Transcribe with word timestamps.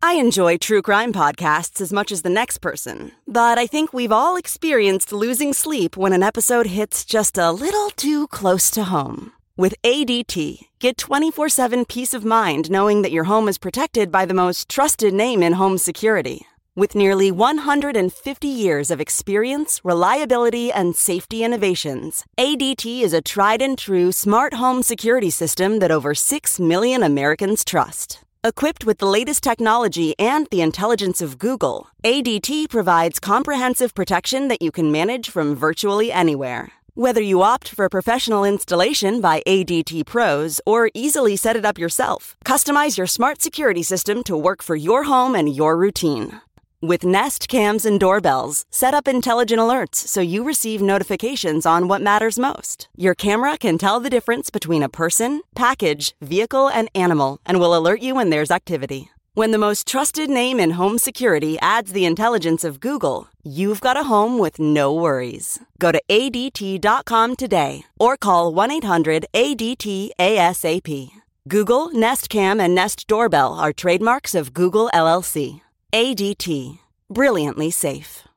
I 0.00 0.14
enjoy 0.14 0.58
true 0.58 0.80
crime 0.80 1.12
podcasts 1.12 1.80
as 1.80 1.92
much 1.92 2.12
as 2.12 2.22
the 2.22 2.30
next 2.30 2.58
person, 2.58 3.10
but 3.26 3.58
I 3.58 3.66
think 3.66 3.92
we've 3.92 4.12
all 4.12 4.36
experienced 4.36 5.12
losing 5.12 5.52
sleep 5.52 5.96
when 5.96 6.12
an 6.12 6.22
episode 6.22 6.66
hits 6.66 7.04
just 7.04 7.36
a 7.36 7.50
little 7.50 7.90
too 7.90 8.28
close 8.28 8.70
to 8.72 8.84
home. 8.84 9.32
With 9.56 9.74
ADT, 9.82 10.68
get 10.78 10.98
24 10.98 11.48
7 11.48 11.84
peace 11.84 12.14
of 12.14 12.24
mind 12.24 12.70
knowing 12.70 13.02
that 13.02 13.10
your 13.10 13.24
home 13.24 13.48
is 13.48 13.58
protected 13.58 14.12
by 14.12 14.24
the 14.24 14.34
most 14.34 14.68
trusted 14.68 15.12
name 15.12 15.42
in 15.42 15.54
home 15.54 15.78
security. 15.78 16.46
With 16.76 16.94
nearly 16.94 17.32
150 17.32 18.46
years 18.46 18.92
of 18.92 19.00
experience, 19.00 19.80
reliability, 19.82 20.70
and 20.70 20.94
safety 20.94 21.42
innovations, 21.42 22.24
ADT 22.38 23.02
is 23.02 23.12
a 23.12 23.20
tried 23.20 23.60
and 23.60 23.76
true 23.76 24.12
smart 24.12 24.54
home 24.54 24.84
security 24.84 25.30
system 25.30 25.80
that 25.80 25.90
over 25.90 26.14
6 26.14 26.60
million 26.60 27.02
Americans 27.02 27.64
trust. 27.64 28.20
Equipped 28.44 28.86
with 28.86 28.98
the 28.98 29.06
latest 29.06 29.42
technology 29.42 30.14
and 30.16 30.46
the 30.52 30.60
intelligence 30.60 31.20
of 31.20 31.40
Google, 31.40 31.88
ADT 32.04 32.70
provides 32.70 33.18
comprehensive 33.18 33.96
protection 33.96 34.46
that 34.46 34.62
you 34.62 34.70
can 34.70 34.92
manage 34.92 35.28
from 35.28 35.56
virtually 35.56 36.12
anywhere. 36.12 36.70
Whether 36.94 37.20
you 37.20 37.42
opt 37.42 37.68
for 37.68 37.88
professional 37.88 38.44
installation 38.44 39.20
by 39.20 39.42
ADT 39.44 40.06
pros 40.06 40.60
or 40.64 40.90
easily 40.94 41.34
set 41.34 41.56
it 41.56 41.64
up 41.64 41.78
yourself, 41.78 42.36
customize 42.44 42.96
your 42.96 43.08
smart 43.08 43.42
security 43.42 43.82
system 43.82 44.22
to 44.24 44.36
work 44.36 44.62
for 44.62 44.76
your 44.76 45.02
home 45.02 45.34
and 45.34 45.52
your 45.52 45.76
routine. 45.76 46.40
With 46.80 47.02
Nest 47.02 47.48
cams 47.48 47.84
and 47.84 47.98
doorbells, 47.98 48.64
set 48.70 48.94
up 48.94 49.08
intelligent 49.08 49.58
alerts 49.58 49.96
so 49.96 50.20
you 50.20 50.44
receive 50.44 50.80
notifications 50.80 51.66
on 51.66 51.88
what 51.88 52.00
matters 52.00 52.38
most. 52.38 52.88
Your 52.96 53.16
camera 53.16 53.58
can 53.58 53.78
tell 53.78 53.98
the 53.98 54.08
difference 54.08 54.48
between 54.48 54.84
a 54.84 54.88
person, 54.88 55.42
package, 55.56 56.14
vehicle, 56.20 56.68
and 56.68 56.88
animal 56.94 57.40
and 57.44 57.58
will 57.58 57.76
alert 57.76 58.00
you 58.00 58.14
when 58.14 58.30
there's 58.30 58.52
activity. 58.52 59.10
When 59.34 59.50
the 59.50 59.58
most 59.58 59.88
trusted 59.88 60.30
name 60.30 60.60
in 60.60 60.70
home 60.70 60.98
security 60.98 61.58
adds 61.60 61.90
the 61.90 62.04
intelligence 62.04 62.62
of 62.62 62.78
Google, 62.78 63.26
you've 63.42 63.80
got 63.80 63.96
a 63.96 64.04
home 64.04 64.38
with 64.38 64.60
no 64.60 64.94
worries. 64.94 65.58
Go 65.80 65.90
to 65.90 66.00
ADT.com 66.08 67.34
today 67.34 67.82
or 67.98 68.16
call 68.16 68.54
1 68.54 68.70
800 68.70 69.26
ADT 69.34 70.10
ASAP. 70.16 71.10
Google, 71.48 71.90
Nest 71.90 72.28
Cam, 72.28 72.60
and 72.60 72.72
Nest 72.72 73.08
Doorbell 73.08 73.54
are 73.54 73.72
trademarks 73.72 74.36
of 74.36 74.54
Google 74.54 74.88
LLC. 74.94 75.62
ADT. 75.94 76.78
Brilliantly 77.08 77.70
safe. 77.70 78.28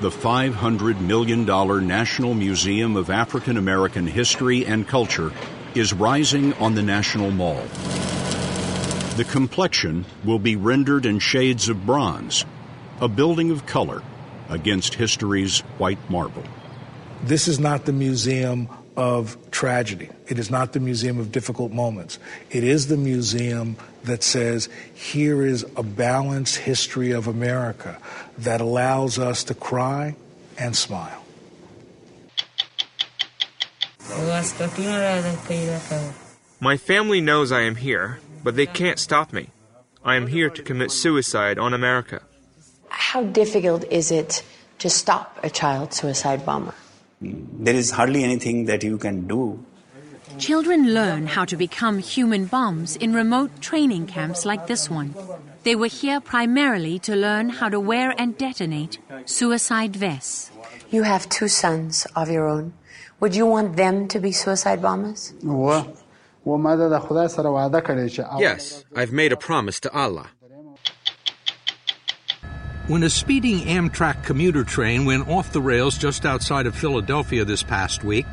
The 0.00 0.10
$500 0.10 1.00
million 1.00 1.44
National 1.44 2.34
Museum 2.34 2.94
of 2.94 3.10
African 3.10 3.56
American 3.56 4.06
History 4.06 4.64
and 4.64 4.86
Culture 4.86 5.32
is 5.74 5.92
rising 5.92 6.52
on 6.54 6.76
the 6.76 6.82
National 6.84 7.32
Mall. 7.32 7.64
The 9.16 9.26
complexion 9.28 10.04
will 10.24 10.38
be 10.38 10.54
rendered 10.54 11.04
in 11.04 11.18
shades 11.18 11.68
of 11.68 11.84
bronze, 11.84 12.44
a 13.00 13.08
building 13.08 13.50
of 13.50 13.66
color 13.66 14.00
against 14.48 14.94
history's 14.94 15.58
white 15.78 15.98
marble. 16.08 16.44
This 17.24 17.48
is 17.48 17.58
not 17.58 17.84
the 17.84 17.92
museum 17.92 18.68
of 18.98 19.38
tragedy. 19.52 20.10
It 20.26 20.40
is 20.40 20.50
not 20.50 20.72
the 20.72 20.80
museum 20.80 21.20
of 21.20 21.30
difficult 21.30 21.70
moments. 21.70 22.18
It 22.50 22.64
is 22.64 22.88
the 22.88 22.96
museum 22.96 23.76
that 24.02 24.24
says, 24.24 24.68
here 24.92 25.46
is 25.46 25.64
a 25.76 25.84
balanced 25.84 26.56
history 26.56 27.12
of 27.12 27.28
America 27.28 27.96
that 28.38 28.60
allows 28.60 29.16
us 29.16 29.44
to 29.44 29.54
cry 29.54 30.16
and 30.58 30.74
smile. 30.74 31.22
My 36.60 36.76
family 36.76 37.20
knows 37.20 37.52
I 37.52 37.60
am 37.60 37.76
here, 37.76 38.18
but 38.42 38.56
they 38.56 38.66
can't 38.66 38.98
stop 38.98 39.32
me. 39.32 39.50
I 40.04 40.16
am 40.16 40.26
here 40.26 40.50
to 40.50 40.62
commit 40.62 40.90
suicide 40.90 41.56
on 41.56 41.72
America. 41.72 42.22
How 42.88 43.22
difficult 43.22 43.84
is 43.84 44.10
it 44.10 44.42
to 44.80 44.90
stop 44.90 45.38
a 45.44 45.50
child 45.50 45.94
suicide 45.94 46.44
bomber? 46.44 46.74
There 47.20 47.74
is 47.74 47.90
hardly 47.90 48.22
anything 48.22 48.66
that 48.66 48.82
you 48.82 48.98
can 48.98 49.26
do. 49.26 49.64
Children 50.38 50.94
learn 50.94 51.26
how 51.26 51.44
to 51.44 51.56
become 51.56 51.98
human 51.98 52.44
bombs 52.46 52.94
in 52.96 53.12
remote 53.12 53.60
training 53.60 54.06
camps 54.06 54.44
like 54.44 54.66
this 54.66 54.88
one. 54.88 55.14
They 55.64 55.74
were 55.74 55.88
here 55.88 56.20
primarily 56.20 56.98
to 57.00 57.16
learn 57.16 57.48
how 57.48 57.68
to 57.68 57.80
wear 57.80 58.14
and 58.16 58.38
detonate 58.38 58.98
suicide 59.24 59.96
vests. 59.96 60.50
You 60.90 61.02
have 61.02 61.28
two 61.28 61.48
sons 61.48 62.06
of 62.14 62.30
your 62.30 62.46
own. 62.46 62.72
Would 63.20 63.34
you 63.34 63.46
want 63.46 63.76
them 63.76 64.06
to 64.08 64.20
be 64.20 64.30
suicide 64.30 64.80
bombers? 64.80 65.34
Yes, 68.38 68.84
I've 68.94 69.12
made 69.12 69.32
a 69.32 69.36
promise 69.36 69.80
to 69.80 69.92
Allah. 69.92 70.30
When 72.88 73.02
a 73.02 73.10
speeding 73.10 73.66
Amtrak 73.66 74.24
commuter 74.24 74.64
train 74.64 75.04
went 75.04 75.28
off 75.28 75.52
the 75.52 75.60
rails 75.60 75.98
just 75.98 76.24
outside 76.24 76.66
of 76.66 76.74
Philadelphia 76.74 77.44
this 77.44 77.62
past 77.62 78.02
week, 78.02 78.24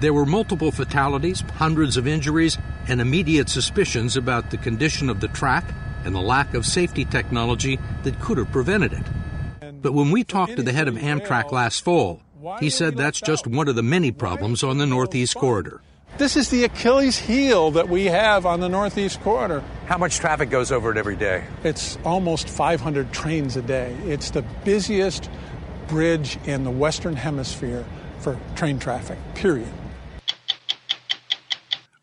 there 0.00 0.12
were 0.12 0.26
multiple 0.26 0.72
fatalities, 0.72 1.44
hundreds 1.54 1.96
of 1.96 2.08
injuries, 2.08 2.58
and 2.88 3.00
immediate 3.00 3.48
suspicions 3.48 4.16
about 4.16 4.50
the 4.50 4.56
condition 4.56 5.10
of 5.10 5.20
the 5.20 5.28
track 5.28 5.64
and 6.04 6.12
the 6.12 6.20
lack 6.20 6.54
of 6.54 6.66
safety 6.66 7.04
technology 7.04 7.78
that 8.02 8.18
could 8.18 8.38
have 8.38 8.50
prevented 8.50 8.94
it. 8.94 9.80
But 9.80 9.92
when 9.92 10.10
we 10.10 10.24
talked 10.24 10.56
to 10.56 10.64
the 10.64 10.72
head 10.72 10.88
of 10.88 10.96
Amtrak 10.96 11.52
last 11.52 11.84
fall, 11.84 12.20
he 12.58 12.68
said 12.68 12.96
that's 12.96 13.20
just 13.20 13.46
one 13.46 13.68
of 13.68 13.76
the 13.76 13.84
many 13.84 14.10
problems 14.10 14.64
on 14.64 14.78
the 14.78 14.86
Northeast 14.86 15.36
Corridor. 15.36 15.82
This 16.18 16.36
is 16.36 16.50
the 16.50 16.64
Achilles 16.64 17.18
heel 17.18 17.70
that 17.72 17.88
we 17.88 18.06
have 18.06 18.44
on 18.44 18.60
the 18.60 18.68
Northeast 18.68 19.20
Corridor. 19.22 19.62
How 19.86 19.96
much 19.96 20.16
traffic 20.18 20.50
goes 20.50 20.70
over 20.70 20.90
it 20.90 20.98
every 20.98 21.16
day? 21.16 21.44
It's 21.64 21.98
almost 22.04 22.48
500 22.48 23.12
trains 23.12 23.56
a 23.56 23.62
day. 23.62 23.96
It's 24.04 24.30
the 24.30 24.42
busiest 24.64 25.30
bridge 25.88 26.38
in 26.44 26.64
the 26.64 26.70
Western 26.70 27.16
Hemisphere. 27.16 27.84
for 28.20 28.38
train 28.54 28.78
traffic, 28.78 29.16
period. 29.34 29.72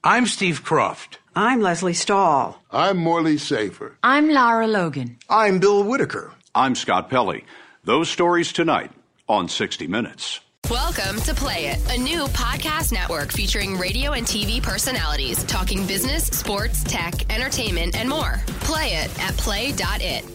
I'm 0.04 0.26
Steve 0.26 0.64
Kroft. 0.64 1.18
I'm 1.36 1.62
Leslie 1.62 1.94
Stahl. 1.94 2.60
I'm 2.72 2.98
Morley 2.98 3.38
Safer. 3.38 3.98
I'm 4.02 4.32
Lara 4.32 4.66
Logan. 4.66 5.20
I'm 5.30 5.60
Bill 5.60 5.84
Whitaker. 5.84 6.34
I'm 6.56 6.74
Scott 6.74 7.08
Pelley. 7.12 7.46
Those 7.84 8.10
stories 8.10 8.52
tonight 8.52 8.90
on 9.30 9.48
60 9.48 9.86
Minutes. 9.86 10.40
Welcome 10.70 11.22
to 11.22 11.34
Play 11.34 11.68
It, 11.68 11.96
a 11.96 11.98
new 11.98 12.26
podcast 12.26 12.92
network 12.92 13.32
featuring 13.32 13.78
radio 13.78 14.12
and 14.12 14.28
TV 14.28 14.62
personalities 14.62 15.46
talking 15.46 15.88
business, 15.88 16.26
sports, 16.26 16.84
tech, 16.84 17.34
entertainment, 17.34 17.96
and 17.96 18.10
more. 18.10 18.42
Play 18.60 18.96
it 18.96 19.24
at 19.24 19.38
play.it. 19.38 20.26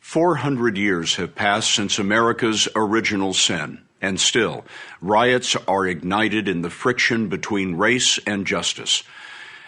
Four 0.00 0.36
hundred 0.36 0.78
years 0.78 1.16
have 1.16 1.34
passed 1.34 1.74
since 1.74 1.98
America's 1.98 2.66
original 2.74 3.34
sin, 3.34 3.82
and 4.00 4.18
still, 4.18 4.64
riots 5.02 5.56
are 5.68 5.86
ignited 5.86 6.48
in 6.48 6.62
the 6.62 6.70
friction 6.70 7.28
between 7.28 7.74
race 7.74 8.18
and 8.26 8.46
justice. 8.46 9.02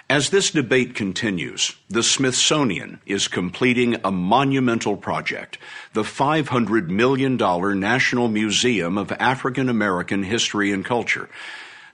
As 0.08 0.31
this 0.31 0.53
debate 0.53 0.94
continues, 0.94 1.75
the 1.88 2.05
Smithsonian 2.05 3.00
is 3.06 3.26
completing 3.26 3.97
a 4.05 4.12
monumental 4.12 4.97
project, 4.97 5.58
the 5.94 6.05
$500 6.05 6.88
million 6.88 7.37
National 7.81 8.29
Museum 8.29 8.99
of 8.99 9.11
African 9.11 9.69
American 9.69 10.23
History 10.23 10.70
and 10.70 10.85
Culture. 10.85 11.29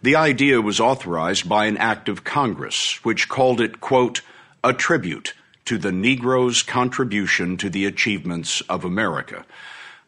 The 0.03 0.17
idea 0.17 0.61
was 0.61 0.79
authorized 0.79 1.49
by 1.49 1.65
an 1.65 1.79
act 1.79 2.11
of 2.11 2.23
Congress, 2.23 3.03
which 3.03 3.31
called 3.31 3.63
it, 3.63 3.81
quote, 3.81 4.21
a 4.63 4.75
tribute 4.75 5.33
to 5.65 5.79
the 5.79 5.93
Negro's 5.93 6.63
contribution 6.63 7.57
to 7.57 7.71
the 7.71 7.87
achievements 7.87 8.61
of 8.69 8.85
America. 8.85 9.47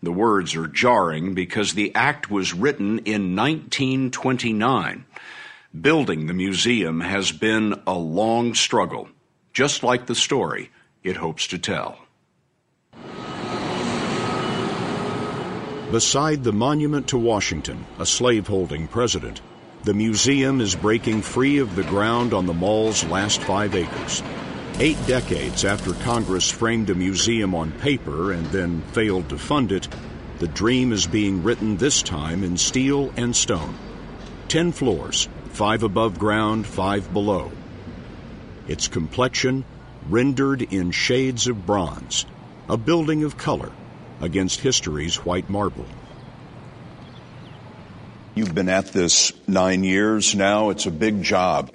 The 0.02 0.12
words 0.12 0.54
are 0.54 0.68
jarring 0.68 1.32
because 1.32 1.72
the 1.72 1.94
act 1.94 2.30
was 2.30 2.52
written 2.52 2.98
in 2.98 3.34
1929. 3.34 5.06
Building 5.80 6.28
the 6.28 6.34
museum 6.34 7.00
has 7.00 7.32
been 7.32 7.74
a 7.84 7.98
long 7.98 8.54
struggle, 8.54 9.08
just 9.52 9.82
like 9.82 10.06
the 10.06 10.14
story 10.14 10.70
it 11.02 11.16
hopes 11.16 11.48
to 11.48 11.58
tell. 11.58 11.98
Beside 15.90 16.44
the 16.44 16.52
monument 16.52 17.08
to 17.08 17.18
Washington, 17.18 17.84
a 17.98 18.06
slaveholding 18.06 18.86
president, 18.86 19.40
the 19.82 19.94
museum 19.94 20.60
is 20.60 20.76
breaking 20.76 21.22
free 21.22 21.58
of 21.58 21.74
the 21.74 21.82
ground 21.82 22.32
on 22.32 22.46
the 22.46 22.54
mall's 22.54 23.02
last 23.06 23.40
five 23.40 23.74
acres. 23.74 24.22
Eight 24.78 24.98
decades 25.08 25.64
after 25.64 25.92
Congress 26.04 26.48
framed 26.48 26.88
a 26.88 26.94
museum 26.94 27.52
on 27.52 27.72
paper 27.72 28.30
and 28.30 28.46
then 28.46 28.80
failed 28.92 29.28
to 29.28 29.38
fund 29.38 29.72
it, 29.72 29.88
the 30.38 30.46
dream 30.46 30.92
is 30.92 31.08
being 31.08 31.42
written 31.42 31.76
this 31.76 32.00
time 32.00 32.44
in 32.44 32.56
steel 32.56 33.12
and 33.16 33.34
stone. 33.34 33.74
Ten 34.46 34.70
floors, 34.70 35.28
five 35.54 35.84
above 35.84 36.18
ground, 36.18 36.66
five 36.66 37.12
below. 37.12 37.50
Its 38.66 38.88
complexion 38.88 39.64
rendered 40.08 40.62
in 40.62 40.90
shades 40.90 41.46
of 41.46 41.64
bronze, 41.64 42.26
a 42.68 42.76
building 42.76 43.22
of 43.22 43.36
color 43.36 43.70
against 44.20 44.60
history's 44.60 45.16
white 45.24 45.48
marble. 45.48 45.86
You've 48.34 48.54
been 48.54 48.68
at 48.68 48.88
this 48.88 49.32
nine 49.46 49.84
years 49.84 50.34
now. 50.34 50.70
It's 50.70 50.86
a 50.86 50.90
big 50.90 51.22
job. 51.22 51.70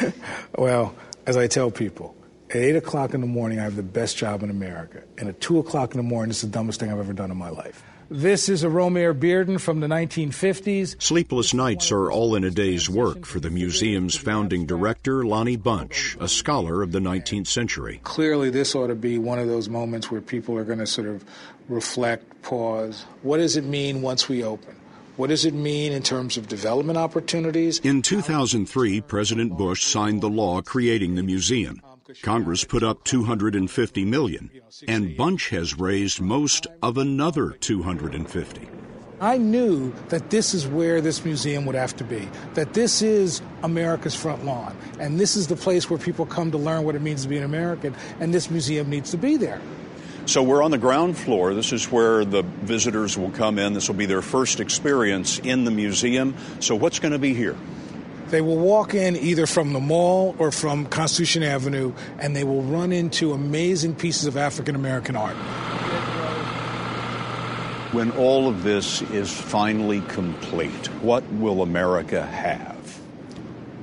well, 0.56 0.94
as 1.26 1.36
I 1.36 1.48
tell 1.48 1.72
people, 1.72 2.14
at 2.50 2.56
8 2.56 2.76
o'clock 2.76 3.12
in 3.12 3.20
the 3.20 3.26
morning, 3.26 3.58
I 3.58 3.64
have 3.64 3.74
the 3.74 3.82
best 3.82 4.16
job 4.16 4.44
in 4.44 4.50
America. 4.50 5.02
And 5.18 5.28
at 5.28 5.40
2 5.40 5.58
o'clock 5.58 5.94
in 5.94 5.96
the 5.96 6.04
morning, 6.04 6.30
it's 6.30 6.42
the 6.42 6.46
dumbest 6.46 6.78
thing 6.78 6.92
I've 6.92 7.00
ever 7.00 7.12
done 7.12 7.32
in 7.32 7.36
my 7.36 7.50
life. 7.50 7.82
This 8.08 8.48
is 8.48 8.62
a 8.62 8.68
Romare 8.68 9.18
Bearden 9.18 9.60
from 9.60 9.80
the 9.80 9.88
1950s. 9.88 11.02
Sleepless 11.02 11.52
nights 11.52 11.90
are 11.90 12.08
all 12.08 12.36
in 12.36 12.44
a 12.44 12.52
day's 12.52 12.88
work 12.88 13.26
for 13.26 13.40
the 13.40 13.50
museum's 13.50 14.14
founding 14.14 14.64
director, 14.64 15.24
Lonnie 15.24 15.56
Bunch, 15.56 16.16
a 16.20 16.28
scholar 16.28 16.84
of 16.84 16.92
the 16.92 17.00
19th 17.00 17.48
century. 17.48 18.00
Clearly, 18.04 18.48
this 18.48 18.76
ought 18.76 18.86
to 18.86 18.94
be 18.94 19.18
one 19.18 19.40
of 19.40 19.48
those 19.48 19.68
moments 19.68 20.08
where 20.08 20.20
people 20.20 20.56
are 20.56 20.62
going 20.62 20.78
to 20.78 20.86
sort 20.86 21.08
of 21.08 21.24
reflect, 21.68 22.42
pause. 22.42 23.04
What 23.22 23.38
does 23.38 23.56
it 23.56 23.64
mean 23.64 24.02
once 24.02 24.28
we 24.28 24.44
open? 24.44 24.76
What 25.16 25.30
does 25.30 25.44
it 25.44 25.54
mean 25.54 25.90
in 25.90 26.04
terms 26.04 26.36
of 26.36 26.46
development 26.46 26.98
opportunities? 26.98 27.80
In 27.80 28.02
2003, 28.02 29.00
President 29.00 29.56
Bush 29.56 29.84
signed 29.84 30.20
the 30.20 30.30
law 30.30 30.62
creating 30.62 31.16
the 31.16 31.24
museum. 31.24 31.82
Congress 32.22 32.64
put 32.64 32.82
up 32.82 33.04
250 33.04 34.04
million, 34.04 34.50
and 34.86 35.16
Bunch 35.16 35.48
has 35.50 35.78
raised 35.78 36.20
most 36.20 36.66
of 36.82 36.98
another 36.98 37.50
250. 37.50 38.68
I 39.20 39.38
knew 39.38 39.94
that 40.08 40.30
this 40.30 40.52
is 40.52 40.66
where 40.66 41.00
this 41.00 41.24
museum 41.24 41.64
would 41.66 41.74
have 41.74 41.96
to 41.96 42.04
be, 42.04 42.28
that 42.54 42.74
this 42.74 43.00
is 43.02 43.40
America's 43.62 44.14
front 44.14 44.44
lawn, 44.44 44.76
and 45.00 45.18
this 45.18 45.36
is 45.36 45.46
the 45.46 45.56
place 45.56 45.88
where 45.88 45.98
people 45.98 46.26
come 46.26 46.50
to 46.50 46.58
learn 46.58 46.84
what 46.84 46.94
it 46.94 47.02
means 47.02 47.22
to 47.22 47.28
be 47.28 47.38
an 47.38 47.44
American, 47.44 47.94
and 48.20 48.32
this 48.32 48.50
museum 48.50 48.90
needs 48.90 49.10
to 49.12 49.16
be 49.16 49.36
there. 49.36 49.60
So 50.26 50.42
we're 50.42 50.62
on 50.62 50.72
the 50.72 50.78
ground 50.78 51.16
floor. 51.16 51.54
This 51.54 51.72
is 51.72 51.90
where 51.90 52.24
the 52.24 52.42
visitors 52.42 53.16
will 53.16 53.30
come 53.30 53.60
in. 53.60 53.74
This 53.74 53.88
will 53.88 53.94
be 53.94 54.06
their 54.06 54.22
first 54.22 54.58
experience 54.58 55.38
in 55.38 55.64
the 55.64 55.70
museum. 55.70 56.34
So 56.58 56.74
what's 56.74 56.98
going 56.98 57.12
to 57.12 57.18
be 57.18 57.32
here? 57.32 57.56
They 58.30 58.40
will 58.40 58.58
walk 58.58 58.94
in 58.94 59.14
either 59.16 59.46
from 59.46 59.72
the 59.72 59.80
mall 59.80 60.34
or 60.38 60.50
from 60.50 60.86
Constitution 60.86 61.44
Avenue, 61.44 61.92
and 62.18 62.34
they 62.34 62.42
will 62.42 62.62
run 62.62 62.92
into 62.92 63.32
amazing 63.32 63.94
pieces 63.94 64.26
of 64.26 64.36
African 64.36 64.74
American 64.74 65.14
art. 65.14 65.36
When 67.92 68.10
all 68.12 68.48
of 68.48 68.64
this 68.64 69.00
is 69.02 69.32
finally 69.32 70.00
complete, 70.08 70.86
what 71.02 71.24
will 71.34 71.62
America 71.62 72.26
have? 72.26 73.00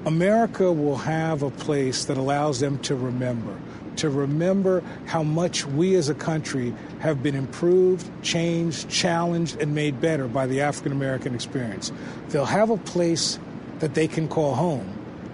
America 0.05 0.73
will 0.73 0.97
have 0.97 1.41
a 1.41 1.49
place 1.49 2.03
that 2.05 2.17
allows 2.17 2.59
them 2.59 2.77
to 2.79 2.95
remember, 2.95 3.57
to 3.95 4.09
remember 4.09 4.83
how 5.05 5.23
much 5.23 5.65
we 5.65 5.95
as 5.95 6.09
a 6.09 6.13
country 6.13 6.73
have 6.99 7.23
been 7.23 7.35
improved, 7.35 8.05
changed, 8.21 8.89
challenged, 8.89 9.61
and 9.61 9.73
made 9.73 10.01
better 10.01 10.27
by 10.27 10.45
the 10.45 10.59
African 10.59 10.91
American 10.91 11.33
experience. 11.33 11.93
They'll 12.27 12.43
have 12.43 12.69
a 12.69 12.77
place 12.77 13.39
that 13.79 13.93
they 13.93 14.07
can 14.07 14.27
call 14.27 14.55
home, 14.55 14.87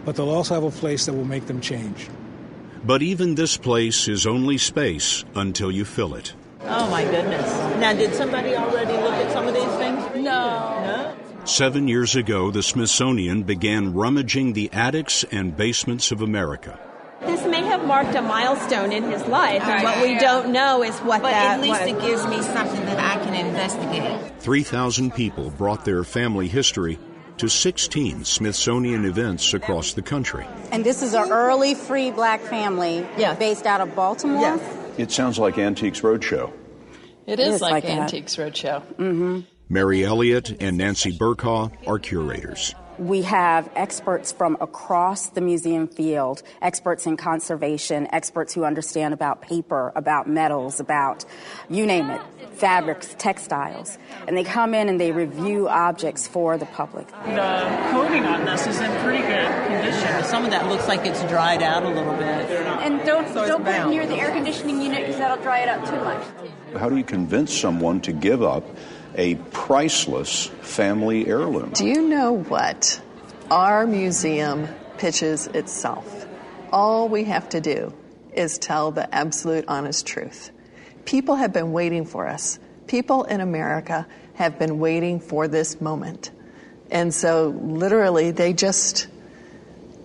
but 0.05 0.15
they'll 0.15 0.29
also 0.29 0.53
have 0.53 0.63
a 0.63 0.71
place 0.71 1.05
that 1.05 1.13
will 1.13 1.25
make 1.25 1.47
them 1.47 1.61
change. 1.61 2.09
But 2.83 3.01
even 3.01 3.35
this 3.35 3.57
place 3.57 4.07
is 4.07 4.25
only 4.25 4.57
space 4.57 5.25
until 5.35 5.71
you 5.71 5.85
fill 5.85 6.15
it. 6.15 6.33
Oh 6.61 6.89
my 6.89 7.03
goodness. 7.03 7.51
Now, 7.79 7.93
did 7.93 8.13
somebody 8.13 8.55
already 8.55 8.93
look 8.93 9.13
at 9.13 9.31
some 9.31 9.47
of 9.47 9.53
these 9.53 9.63
things? 9.75 9.99
No. 10.15 10.21
No? 10.23 11.15
Seven 11.45 11.87
years 11.87 12.15
ago, 12.15 12.51
the 12.51 12.61
Smithsonian 12.61 13.43
began 13.43 13.93
rummaging 13.93 14.53
the 14.53 14.69
attics 14.71 15.23
and 15.31 15.55
basements 15.55 16.11
of 16.11 16.21
America. 16.21 16.79
This 17.21 17.45
may 17.45 17.63
have 17.63 17.85
marked 17.85 18.15
a 18.15 18.21
milestone 18.21 18.91
in 18.91 19.03
his 19.03 19.25
life, 19.25 19.61
and 19.63 19.83
what 19.83 20.01
we 20.01 20.17
don't 20.19 20.51
know 20.51 20.83
is 20.83 20.97
what 20.99 21.21
but 21.21 21.31
that 21.31 21.57
at 21.57 21.61
least 21.61 21.81
was. 21.81 21.89
it 21.89 22.01
gives 22.01 22.27
me 22.27 22.41
something 22.41 22.85
that 22.85 22.99
I 22.99 23.23
can 23.23 23.33
investigate. 23.33 24.39
3,000 24.39 25.13
people 25.13 25.49
brought 25.51 25.83
their 25.83 26.03
family 26.03 26.47
history 26.47 26.97
to 27.39 27.49
16 27.49 28.23
Smithsonian 28.25 29.05
events 29.05 29.53
across 29.53 29.93
the 29.93 30.01
country. 30.01 30.45
And 30.71 30.85
this 30.85 31.01
is 31.01 31.13
an 31.13 31.31
early 31.31 31.73
free 31.73 32.11
black 32.11 32.41
family 32.41 33.05
based 33.17 33.65
out 33.65 33.81
of 33.81 33.95
Baltimore. 33.95 34.41
Yes. 34.41 34.77
It 34.97 35.11
sounds 35.11 35.39
like 35.39 35.57
Antiques 35.57 36.01
Roadshow. 36.01 36.51
It 37.25 37.39
is, 37.39 37.61
like, 37.61 37.85
Antiques 37.85 38.35
Roadshow. 38.35 38.81
Mm-hmm. 38.95 39.39
Mary 39.69 40.03
Elliott 40.03 40.61
and 40.61 40.77
Nancy 40.77 41.11
Bercaw 41.17 41.71
are 41.87 41.99
curators. 41.99 42.75
We 42.99 43.21
have 43.21 43.69
experts 43.77 44.33
from 44.33 44.57
across 44.59 45.29
the 45.29 45.39
museum 45.39 45.87
field, 45.87 46.43
experts 46.61 47.05
in 47.05 47.15
conservation, 47.15 48.09
experts 48.11 48.53
who 48.53 48.65
understand 48.65 49.13
about 49.13 49.41
paper, 49.41 49.93
about 49.95 50.27
metals, 50.27 50.81
about 50.81 51.23
you 51.69 51.85
name 51.85 52.09
it, 52.09 52.21
fabrics, 52.51 53.15
textiles. 53.17 53.97
And 54.27 54.35
they 54.35 54.43
come 54.43 54.73
in 54.73 54.89
and 54.89 54.99
they 54.99 55.13
review 55.13 55.69
objects 55.69 56.27
for 56.27 56.57
the 56.57 56.65
public. 56.65 57.07
The 57.07 57.89
coating 57.91 58.25
on 58.25 58.43
this 58.43 58.67
is 58.67 58.81
in 58.81 58.91
pretty 59.01 59.25
good 59.25 59.67
condition. 59.67 60.23
Some 60.25 60.43
of 60.43 60.51
that 60.51 60.67
looks 60.67 60.89
like 60.89 61.05
it's 61.05 61.23
dried 61.23 61.63
out 61.63 61.83
a 61.83 61.89
little 61.89 62.17
bit. 62.17 62.51
And 62.83 62.99
don't, 63.05 63.29
So 63.29 63.47
don't 63.47 63.63
put 63.63 63.75
it 63.75 63.87
near 63.87 64.05
the 64.05 64.15
air 64.15 64.31
conditioning 64.31 64.81
unit 64.81 64.99
because 64.99 65.17
that'll 65.19 65.41
dry 65.41 65.59
it 65.59 65.69
out 65.69 65.87
too 65.87 66.03
much. 66.03 66.51
How 66.77 66.89
do 66.89 66.97
you 66.97 67.05
convince 67.05 67.57
someone 67.57 68.01
to 68.01 68.11
give 68.11 68.43
up 68.43 68.65
a 69.15 69.35
priceless 69.51 70.47
family 70.61 71.27
heirloom? 71.27 71.71
Do 71.71 71.85
you 71.85 72.01
know 72.01 72.33
what 72.33 73.01
our 73.49 73.85
museum 73.87 74.67
pitches 74.97 75.47
itself? 75.47 76.27
All 76.71 77.09
we 77.09 77.23
have 77.25 77.49
to 77.49 77.61
do 77.61 77.93
is 78.33 78.57
tell 78.57 78.91
the 78.91 79.13
absolute 79.13 79.65
honest 79.67 80.05
truth. 80.05 80.51
People 81.05 81.35
have 81.35 81.51
been 81.51 81.71
waiting 81.71 82.05
for 82.05 82.27
us. 82.27 82.59
People 82.87 83.23
in 83.23 83.41
America 83.41 84.07
have 84.35 84.59
been 84.59 84.79
waiting 84.79 85.19
for 85.19 85.47
this 85.47 85.81
moment. 85.81 86.31
And 86.91 87.13
so, 87.13 87.49
literally, 87.61 88.31
they 88.31 88.53
just 88.53 89.07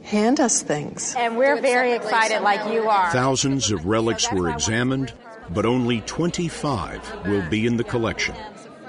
hand 0.02 0.38
us 0.38 0.62
things. 0.62 1.14
And 1.16 1.36
we're 1.36 1.60
very 1.60 1.92
excited, 1.92 2.40
like 2.40 2.72
you 2.72 2.88
are. 2.88 3.10
Thousands 3.10 3.70
of 3.70 3.86
relics 3.86 4.30
were 4.30 4.50
examined, 4.50 5.12
but 5.50 5.64
only 5.64 6.02
25 6.02 7.26
will 7.26 7.48
be 7.48 7.66
in 7.66 7.76
the 7.76 7.84
collection. 7.84 8.34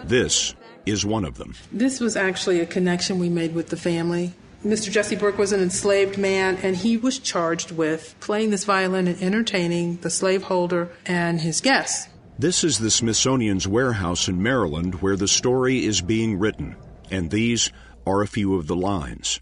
This 0.07 0.53
is 0.85 1.05
one 1.05 1.25
of 1.25 1.37
them. 1.37 1.55
This 1.71 1.99
was 1.99 2.15
actually 2.15 2.59
a 2.59 2.65
connection 2.65 3.17
we 3.17 3.29
made 3.29 3.55
with 3.55 3.69
the 3.69 3.77
family. 3.77 4.33
Mr. 4.63 4.91
Jesse 4.91 5.15
Burke 5.15 5.37
was 5.37 5.51
an 5.51 5.61
enslaved 5.61 6.17
man, 6.17 6.57
and 6.61 6.75
he 6.75 6.95
was 6.95 7.17
charged 7.17 7.71
with 7.71 8.15
playing 8.19 8.51
this 8.51 8.65
violin 8.65 9.07
and 9.07 9.21
entertaining 9.21 9.97
the 9.97 10.09
slaveholder 10.09 10.89
and 11.05 11.41
his 11.41 11.59
guests. 11.59 12.07
This 12.37 12.63
is 12.63 12.79
the 12.79 12.91
Smithsonian's 12.91 13.67
warehouse 13.67 14.27
in 14.27 14.43
Maryland 14.43 15.01
where 15.01 15.15
the 15.15 15.27
story 15.27 15.85
is 15.85 16.01
being 16.01 16.37
written, 16.37 16.75
and 17.09 17.31
these 17.31 17.71
are 18.05 18.21
a 18.21 18.27
few 18.27 18.55
of 18.55 18.67
the 18.67 18.75
lines. 18.75 19.39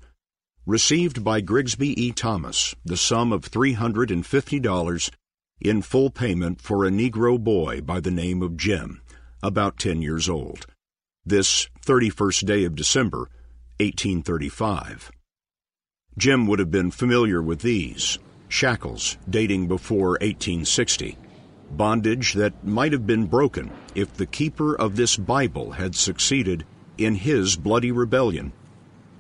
Received 0.65 1.24
by 1.24 1.41
Grigsby 1.41 2.01
E. 2.01 2.13
Thomas 2.13 2.74
the 2.86 2.96
sum 2.96 3.34
of 3.34 3.50
$350 3.50 5.10
in 5.60 5.82
full 5.82 6.10
payment 6.10 6.62
for 6.62 6.86
a 6.86 6.89
Negro 6.89 7.38
boy 7.38 7.82
by 7.82 8.00
the 8.00 8.12
name 8.12 8.41
of 8.41 8.58
Jim, 8.58 9.01
about 9.43 9.77
10 9.77 10.01
years 10.01 10.29
old. 10.29 10.65
This 11.25 11.67
31st 11.85 12.45
day 12.45 12.63
of 12.63 12.75
December, 12.75 13.29
1835. 13.79 15.12
Jim 16.17 16.47
would 16.47 16.59
have 16.59 16.71
been 16.71 16.91
familiar 16.91 17.41
with 17.41 17.62
these 17.62 18.19
shackles 18.47 19.17
dating 19.29 19.67
before 19.67 20.12
1860, 20.21 21.17
bondage 21.71 22.33
that 22.33 22.63
might 22.63 22.93
have 22.93 23.05
been 23.05 23.25
broken 23.25 23.71
if 23.95 24.13
the 24.13 24.25
keeper 24.25 24.75
of 24.75 24.95
this 24.95 25.17
Bible 25.17 25.71
had 25.71 25.95
succeeded 25.95 26.65
in 26.97 27.15
his 27.15 27.55
bloody 27.55 27.91
rebellion. 27.91 28.53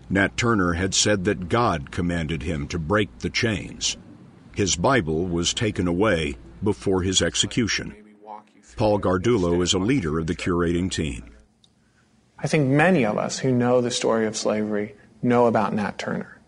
Nat 0.09 0.37
Turner 0.37 0.73
had 0.73 0.93
said 0.93 1.25
that 1.25 1.49
God 1.49 1.89
commanded 1.91 2.43
him 2.43 2.67
to 2.67 2.77
break 2.77 3.19
the 3.19 3.29
chains. 3.29 3.97
His 4.55 4.75
Bible 4.75 5.25
was 5.25 5.53
taken 5.53 5.87
away 5.87 6.35
before 6.61 7.01
his 7.01 7.21
execution. 7.21 8.02
Paul 8.75 8.99
Gardullo 8.99 9.61
is 9.61 9.73
a 9.73 9.79
leader 9.79 10.17
of 10.17 10.27
the 10.27 10.35
curating 10.35 10.91
team. 10.91 11.31
I 12.39 12.47
think 12.47 12.67
many 12.67 13.05
of 13.05 13.17
us 13.17 13.39
who 13.39 13.51
know 13.51 13.81
the 13.81 13.91
story 13.91 14.25
of 14.25 14.35
slavery 14.35 14.95
know 15.21 15.45
about 15.45 15.73
Nat 15.73 15.97
Turner. 15.97 16.39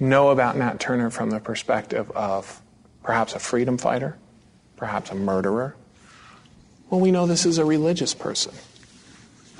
Know 0.00 0.30
about 0.30 0.56
Nat 0.56 0.80
Turner 0.80 1.10
from 1.10 1.30
the 1.30 1.40
perspective 1.40 2.10
of 2.10 2.60
perhaps 3.02 3.34
a 3.34 3.38
freedom 3.38 3.78
fighter, 3.78 4.18
perhaps 4.76 5.10
a 5.10 5.14
murderer. 5.14 5.76
Well, 6.90 7.00
we 7.00 7.10
know 7.10 7.26
this 7.26 7.46
is 7.46 7.58
a 7.58 7.64
religious 7.64 8.14
person. 8.14 8.54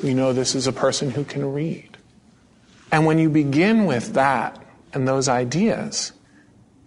We 0.02 0.14
know 0.14 0.32
this 0.32 0.54
is 0.54 0.66
a 0.66 0.73
person 0.73 1.11
who 1.11 1.25
can 1.25 1.52
read. 1.52 1.97
And 2.90 3.06
when 3.06 3.18
you 3.18 3.30
begin 3.30 3.87
with 3.87 4.14
that 4.14 4.62
and 4.92 5.06
those 5.06 5.28
ideas, 5.28 6.12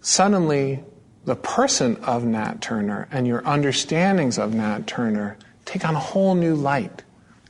suddenly 0.00 0.84
the 1.24 1.36
person 1.36 1.96
of 1.96 2.24
Nat 2.24 2.60
Turner 2.60 3.08
and 3.12 3.26
your 3.26 3.46
understandings 3.46 4.38
of 4.38 4.54
Nat 4.54 4.86
Turner 4.86 5.36
take 5.64 5.84
on 5.84 5.94
a 5.94 6.00
whole 6.00 6.34
new 6.34 6.54
light. 6.54 7.02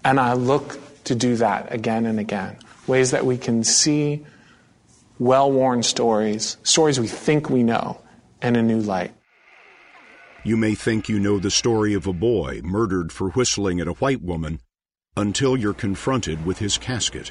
And 0.04 0.20
I 0.20 0.34
look 0.34 0.78
to 1.04 1.14
do 1.14 1.36
that 1.36 1.72
again 1.72 2.06
and 2.06 2.20
again. 2.20 2.58
Ways 2.86 3.12
that 3.12 3.24
we 3.24 3.38
can 3.38 3.64
see 3.64 4.24
well 5.18 5.50
worn 5.50 5.82
stories, 5.82 6.56
stories 6.62 6.98
we 6.98 7.06
think 7.06 7.48
we 7.48 7.62
know, 7.62 8.00
in 8.42 8.56
a 8.56 8.62
new 8.62 8.80
light. 8.80 9.12
You 10.44 10.56
may 10.56 10.74
think 10.74 11.08
you 11.08 11.20
know 11.20 11.38
the 11.38 11.50
story 11.50 11.94
of 11.94 12.06
a 12.06 12.12
boy 12.12 12.60
murdered 12.64 13.12
for 13.12 13.30
whistling 13.30 13.80
at 13.80 13.86
a 13.86 13.92
white 13.92 14.22
woman 14.22 14.58
until 15.16 15.56
you're 15.56 15.74
confronted 15.74 16.44
with 16.44 16.58
his 16.58 16.76
casket. 16.78 17.30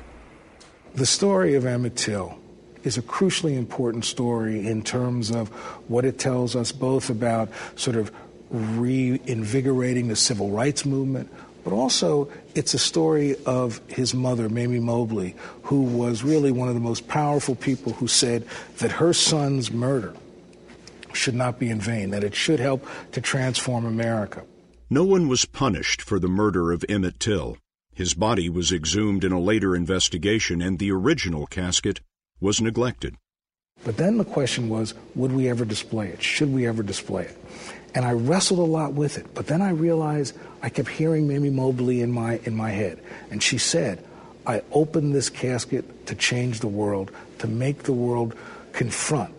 The 0.95 1.05
story 1.05 1.55
of 1.55 1.65
Emmett 1.65 1.97
Till 1.97 2.39
is 2.83 2.97
a 2.97 3.01
crucially 3.01 3.57
important 3.57 4.05
story 4.05 4.67
in 4.67 4.83
terms 4.83 5.31
of 5.31 5.49
what 5.89 6.05
it 6.05 6.19
tells 6.19 6.55
us 6.55 6.71
both 6.71 7.09
about 7.09 7.49
sort 7.75 7.95
of 7.95 8.11
reinvigorating 8.49 10.07
the 10.07 10.15
civil 10.15 10.49
rights 10.49 10.85
movement, 10.85 11.31
but 11.63 11.73
also 11.73 12.29
it's 12.55 12.73
a 12.73 12.79
story 12.79 13.35
of 13.45 13.79
his 13.87 14.13
mother, 14.13 14.49
Mamie 14.49 14.79
Mobley, 14.79 15.35
who 15.63 15.81
was 15.81 16.23
really 16.23 16.51
one 16.51 16.67
of 16.67 16.73
the 16.73 16.79
most 16.79 17.07
powerful 17.07 17.55
people 17.55 17.93
who 17.93 18.07
said 18.07 18.45
that 18.79 18.91
her 18.93 19.13
son's 19.13 19.71
murder 19.71 20.13
should 21.13 21.35
not 21.35 21.59
be 21.59 21.69
in 21.69 21.79
vain, 21.79 22.09
that 22.11 22.23
it 22.23 22.35
should 22.35 22.59
help 22.59 22.85
to 23.11 23.21
transform 23.21 23.85
America. 23.85 24.43
No 24.89 25.03
one 25.03 25.27
was 25.27 25.45
punished 25.45 26.01
for 26.01 26.19
the 26.19 26.27
murder 26.27 26.71
of 26.71 26.83
Emmett 26.89 27.19
Till. 27.19 27.57
His 27.93 28.13
body 28.13 28.49
was 28.49 28.71
exhumed 28.71 29.23
in 29.23 29.31
a 29.31 29.39
later 29.39 29.75
investigation, 29.75 30.61
and 30.61 30.79
the 30.79 30.91
original 30.91 31.45
casket 31.45 32.01
was 32.41 32.59
neglected. 32.59 33.15
But 33.85 33.97
then 33.97 34.17
the 34.17 34.25
question 34.25 34.67
was 34.67 34.93
would 35.15 35.31
we 35.31 35.47
ever 35.47 35.63
display 35.63 36.09
it? 36.09 36.21
Should 36.21 36.53
we 36.53 36.67
ever 36.67 36.83
display 36.83 37.25
it? 37.25 37.37
And 37.95 38.05
I 38.05 38.11
wrestled 38.11 38.59
a 38.59 38.63
lot 38.63 38.93
with 38.93 39.17
it. 39.17 39.33
But 39.33 39.47
then 39.47 39.61
I 39.61 39.69
realized 39.69 40.35
I 40.61 40.69
kept 40.69 40.89
hearing 40.89 41.27
Mamie 41.27 41.49
Mobley 41.49 42.01
in 42.01 42.11
my, 42.11 42.39
in 42.43 42.55
my 42.55 42.69
head. 42.69 43.01
And 43.29 43.41
she 43.41 43.57
said, 43.57 44.03
I 44.45 44.61
opened 44.71 45.13
this 45.13 45.29
casket 45.29 46.07
to 46.07 46.15
change 46.15 46.61
the 46.61 46.67
world, 46.67 47.11
to 47.39 47.47
make 47.47 47.83
the 47.83 47.93
world 47.93 48.35
confront 48.71 49.33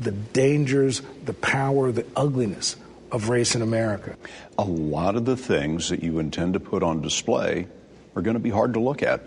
the 0.00 0.12
dangers, 0.12 1.02
the 1.24 1.34
power, 1.34 1.92
the 1.92 2.06
ugliness 2.16 2.76
of 3.10 3.28
race 3.28 3.54
in 3.54 3.62
America. 3.62 4.16
A 4.58 4.64
lot 4.64 5.16
of 5.16 5.24
the 5.24 5.36
things 5.36 5.88
that 5.88 6.02
you 6.02 6.18
intend 6.18 6.54
to 6.54 6.60
put 6.60 6.82
on 6.82 7.02
display 7.02 7.66
are 8.14 8.22
going 8.22 8.34
to 8.34 8.40
be 8.40 8.50
hard 8.50 8.74
to 8.74 8.80
look 8.80 9.02
at. 9.02 9.22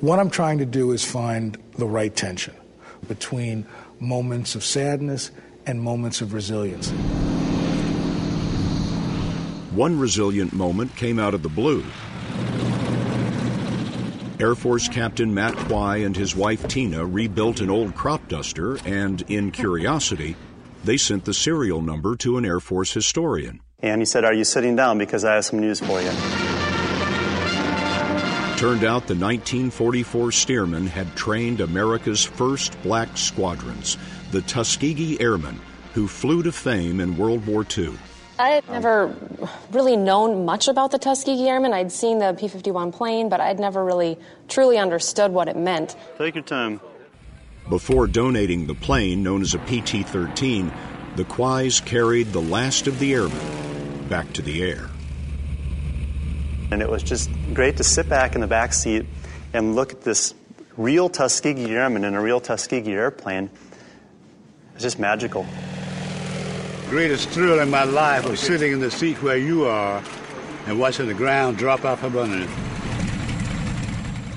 What 0.00 0.20
I'm 0.20 0.30
trying 0.30 0.58
to 0.58 0.66
do 0.66 0.92
is 0.92 1.04
find 1.04 1.58
the 1.76 1.86
right 1.86 2.14
tension 2.14 2.54
between 3.08 3.66
moments 3.98 4.54
of 4.54 4.62
sadness 4.62 5.32
and 5.66 5.82
moments 5.82 6.20
of 6.20 6.34
resilience. 6.34 6.90
One 9.74 9.98
resilient 9.98 10.52
moment 10.52 10.94
came 10.94 11.18
out 11.18 11.34
of 11.34 11.42
the 11.42 11.48
blue. 11.48 11.84
Air 14.38 14.54
Force 14.54 14.86
Captain 14.86 15.34
Matt 15.34 15.56
Quy 15.56 15.96
and 15.96 16.16
his 16.16 16.36
wife 16.36 16.68
Tina 16.68 17.04
rebuilt 17.04 17.60
an 17.60 17.68
old 17.68 17.96
crop 17.96 18.28
duster, 18.28 18.78
and 18.86 19.22
in 19.22 19.50
curiosity, 19.50 20.36
they 20.84 20.96
sent 20.96 21.24
the 21.24 21.34
serial 21.34 21.82
number 21.82 22.14
to 22.18 22.38
an 22.38 22.44
Air 22.44 22.60
Force 22.60 22.92
historian. 22.92 23.58
And 23.80 24.00
he 24.00 24.06
said, 24.06 24.24
Are 24.24 24.34
you 24.34 24.44
sitting 24.44 24.76
down? 24.76 24.98
Because 24.98 25.24
I 25.24 25.34
have 25.34 25.44
some 25.44 25.58
news 25.58 25.80
for 25.80 26.00
you. 26.00 26.47
Turned 28.58 28.82
out 28.82 29.06
the 29.06 29.14
1944 29.14 30.32
Stearman 30.32 30.88
had 30.88 31.14
trained 31.14 31.60
America's 31.60 32.24
first 32.24 32.76
black 32.82 33.16
squadrons, 33.16 33.96
the 34.32 34.40
Tuskegee 34.42 35.20
Airmen, 35.20 35.60
who 35.94 36.08
flew 36.08 36.42
to 36.42 36.50
fame 36.50 36.98
in 36.98 37.16
World 37.16 37.46
War 37.46 37.64
II. 37.78 37.92
I 38.36 38.48
had 38.48 38.68
never 38.68 39.14
really 39.70 39.96
known 39.96 40.44
much 40.44 40.66
about 40.66 40.90
the 40.90 40.98
Tuskegee 40.98 41.48
Airmen. 41.48 41.72
I'd 41.72 41.92
seen 41.92 42.18
the 42.18 42.34
P 42.36 42.48
51 42.48 42.90
plane, 42.90 43.28
but 43.28 43.40
I'd 43.40 43.60
never 43.60 43.84
really 43.84 44.18
truly 44.48 44.76
understood 44.76 45.30
what 45.30 45.46
it 45.46 45.56
meant. 45.56 45.94
Take 46.18 46.34
your 46.34 46.42
time. 46.42 46.80
Before 47.68 48.08
donating 48.08 48.66
the 48.66 48.74
plane, 48.74 49.22
known 49.22 49.42
as 49.42 49.54
a 49.54 49.58
PT 49.58 50.04
13, 50.04 50.72
the 51.14 51.24
Quys 51.26 51.78
carried 51.78 52.32
the 52.32 52.42
last 52.42 52.88
of 52.88 52.98
the 52.98 53.14
airmen 53.14 54.08
back 54.08 54.32
to 54.32 54.42
the 54.42 54.64
air. 54.64 54.90
And 56.70 56.82
it 56.82 56.88
was 56.88 57.02
just 57.02 57.30
great 57.54 57.78
to 57.78 57.84
sit 57.84 58.08
back 58.08 58.34
in 58.34 58.40
the 58.40 58.46
back 58.46 58.72
seat 58.72 59.06
and 59.52 59.74
look 59.74 59.92
at 59.92 60.02
this 60.02 60.34
real 60.76 61.08
Tuskegee 61.08 61.70
Airman 61.70 62.04
in 62.04 62.14
a 62.14 62.20
real 62.20 62.40
Tuskegee 62.40 62.92
airplane. 62.92 63.50
It's 64.74 64.82
just 64.82 64.98
magical. 64.98 65.44
The 66.84 66.90
greatest 66.90 67.28
thrill 67.30 67.60
in 67.60 67.70
my 67.70 67.84
life 67.84 68.28
was 68.28 68.40
sitting 68.40 68.72
in 68.72 68.80
the 68.80 68.90
seat 68.90 69.22
where 69.22 69.36
you 69.36 69.64
are 69.64 70.02
and 70.66 70.78
watching 70.78 71.06
the 71.06 71.14
ground 71.14 71.56
drop 71.56 71.84
off 71.84 72.00
from 72.00 72.16
underneath. 72.16 72.54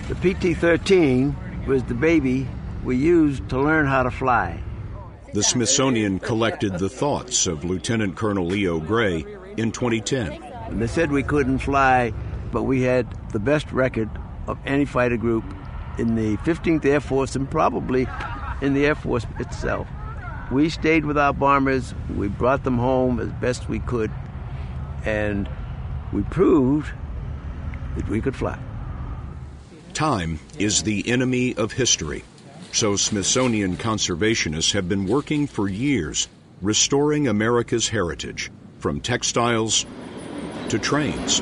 The 0.07 0.15
PT 0.15 0.57
13 0.57 1.35
was 1.67 1.83
the 1.83 1.93
baby 1.93 2.47
we 2.83 2.97
used 2.97 3.47
to 3.49 3.59
learn 3.59 3.85
how 3.85 4.03
to 4.03 4.11
fly. 4.11 4.59
The 5.33 5.43
Smithsonian 5.43 6.19
collected 6.19 6.77
the 6.77 6.89
thoughts 6.89 7.47
of 7.47 7.63
Lieutenant 7.63 8.17
Colonel 8.17 8.45
Leo 8.45 8.79
Gray 8.79 9.25
in 9.55 9.71
2010. 9.71 10.50
They 10.71 10.87
said 10.87 11.11
we 11.11 11.23
couldn't 11.23 11.59
fly, 11.59 12.13
but 12.51 12.63
we 12.63 12.81
had 12.81 13.07
the 13.31 13.39
best 13.39 13.71
record 13.71 14.09
of 14.47 14.57
any 14.65 14.85
fighter 14.85 15.17
group 15.17 15.43
in 15.97 16.15
the 16.15 16.37
15th 16.37 16.85
Air 16.85 16.99
Force 16.99 17.35
and 17.35 17.49
probably 17.49 18.07
in 18.61 18.73
the 18.73 18.85
Air 18.85 18.95
Force 18.95 19.25
itself. 19.39 19.87
We 20.51 20.69
stayed 20.69 21.05
with 21.05 21.17
our 21.17 21.33
bombers, 21.33 21.93
we 22.15 22.27
brought 22.27 22.63
them 22.63 22.77
home 22.77 23.19
as 23.19 23.29
best 23.33 23.69
we 23.69 23.79
could, 23.79 24.11
and 25.05 25.49
we 26.11 26.23
proved 26.23 26.91
that 27.95 28.07
we 28.09 28.21
could 28.21 28.35
fly. 28.35 28.59
Time 29.93 30.39
is 30.57 30.83
the 30.83 31.07
enemy 31.07 31.55
of 31.55 31.73
history. 31.73 32.23
So 32.71 32.95
Smithsonian 32.95 33.77
conservationists 33.77 34.71
have 34.73 34.87
been 34.87 35.05
working 35.05 35.47
for 35.47 35.67
years 35.67 36.27
restoring 36.61 37.27
America's 37.27 37.89
heritage, 37.89 38.51
from 38.79 39.01
textiles 39.01 39.85
to 40.71 40.79
trains. 40.79 41.41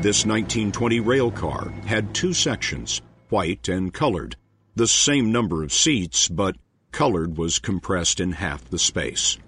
This 0.00 0.24
1920 0.24 1.00
rail 1.00 1.32
car 1.32 1.70
had 1.84 2.14
two 2.14 2.32
sections, 2.32 3.02
white 3.30 3.68
and 3.68 3.92
colored, 3.92 4.36
the 4.76 4.86
same 4.86 5.32
number 5.32 5.64
of 5.64 5.72
seats, 5.72 6.28
but 6.28 6.56
colored 6.92 7.36
was 7.36 7.58
compressed 7.58 8.20
in 8.20 8.30
half 8.30 8.64
the 8.70 8.78
space. 8.78 9.38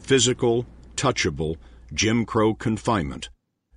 physical, 0.00 0.64
touchable, 0.96 1.56
Jim 1.92 2.24
Crow 2.24 2.54
confinement, 2.54 3.28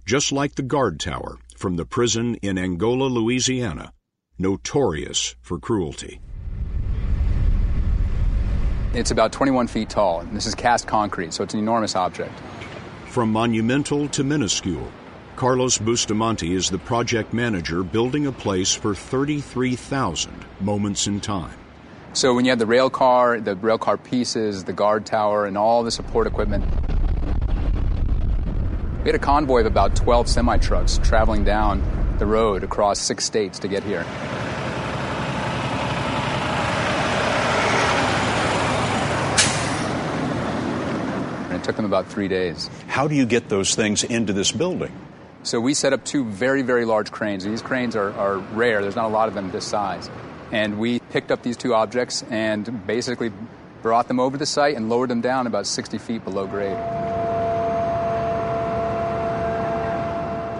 just 0.06 0.32
like 0.32 0.56
the 0.56 0.63
guard 0.63 0.98
tower 0.98 1.38
from 1.58 1.75
the 1.75 1.86
prison 1.86 2.36
in 2.36 2.58
Angola, 2.58 3.03
Louisiana, 3.03 3.91
notorious 4.39 5.36
for 5.41 5.60
cruelty. 5.60 6.20
It's 8.94 9.12
about 9.12 9.32
21 9.34 9.68
feet 9.68 9.89
tall, 9.89 10.22
and 10.22 10.36
this 10.36 10.46
is 10.46 10.56
cast 10.56 10.88
concrete, 10.88 11.34
so 11.34 11.44
it's 11.44 11.53
an 11.53 11.60
enormous 11.60 11.96
object. 11.96 12.34
From 13.12 13.34
monumental 13.34 14.08
to 14.08 14.24
minuscule, 14.24 14.89
Carlos 15.36 15.77
Bustamante 15.77 16.56
is 16.56 16.70
the 16.70 16.77
project 16.77 17.34
manager 17.34 17.84
building 17.84 18.25
a 18.25 18.32
place 18.32 18.74
for 18.74 18.96
33,000 18.96 20.34
moments 20.62 21.08
in 21.08 21.20
time. 21.20 21.53
So 22.13 22.34
when 22.34 22.46
you 22.46 22.51
have 22.51 22.60
the 22.60 22.65
rail 22.65 22.89
car, 22.89 23.41
the 23.41 23.58
rail 23.58 23.77
car 23.77 23.98
pieces, 23.98 24.63
the 24.63 24.72
guard 24.72 25.06
tower, 25.06 25.46
and 25.46 25.58
all 25.58 25.84
the 25.84 25.91
support 25.91 26.25
equipment, 26.25 26.63
we 29.03 29.08
had 29.08 29.15
a 29.15 29.20
convoy 29.20 29.60
of 29.60 29.65
about 29.65 29.94
12 29.94 30.30
semi 30.30 30.58
trucks 30.60 30.98
traveling 31.03 31.44
down 31.44 31.84
the 32.18 32.25
road 32.25 32.63
across 32.63 32.98
six 32.98 33.25
states 33.25 33.60
to 33.60 33.68
get 33.68 33.84
here. 33.84 34.06
It 41.62 41.65
took 41.65 41.75
them 41.75 41.86
about 41.86 42.08
three 42.08 42.27
days. 42.27 42.70
How 42.88 43.08
do 43.08 43.13
you 43.13 43.25
get 43.25 43.50
those 43.50 43.75
things 43.75 44.03
into 44.03 44.34
this 44.34 44.51
building? 44.51 44.91
So 45.44 45.60
we 45.60 45.74
set 45.74 45.94
up 45.94 46.03
two 46.03 46.25
very, 46.25 46.63
very 46.63 46.86
large 46.86 47.12
cranes. 47.12 47.44
These 47.44 47.62
cranes 47.62 47.96
are, 47.96 48.12
are 48.13 48.38
rare, 48.38 48.82
there's 48.82 48.96
not 48.96 49.06
a 49.06 49.13
lot 49.13 49.27
of 49.27 49.36
them 49.36 49.51
this 49.51 49.65
size. 49.65 50.10
And 50.51 50.80
we 50.80 51.00
picked 51.12 51.32
up 51.32 51.44
these 51.44 51.58
two 51.58 51.74
objects 51.74 52.24
and 52.30 52.86
basically 52.86 53.32
brought 53.82 54.08
them 54.08 54.20
over 54.20 54.38
the 54.38 54.46
site 54.46 54.75
and 54.75 54.89
lowered 54.89 55.10
them 55.10 55.22
down 55.22 55.48
about 55.48 55.68
60 55.68 55.98
feet 56.00 56.24
below 56.24 56.48
grade. 56.48 56.77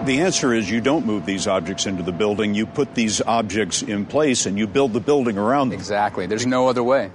The 0.06 0.20
answer 0.20 0.52
is 0.52 0.68
you 0.68 0.80
don't 0.80 1.06
move 1.06 1.26
these 1.26 1.46
objects 1.46 1.86
into 1.86 2.02
the 2.02 2.12
building. 2.12 2.54
You 2.54 2.66
put 2.66 2.94
these 2.94 3.20
objects 3.20 3.82
in 3.82 4.06
place 4.06 4.46
and 4.46 4.58
you 4.58 4.66
build 4.66 4.92
the 4.92 5.00
building 5.00 5.38
around 5.38 5.70
them. 5.70 5.78
Exactly. 5.78 6.26
There's 6.26 6.46
no 6.46 6.68
other 6.68 6.82
way. 6.82 7.10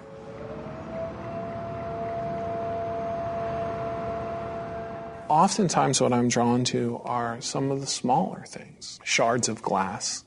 Oftentimes, 5.29 5.99
what 5.99 6.13
I'm 6.13 6.29
drawn 6.29 6.63
to 6.65 7.01
are 7.03 7.41
some 7.41 7.71
of 7.71 7.81
the 7.81 7.87
smaller 7.87 8.43
things 8.47 8.99
shards 9.03 9.49
of 9.49 9.61
glass 9.61 10.23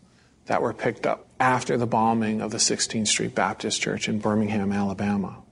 that 0.46 0.60
were 0.60 0.74
picked 0.74 1.06
up 1.06 1.26
after 1.38 1.76
the 1.76 1.86
bombing 1.86 2.40
of 2.40 2.50
the 2.50 2.58
16th 2.58 3.08
Street 3.08 3.34
Baptist 3.34 3.80
Church 3.80 4.08
in 4.08 4.18
Birmingham, 4.18 4.72
Alabama. 4.72 5.42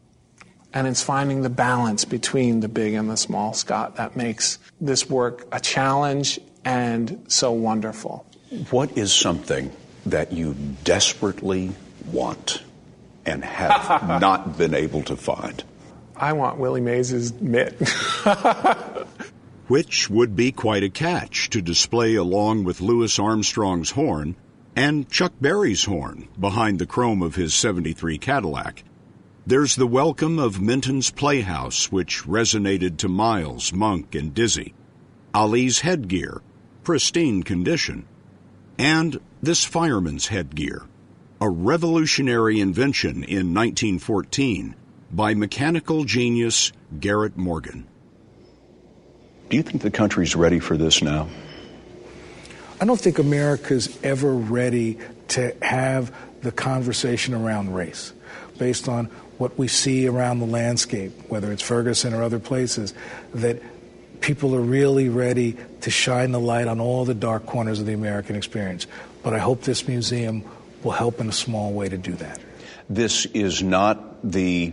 And 0.74 0.86
it's 0.86 1.02
finding 1.02 1.42
the 1.42 1.50
balance 1.50 2.04
between 2.04 2.60
the 2.60 2.68
big 2.68 2.94
and 2.94 3.08
the 3.08 3.16
small, 3.16 3.54
Scott, 3.54 3.96
that 3.96 4.16
makes 4.16 4.58
this 4.80 5.08
work 5.08 5.46
a 5.50 5.60
challenge 5.60 6.38
and 6.64 7.24
so 7.28 7.52
wonderful. 7.52 8.26
What 8.70 8.98
is 8.98 9.12
something 9.12 9.72
that 10.04 10.32
you 10.32 10.54
desperately 10.84 11.72
want 12.12 12.62
and 13.24 13.42
have 13.44 14.08
not 14.20 14.58
been 14.58 14.74
able 14.74 15.02
to 15.04 15.16
find? 15.16 15.64
I 16.16 16.32
want 16.32 16.58
Willie 16.58 16.80
Mays' 16.80 17.32
mitt. 17.40 17.76
Which 19.68 20.08
would 20.08 20.34
be 20.34 20.50
quite 20.50 20.82
a 20.82 20.88
catch 20.88 21.50
to 21.50 21.60
display 21.60 22.14
along 22.14 22.64
with 22.64 22.80
Louis 22.80 23.18
Armstrong's 23.18 23.90
horn 23.90 24.34
and 24.74 25.10
Chuck 25.10 25.34
Berry's 25.42 25.84
horn 25.84 26.26
behind 26.40 26.78
the 26.78 26.86
chrome 26.86 27.20
of 27.20 27.34
his 27.34 27.52
73 27.52 28.16
Cadillac. 28.16 28.82
There's 29.46 29.76
the 29.76 29.86
welcome 29.86 30.38
of 30.38 30.62
Minton's 30.62 31.10
Playhouse, 31.10 31.92
which 31.92 32.22
resonated 32.22 32.96
to 32.98 33.10
Miles, 33.10 33.70
Monk, 33.74 34.14
and 34.14 34.32
Dizzy. 34.32 34.72
Ali's 35.34 35.80
headgear, 35.80 36.40
pristine 36.82 37.42
condition. 37.42 38.06
And 38.78 39.20
this 39.42 39.64
fireman's 39.64 40.28
headgear, 40.28 40.86
a 41.42 41.50
revolutionary 41.50 42.58
invention 42.58 43.22
in 43.22 43.52
1914 43.52 44.74
by 45.12 45.34
mechanical 45.34 46.04
genius 46.04 46.72
Garrett 46.98 47.36
Morgan. 47.36 47.86
Do 49.48 49.56
you 49.56 49.62
think 49.62 49.82
the 49.82 49.90
country's 49.90 50.36
ready 50.36 50.58
for 50.58 50.76
this 50.76 51.02
now? 51.02 51.28
I 52.80 52.84
don't 52.84 53.00
think 53.00 53.18
America's 53.18 53.98
ever 54.02 54.32
ready 54.32 54.98
to 55.28 55.54
have 55.62 56.14
the 56.42 56.52
conversation 56.52 57.34
around 57.34 57.74
race 57.74 58.12
based 58.58 58.88
on 58.88 59.06
what 59.38 59.58
we 59.58 59.68
see 59.68 60.06
around 60.06 60.40
the 60.40 60.46
landscape, 60.46 61.12
whether 61.28 61.50
it's 61.52 61.62
Ferguson 61.62 62.12
or 62.12 62.22
other 62.22 62.38
places, 62.38 62.92
that 63.34 63.62
people 64.20 64.54
are 64.54 64.60
really 64.60 65.08
ready 65.08 65.56
to 65.80 65.90
shine 65.90 66.32
the 66.32 66.40
light 66.40 66.66
on 66.66 66.80
all 66.80 67.04
the 67.04 67.14
dark 67.14 67.46
corners 67.46 67.80
of 67.80 67.86
the 67.86 67.94
American 67.94 68.36
experience. 68.36 68.86
But 69.22 69.32
I 69.32 69.38
hope 69.38 69.62
this 69.62 69.88
museum 69.88 70.44
will 70.82 70.92
help 70.92 71.20
in 71.20 71.28
a 71.28 71.32
small 71.32 71.72
way 71.72 71.88
to 71.88 71.96
do 71.96 72.12
that. 72.14 72.40
This 72.90 73.26
is 73.26 73.62
not 73.62 74.30
the 74.30 74.72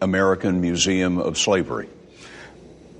American 0.00 0.60
Museum 0.60 1.18
of 1.18 1.38
Slavery. 1.38 1.88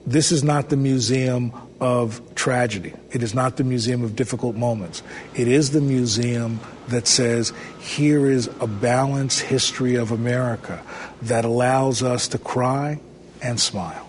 This 0.06 0.32
is 0.32 0.42
not 0.42 0.68
the 0.68 0.76
museum 0.76 1.52
of 1.80 2.20
tragedy. 2.34 2.92
It 3.12 3.22
is 3.22 3.34
not 3.34 3.56
the 3.56 3.64
museum 3.64 4.02
of 4.02 4.16
difficult 4.16 4.56
moments. 4.56 5.02
It 5.34 5.46
is 5.46 5.70
the 5.70 5.80
museum 5.80 6.58
that 6.88 7.06
says, 7.06 7.52
here 7.78 8.26
is 8.26 8.50
a 8.60 8.66
balanced 8.66 9.40
history 9.40 9.94
of 9.94 10.10
America 10.10 10.82
that 11.22 11.44
allows 11.44 12.02
us 12.02 12.28
to 12.28 12.38
cry 12.38 13.00
and 13.40 13.60
smile. 13.60 14.08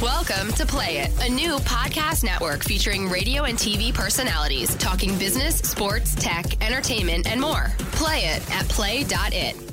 Welcome 0.00 0.52
to 0.54 0.66
Play 0.66 0.98
It, 0.98 1.12
a 1.22 1.30
new 1.30 1.56
podcast 1.58 2.24
network 2.24 2.64
featuring 2.64 3.08
radio 3.08 3.44
and 3.44 3.56
TV 3.56 3.92
personalities 3.94 4.74
talking 4.76 5.16
business, 5.18 5.58
sports, 5.58 6.14
tech, 6.14 6.62
entertainment, 6.62 7.26
and 7.26 7.40
more. 7.40 7.70
Play 7.92 8.24
it 8.24 8.50
at 8.50 8.68
play.it. 8.68 9.63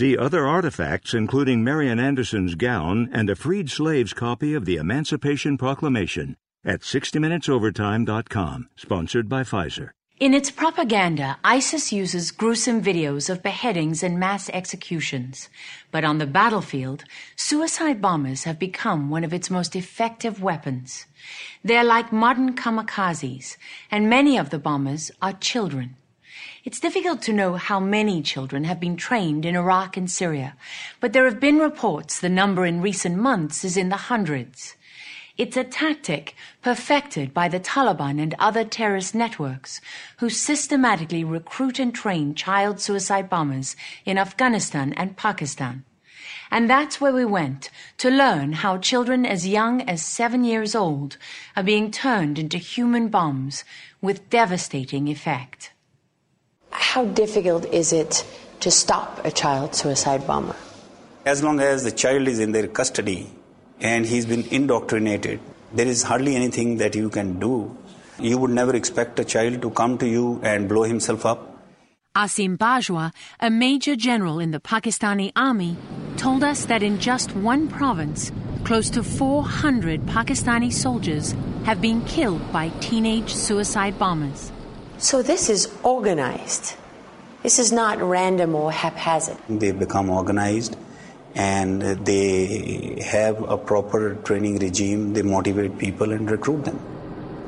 See 0.00 0.16
other 0.16 0.46
artifacts, 0.48 1.12
including 1.12 1.62
Marian 1.62 2.00
Anderson's 2.00 2.54
gown 2.54 3.10
and 3.12 3.28
a 3.28 3.36
freed 3.36 3.70
slave's 3.70 4.14
copy 4.14 4.54
of 4.54 4.64
the 4.64 4.76
Emancipation 4.76 5.58
Proclamation, 5.58 6.38
at 6.64 6.80
60minutesovertime.com, 6.80 8.70
sponsored 8.76 9.28
by 9.28 9.42
Pfizer. 9.42 9.90
In 10.18 10.32
its 10.32 10.50
propaganda, 10.50 11.36
ISIS 11.44 11.92
uses 11.92 12.30
gruesome 12.30 12.80
videos 12.82 13.28
of 13.28 13.42
beheadings 13.42 14.02
and 14.02 14.18
mass 14.18 14.48
executions. 14.48 15.50
But 15.90 16.04
on 16.04 16.16
the 16.16 16.26
battlefield, 16.26 17.04
suicide 17.36 18.00
bombers 18.00 18.44
have 18.44 18.58
become 18.58 19.10
one 19.10 19.22
of 19.22 19.34
its 19.34 19.50
most 19.50 19.76
effective 19.76 20.40
weapons. 20.40 21.04
They're 21.62 21.84
like 21.84 22.10
modern 22.10 22.56
kamikazes, 22.56 23.58
and 23.90 24.08
many 24.08 24.38
of 24.38 24.48
the 24.48 24.58
bombers 24.58 25.10
are 25.20 25.34
children. 25.34 25.96
It's 26.70 26.78
difficult 26.78 27.20
to 27.22 27.32
know 27.32 27.54
how 27.54 27.80
many 27.80 28.22
children 28.22 28.62
have 28.62 28.78
been 28.78 28.94
trained 28.94 29.44
in 29.44 29.56
Iraq 29.56 29.96
and 29.96 30.08
Syria, 30.08 30.54
but 31.00 31.12
there 31.12 31.24
have 31.24 31.40
been 31.40 31.58
reports 31.58 32.20
the 32.20 32.28
number 32.28 32.64
in 32.64 32.80
recent 32.80 33.16
months 33.16 33.64
is 33.64 33.76
in 33.76 33.88
the 33.88 34.06
hundreds. 34.06 34.76
It's 35.36 35.56
a 35.56 35.64
tactic 35.64 36.36
perfected 36.62 37.34
by 37.34 37.48
the 37.48 37.58
Taliban 37.58 38.22
and 38.22 38.36
other 38.38 38.62
terrorist 38.62 39.16
networks 39.16 39.80
who 40.18 40.30
systematically 40.30 41.24
recruit 41.24 41.80
and 41.80 41.92
train 41.92 42.36
child 42.36 42.80
suicide 42.80 43.28
bombers 43.28 43.74
in 44.04 44.16
Afghanistan 44.16 44.92
and 44.92 45.16
Pakistan. 45.16 45.84
And 46.52 46.70
that's 46.70 47.00
where 47.00 47.12
we 47.12 47.24
went 47.24 47.70
to 47.98 48.10
learn 48.10 48.52
how 48.52 48.78
children 48.78 49.26
as 49.26 49.44
young 49.44 49.82
as 49.88 50.04
seven 50.04 50.44
years 50.44 50.76
old 50.76 51.16
are 51.56 51.64
being 51.64 51.90
turned 51.90 52.38
into 52.38 52.58
human 52.58 53.08
bombs 53.08 53.64
with 54.00 54.30
devastating 54.30 55.08
effect. 55.08 55.72
How 56.90 57.04
difficult 57.04 57.66
is 57.66 57.92
it 57.92 58.24
to 58.58 58.68
stop 58.68 59.24
a 59.24 59.30
child 59.30 59.76
suicide 59.76 60.26
bomber? 60.26 60.56
As 61.24 61.40
long 61.40 61.60
as 61.60 61.84
the 61.84 61.92
child 61.92 62.26
is 62.26 62.40
in 62.40 62.50
their 62.50 62.66
custody 62.66 63.30
and 63.80 64.04
he's 64.04 64.26
been 64.26 64.42
indoctrinated, 64.50 65.38
there 65.72 65.86
is 65.86 66.02
hardly 66.02 66.34
anything 66.34 66.78
that 66.78 66.96
you 66.96 67.08
can 67.08 67.38
do. 67.38 67.76
You 68.18 68.38
would 68.38 68.50
never 68.50 68.74
expect 68.74 69.20
a 69.20 69.24
child 69.24 69.62
to 69.62 69.70
come 69.70 69.98
to 69.98 70.08
you 70.08 70.40
and 70.42 70.68
blow 70.68 70.82
himself 70.82 71.24
up. 71.24 71.62
Asim 72.16 72.58
Bajwa, 72.58 73.12
a 73.38 73.50
major 73.50 73.94
general 73.94 74.40
in 74.40 74.50
the 74.50 74.58
Pakistani 74.58 75.30
army, 75.36 75.76
told 76.16 76.42
us 76.42 76.64
that 76.64 76.82
in 76.82 76.98
just 76.98 77.36
one 77.36 77.68
province, 77.68 78.32
close 78.64 78.90
to 78.90 79.04
400 79.04 80.06
Pakistani 80.06 80.72
soldiers 80.72 81.36
have 81.66 81.80
been 81.80 82.04
killed 82.06 82.42
by 82.52 82.70
teenage 82.80 83.32
suicide 83.32 83.96
bombers. 83.96 84.50
So 84.98 85.22
this 85.22 85.48
is 85.48 85.72
organized. 85.84 86.74
This 87.42 87.58
is 87.58 87.72
not 87.72 88.00
random 88.02 88.54
or 88.54 88.70
haphazard. 88.70 89.36
They 89.48 89.72
become 89.72 90.10
organized 90.10 90.76
and 91.34 91.82
they 91.82 93.02
have 93.04 93.42
a 93.48 93.56
proper 93.56 94.14
training 94.16 94.58
regime. 94.58 95.14
They 95.14 95.22
motivate 95.22 95.78
people 95.78 96.12
and 96.12 96.30
recruit 96.30 96.64
them. 96.64 96.78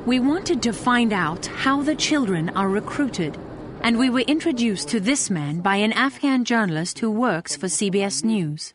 We 0.06 0.18
wanted 0.18 0.62
to 0.62 0.72
find 0.72 1.12
out 1.12 1.46
how 1.46 1.82
the 1.82 1.94
children 1.94 2.48
are 2.50 2.68
recruited. 2.68 3.36
and 3.82 3.98
we 3.98 4.08
were 4.08 4.20
introduced 4.20 4.88
to 4.88 5.00
this 5.00 5.28
man 5.28 5.60
by 5.60 5.76
an 5.76 5.92
Afghan 5.92 6.44
journalist 6.44 7.00
who 7.00 7.10
works 7.10 7.56
for 7.56 7.66
CBS 7.66 8.24
News. 8.24 8.72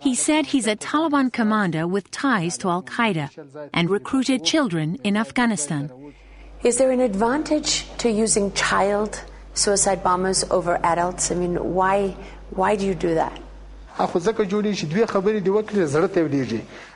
He 0.00 0.14
said 0.14 0.46
he's 0.46 0.66
a 0.66 0.74
Taliban 0.74 1.32
commander 1.32 1.86
with 1.86 2.10
ties 2.10 2.56
to 2.58 2.68
Al 2.68 2.82
Qaeda 2.82 3.70
and 3.72 3.90
recruited 3.90 4.44
children 4.44 4.96
in 5.04 5.16
Afghanistan. 5.16 6.14
Is 6.64 6.78
there 6.78 6.90
an 6.90 7.00
advantage 7.00 7.84
to 7.98 8.10
using 8.10 8.52
child 8.52 9.22
suicide 9.58 10.02
bombers 10.02 10.44
over 10.50 10.78
adults? 10.84 11.30
I 11.30 11.34
mean, 11.34 11.74
why, 11.74 12.16
why 12.50 12.76
do 12.76 12.86
you 12.86 12.94
do 12.94 13.14
that? 13.14 13.38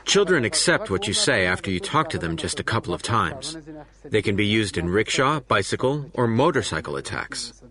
Children 0.05 0.45
accept 0.45 0.89
what 0.89 1.07
you 1.07 1.13
say 1.13 1.45
after 1.45 1.69
you 1.69 1.79
talk 1.81 2.09
to 2.09 2.17
them 2.17 2.37
just 2.37 2.61
a 2.61 2.63
couple 2.63 2.93
of 2.93 3.01
times. 3.01 3.57
They 4.05 4.21
can 4.21 4.37
be 4.37 4.45
used 4.45 4.77
in 4.77 4.87
rickshaw, 4.87 5.41
bicycle, 5.41 6.09
or 6.13 6.27
motorcycle 6.27 6.95
attacks. 6.95 7.61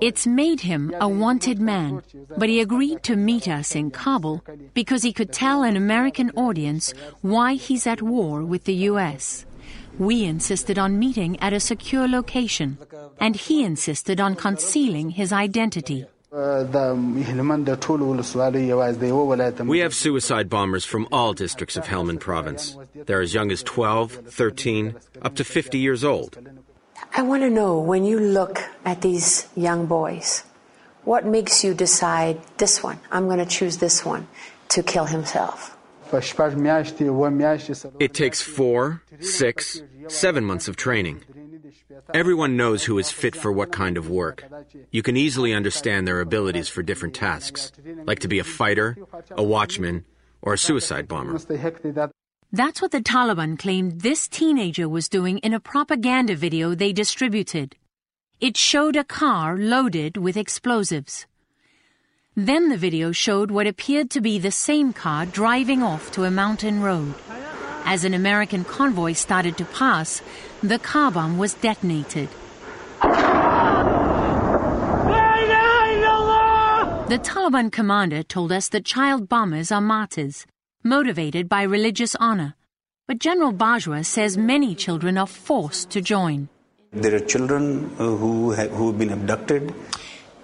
It's 0.00 0.26
made 0.26 0.60
him 0.62 0.92
a 1.00 1.08
wanted 1.08 1.60
man, 1.60 2.02
but 2.36 2.48
he 2.48 2.60
agreed 2.60 3.04
to 3.04 3.14
meet 3.14 3.46
us 3.46 3.76
in 3.76 3.92
Kabul 3.92 4.42
because 4.74 5.04
he 5.04 5.12
could 5.12 5.32
tell 5.32 5.62
an 5.62 5.76
American 5.76 6.30
audience 6.30 6.92
why 7.22 7.54
he's 7.54 7.86
at 7.86 8.02
war 8.02 8.42
with 8.42 8.64
the 8.64 8.74
U.S. 8.90 9.46
We 9.98 10.24
insisted 10.24 10.78
on 10.78 10.98
meeting 10.98 11.38
at 11.40 11.52
a 11.52 11.60
secure 11.60 12.08
location, 12.08 12.78
and 13.18 13.34
he 13.36 13.64
insisted 13.64 14.20
on 14.20 14.36
concealing 14.36 15.10
his 15.10 15.32
identity. 15.32 16.06
We 19.64 19.78
have 19.80 19.94
suicide 19.94 20.48
bombers 20.48 20.84
from 20.84 21.08
all 21.10 21.32
districts 21.32 21.76
of 21.76 21.84
Helmand 21.86 22.20
province. 22.20 22.76
They're 22.94 23.20
as 23.20 23.34
young 23.34 23.50
as 23.50 23.64
12, 23.64 24.12
13, 24.28 24.94
up 25.22 25.34
to 25.34 25.44
50 25.44 25.78
years 25.78 26.04
old. 26.04 26.38
I 27.16 27.22
want 27.22 27.42
to 27.42 27.50
know 27.50 27.80
when 27.80 28.04
you 28.04 28.20
look 28.20 28.60
at 28.84 29.00
these 29.02 29.48
young 29.56 29.86
boys, 29.86 30.44
what 31.02 31.26
makes 31.26 31.64
you 31.64 31.74
decide 31.74 32.40
this 32.58 32.80
one, 32.82 33.00
I'm 33.10 33.26
going 33.26 33.40
to 33.40 33.46
choose 33.46 33.78
this 33.78 34.04
one 34.04 34.28
to 34.68 34.84
kill 34.84 35.06
himself? 35.06 35.76
It 37.98 38.14
takes 38.14 38.42
four, 38.42 39.02
six, 39.20 39.82
seven 40.08 40.44
months 40.44 40.68
of 40.68 40.76
training. 40.76 41.24
Everyone 42.14 42.56
knows 42.56 42.84
who 42.84 42.98
is 42.98 43.10
fit 43.10 43.36
for 43.36 43.52
what 43.52 43.72
kind 43.72 43.96
of 43.96 44.10
work. 44.10 44.44
You 44.90 45.02
can 45.02 45.16
easily 45.16 45.52
understand 45.54 46.06
their 46.06 46.20
abilities 46.20 46.68
for 46.68 46.82
different 46.82 47.14
tasks, 47.14 47.72
like 48.06 48.20
to 48.20 48.28
be 48.28 48.38
a 48.38 48.44
fighter, 48.44 48.96
a 49.30 49.42
watchman, 49.42 50.04
or 50.42 50.54
a 50.54 50.58
suicide 50.58 51.06
bomber. 51.06 51.38
That's 52.52 52.82
what 52.82 52.90
the 52.90 53.00
Taliban 53.00 53.58
claimed 53.58 54.00
this 54.00 54.26
teenager 54.26 54.88
was 54.88 55.08
doing 55.08 55.38
in 55.38 55.54
a 55.54 55.60
propaganda 55.60 56.34
video 56.34 56.74
they 56.74 56.92
distributed. 56.92 57.76
It 58.40 58.56
showed 58.56 58.96
a 58.96 59.04
car 59.04 59.56
loaded 59.56 60.16
with 60.16 60.36
explosives. 60.36 61.26
Then 62.34 62.68
the 62.68 62.76
video 62.76 63.12
showed 63.12 63.50
what 63.50 63.66
appeared 63.66 64.10
to 64.10 64.20
be 64.20 64.38
the 64.38 64.50
same 64.50 64.92
car 64.92 65.26
driving 65.26 65.82
off 65.82 66.10
to 66.12 66.24
a 66.24 66.30
mountain 66.30 66.80
road. 66.80 67.14
As 67.84 68.04
an 68.04 68.14
American 68.14 68.64
convoy 68.64 69.12
started 69.12 69.56
to 69.58 69.64
pass, 69.64 70.22
the 70.62 70.78
car 70.78 71.10
bomb 71.10 71.38
was 71.38 71.54
detonated. 71.54 72.28
The 77.08 77.18
Taliban 77.18 77.72
commander 77.72 78.22
told 78.22 78.52
us 78.52 78.68
that 78.68 78.84
child 78.84 79.28
bombers 79.28 79.72
are 79.72 79.80
martyrs, 79.80 80.46
motivated 80.84 81.48
by 81.48 81.62
religious 81.62 82.14
honor. 82.16 82.54
But 83.08 83.18
General 83.18 83.52
Bajwa 83.52 84.04
says 84.04 84.36
many 84.38 84.74
children 84.76 85.18
are 85.18 85.26
forced 85.26 85.90
to 85.90 86.00
join. 86.00 86.48
There 86.92 87.14
are 87.14 87.20
children 87.20 87.90
uh, 87.98 88.14
who 88.16 88.52
have, 88.52 88.70
who 88.70 88.88
have 88.88 88.98
been 88.98 89.10
abducted. 89.10 89.74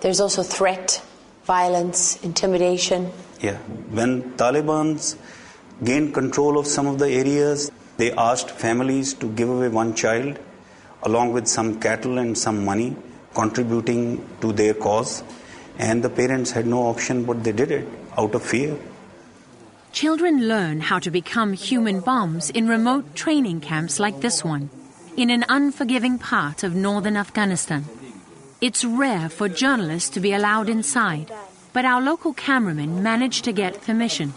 There's 0.00 0.20
also 0.20 0.42
threat, 0.42 1.02
violence, 1.44 2.20
intimidation. 2.24 3.12
Yeah. 3.40 3.58
When 3.90 4.32
Taliban's 4.36 5.16
gained 5.84 6.14
control 6.14 6.58
of 6.58 6.66
some 6.66 6.86
of 6.86 6.98
the 6.98 7.08
areas, 7.08 7.70
they 7.96 8.12
asked 8.12 8.50
families 8.50 9.14
to 9.14 9.28
give 9.28 9.48
away 9.48 9.68
one 9.68 9.94
child 9.94 10.38
along 11.02 11.32
with 11.32 11.46
some 11.46 11.80
cattle 11.80 12.18
and 12.18 12.36
some 12.36 12.64
money 12.64 12.96
contributing 13.34 14.26
to 14.40 14.52
their 14.52 14.74
cause. 14.74 15.22
And 15.78 16.02
the 16.02 16.10
parents 16.10 16.50
had 16.52 16.66
no 16.66 16.84
option, 16.86 17.24
but 17.24 17.44
they 17.44 17.52
did 17.52 17.70
it 17.70 17.88
out 18.16 18.34
of 18.34 18.42
fear. 18.42 18.76
Children 19.92 20.48
learn 20.48 20.80
how 20.80 20.98
to 20.98 21.10
become 21.10 21.52
human 21.52 22.00
bombs 22.00 22.50
in 22.50 22.68
remote 22.68 23.14
training 23.14 23.60
camps 23.60 23.98
like 23.98 24.20
this 24.20 24.44
one, 24.44 24.68
in 25.16 25.30
an 25.30 25.44
unforgiving 25.48 26.18
part 26.18 26.62
of 26.62 26.74
northern 26.74 27.16
Afghanistan. 27.16 27.84
It's 28.60 28.84
rare 28.84 29.28
for 29.28 29.48
journalists 29.48 30.10
to 30.10 30.20
be 30.20 30.32
allowed 30.32 30.68
inside, 30.68 31.30
but 31.72 31.84
our 31.84 32.00
local 32.00 32.32
cameraman 32.32 33.02
managed 33.02 33.44
to 33.44 33.52
get 33.52 33.82
permission. 33.82 34.32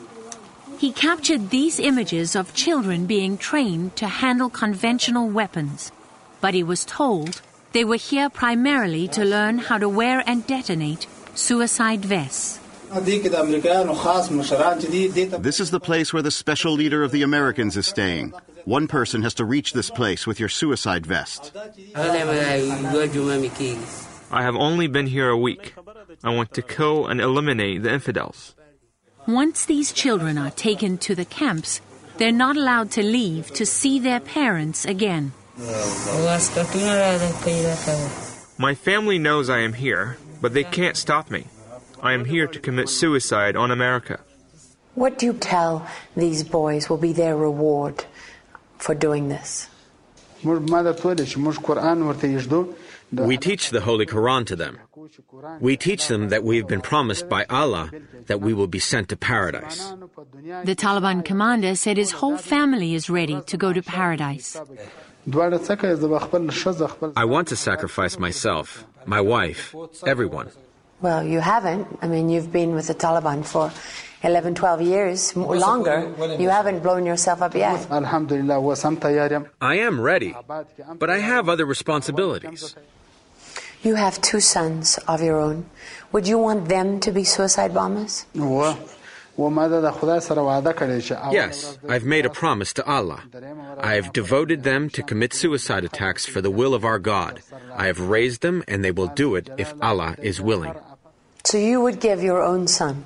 He 0.80 0.94
captured 0.94 1.50
these 1.50 1.78
images 1.78 2.38
of 2.38 2.54
children 2.54 3.06
being 3.06 3.38
trained 3.38 3.98
to 3.98 4.08
handle 4.08 4.50
conventional 4.50 5.28
weapons, 5.28 5.92
but 6.39 6.54
he 6.54 6.63
was 6.63 6.86
told 6.86 7.42
they 7.74 7.84
were 7.84 7.98
here 7.98 8.30
primarily 8.30 9.10
to 9.10 9.26
learn 9.26 9.58
how 9.58 9.78
to 9.78 9.89
wear 9.89 10.24
and 10.26 10.48
detonate 10.48 11.06
suicide 11.36 12.06
vests. 12.06 12.62
This 15.39 15.60
is 15.60 15.70
the 15.70 15.82
place 15.84 16.13
where 16.13 16.24
the 16.24 16.32
special 16.32 16.72
leader 16.72 17.04
of 17.04 17.12
the 17.12 17.24
Americans 17.24 17.76
is 17.76 17.86
staying. 17.86 18.32
One 18.63 18.88
person 18.88 19.22
has 19.24 19.34
to 19.34 19.44
reach 19.44 19.74
this 19.74 19.89
place 19.89 20.26
with 20.26 20.39
your 20.39 20.48
suicide 20.48 21.06
vest. 21.06 21.52
I 24.32 24.44
have 24.44 24.56
only 24.56 24.88
been 24.88 25.08
here 25.08 25.28
a 25.28 25.38
week. 25.38 25.74
I 26.24 26.34
want 26.34 26.54
to 26.54 26.62
kill 26.62 27.08
and 27.08 27.20
eliminate 27.20 27.84
the 27.84 27.92
infidels. 27.92 28.56
Once 29.28 29.66
these 29.66 29.92
children 29.92 30.38
are 30.38 30.52
taken 30.52 30.98
to 30.98 31.14
the 31.14 31.26
camps, 31.26 31.82
they're 32.18 32.32
not 32.32 32.56
allowed 32.58 32.92
to 32.92 33.04
leave 33.04 33.52
to 33.54 33.66
see 33.66 34.00
their 34.00 34.20
parents 34.20 34.86
again. 34.86 35.32
My 38.58 38.76
family 38.76 39.20
knows 39.20 39.50
I 39.50 39.60
am 39.60 39.74
here, 39.74 40.18
but 40.42 40.54
they 40.54 40.64
can't 40.64 40.98
stop 40.98 41.30
me. 41.30 41.46
I 42.02 42.14
am 42.14 42.26
here 42.26 42.48
to 42.48 42.60
commit 42.60 42.90
suicide 42.90 43.56
on 43.56 43.72
America. 43.72 44.20
What 44.96 45.20
do 45.20 45.28
you 45.28 45.34
tell 45.34 45.88
these 46.16 46.44
boys 46.44 46.90
will 46.90 46.98
be 46.98 47.14
their 47.14 47.38
reward 47.38 48.06
for 48.78 48.96
doing 48.96 49.30
this? 49.30 49.70
We 50.44 50.58
teach 53.38 53.70
the 53.70 53.82
Holy 53.82 54.06
Quran 54.06 54.46
to 54.46 54.56
them. 54.56 54.80
We 55.60 55.78
teach 55.78 56.08
them 56.08 56.30
that 56.30 56.44
we 56.44 56.58
have 56.58 56.68
been 56.68 56.82
promised 56.82 57.30
by 57.30 57.46
Allah 57.50 57.92
that 58.28 58.42
we 58.42 58.54
will 58.54 58.68
be 58.68 58.80
sent 58.80 59.10
to 59.10 59.18
paradise. 59.18 59.94
The 60.64 60.76
Taliban 60.76 61.24
commander 61.24 61.76
said 61.76 61.98
his 61.98 62.12
whole 62.12 62.38
family 62.38 62.94
is 62.96 63.10
ready 63.10 63.42
to 63.42 63.58
go 63.58 63.74
to 63.74 63.82
paradise. 63.82 64.56
I 67.16 67.26
want 67.26 67.48
to 67.50 67.56
sacrifice 67.56 68.20
myself, 68.20 68.86
my 69.06 69.22
wife, 69.22 69.76
everyone. 70.06 70.50
Well, 71.02 71.24
you 71.24 71.40
haven't. 71.40 71.88
I 72.02 72.08
mean, 72.08 72.30
you've 72.30 72.52
been 72.52 72.76
with 72.76 72.88
the 72.88 72.96
Taliban 72.96 73.46
for 73.46 73.72
11, 74.24 74.56
12 74.56 74.82
years, 74.82 75.36
longer. 75.36 76.14
You 76.38 76.50
haven't 76.50 76.80
blown 76.84 77.06
yourself 77.06 77.42
up 77.42 77.56
yet. 77.56 77.88
I 79.62 79.76
am 79.76 80.02
ready, 80.02 80.36
but 80.98 81.10
I 81.10 81.20
have 81.20 81.48
other 81.48 81.66
responsibilities. 81.66 82.76
You 83.82 83.96
have 83.96 84.20
two 84.22 84.39
sons 84.39 85.00
of 85.08 85.22
your 85.22 85.39
own. 85.39 85.65
Would 86.12 86.28
you 86.28 86.38
want 86.38 86.68
them 86.68 87.00
to 87.00 87.12
be 87.12 87.24
suicide 87.24 87.74
bombers? 87.74 88.26
Yes, 91.32 91.80
I've 91.88 92.04
made 92.04 92.26
a 92.26 92.30
promise 92.30 92.74
to 92.74 92.86
Allah. 92.86 93.24
I 93.80 93.94
have 93.94 94.12
devoted 94.12 94.63
them 94.63 94.89
to 94.89 95.02
commit 95.02 95.34
suicide 95.34 95.86
attacks 95.86 96.26
for 96.26 96.42
the 96.42 96.52
will 96.52 96.74
of 96.74 96.84
our 96.84 97.00
God. 97.00 97.39
I 97.74 97.86
have 97.86 98.02
raised 98.02 98.42
them, 98.42 98.63
and 98.68 98.84
they 98.84 98.92
will 98.92 99.08
do 99.08 99.36
it 99.36 99.50
if 99.58 99.74
Allah 99.82 100.15
is 100.22 100.42
willing. 100.42 100.76
So 101.46 101.58
you 101.58 101.80
would 101.80 102.02
give 102.02 102.22
your 102.22 102.44
own 102.44 102.68
son? 102.68 103.06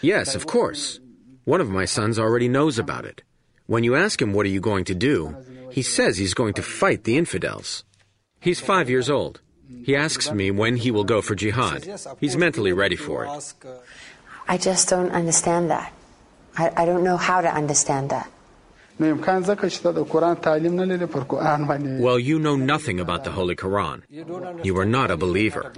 Yes, 0.00 0.34
of 0.34 0.46
course. 0.46 1.00
One 1.44 1.60
of 1.60 1.68
my 1.68 1.84
sons 1.84 2.18
already 2.18 2.48
knows 2.48 2.78
about 2.78 3.04
it. 3.04 3.22
When 3.66 3.84
you 3.84 3.94
ask 3.94 4.22
him 4.22 4.32
what 4.32 4.46
are 4.46 4.48
you 4.56 4.60
going 4.60 4.84
to 4.86 4.94
do, 4.94 5.36
he 5.70 5.82
says 5.82 6.16
he's 6.16 6.32
going 6.32 6.54
to 6.54 6.62
fight 6.62 7.04
the 7.04 7.18
infidels. 7.18 7.84
He's 8.40 8.60
five 8.60 8.88
years 8.88 9.10
old. 9.10 9.40
He 9.84 9.94
asks 9.96 10.32
me 10.32 10.50
when 10.50 10.76
he 10.76 10.90
will 10.90 11.04
go 11.04 11.20
for 11.20 11.34
jihad. 11.34 11.84
He's 12.20 12.36
mentally 12.36 12.72
ready 12.72 12.96
for 12.96 13.24
it. 13.24 13.54
I 14.48 14.56
just 14.56 14.88
don't 14.88 15.10
understand 15.10 15.70
that. 15.70 15.92
I, 16.56 16.72
I 16.76 16.84
don't 16.86 17.04
know 17.04 17.16
how 17.16 17.40
to 17.40 17.48
understand 17.52 18.10
that. 18.10 18.30
Well, 22.00 22.18
you 22.18 22.38
know 22.38 22.56
nothing 22.56 22.98
about 22.98 23.24
the 23.24 23.30
Holy 23.30 23.54
Quran. 23.54 24.02
You 24.64 24.76
are 24.78 24.86
not 24.86 25.10
a 25.10 25.16
believer. 25.16 25.72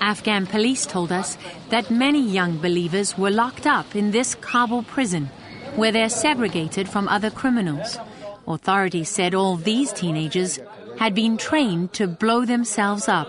Afghan 0.00 0.46
police 0.46 0.86
told 0.86 1.10
us 1.10 1.38
that 1.70 1.90
many 1.90 2.20
young 2.20 2.58
believers 2.58 3.16
were 3.18 3.30
locked 3.30 3.66
up 3.66 3.96
in 3.96 4.10
this 4.10 4.34
Kabul 4.36 4.82
prison, 4.82 5.30
where 5.74 5.90
they're 5.90 6.10
segregated 6.10 6.88
from 6.88 7.08
other 7.08 7.30
criminals. 7.30 7.98
Authorities 8.46 9.08
said 9.08 9.34
all 9.34 9.56
these 9.56 9.92
teenagers 9.92 10.60
had 10.98 11.14
been 11.14 11.36
trained 11.36 11.92
to 11.94 12.06
blow 12.06 12.44
themselves 12.44 13.08
up. 13.08 13.28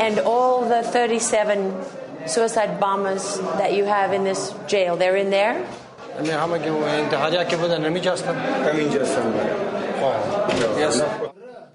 And 0.00 0.18
all 0.20 0.68
the 0.68 0.82
37 0.82 1.74
suicide 2.26 2.78
bombers 2.80 3.38
that 3.58 3.74
you 3.74 3.84
have 3.84 4.12
in 4.12 4.24
this 4.24 4.54
jail, 4.66 4.96
they're 4.96 5.16
in 5.16 5.30
there? 5.30 5.66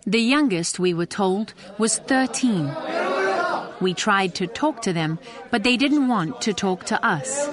The 0.06 0.20
youngest, 0.20 0.80
we 0.80 0.94
were 0.94 1.06
told, 1.06 1.54
was 1.78 2.00
13. 2.00 2.72
We 3.82 3.94
tried 3.94 4.36
to 4.36 4.48
talk 4.48 4.82
to 4.84 4.94
them, 4.94 5.20
but 5.50 5.64
they 5.64 5.78
didn't 5.78 6.08
want 6.08 6.42
to 6.42 6.54
talk 6.54 6.86
to 6.86 7.06
us. 7.06 7.48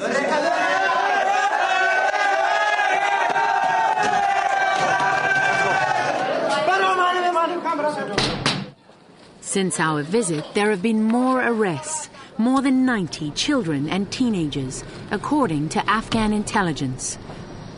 Since 9.49 9.81
our 9.81 10.03
visit, 10.03 10.45
there 10.53 10.69
have 10.69 10.83
been 10.83 11.03
more 11.03 11.41
arrests, 11.41 12.11
more 12.37 12.61
than 12.61 12.85
90 12.85 13.31
children 13.31 13.89
and 13.89 14.13
teenagers, 14.13 14.85
according 15.11 15.71
to 15.71 15.89
Afghan 15.89 16.35
intelligence. 16.35 17.17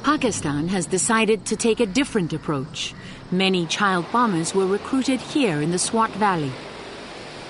Pakistan 0.03 0.67
has 0.67 0.87
decided 0.87 1.47
to 1.47 1.55
take 1.55 1.79
a 1.79 1.87
different 1.87 2.33
approach. 2.33 2.93
Many 3.31 3.67
child 3.67 4.07
bombers 4.11 4.53
were 4.53 4.67
recruited 4.67 5.21
here 5.21 5.63
in 5.63 5.71
the 5.71 5.79
Swat 5.79 6.11
Valley. 6.15 6.51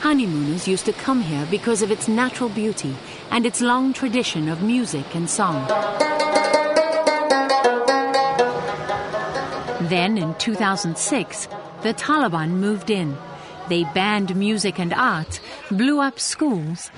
Honeymooners 0.00 0.68
used 0.68 0.84
to 0.84 0.92
come 0.92 1.22
here 1.22 1.46
because 1.50 1.80
of 1.80 1.90
its 1.90 2.06
natural 2.06 2.50
beauty 2.50 2.94
and 3.30 3.46
its 3.46 3.62
long 3.62 3.94
tradition 3.94 4.50
of 4.50 4.62
music 4.62 5.14
and 5.14 5.30
song. 5.30 5.66
Then, 9.88 10.18
in 10.18 10.34
2006, 10.34 11.48
the 11.80 11.94
Taliban 11.94 12.50
moved 12.50 12.90
in. 12.90 13.16
They 13.70 13.84
banned 13.84 14.34
music 14.34 14.80
and 14.80 14.92
art, 14.92 15.40
blew 15.70 16.00
up 16.00 16.18
schools, 16.18 16.90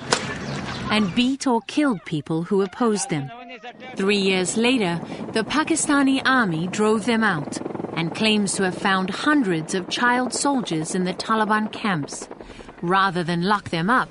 and 0.91 1.15
beat 1.15 1.47
or 1.47 1.61
killed 1.67 2.03
people 2.07 2.45
who 2.45 2.63
opposed 2.63 3.11
them. 3.11 3.31
Three 3.95 4.17
years 4.17 4.57
later, 4.57 4.99
the 5.33 5.45
Pakistani 5.45 6.23
army 6.25 6.69
drove 6.69 7.05
them 7.05 7.23
out 7.23 7.59
and 7.95 8.15
claims 8.15 8.55
to 8.55 8.63
have 8.63 8.75
found 8.75 9.11
hundreds 9.11 9.75
of 9.75 9.91
child 9.91 10.33
soldiers 10.33 10.95
in 10.95 11.05
the 11.05 11.13
Taliban 11.13 11.71
camps. 11.71 12.27
Rather 12.81 13.23
than 13.23 13.43
lock 13.43 13.69
them 13.69 13.91
up, 13.91 14.09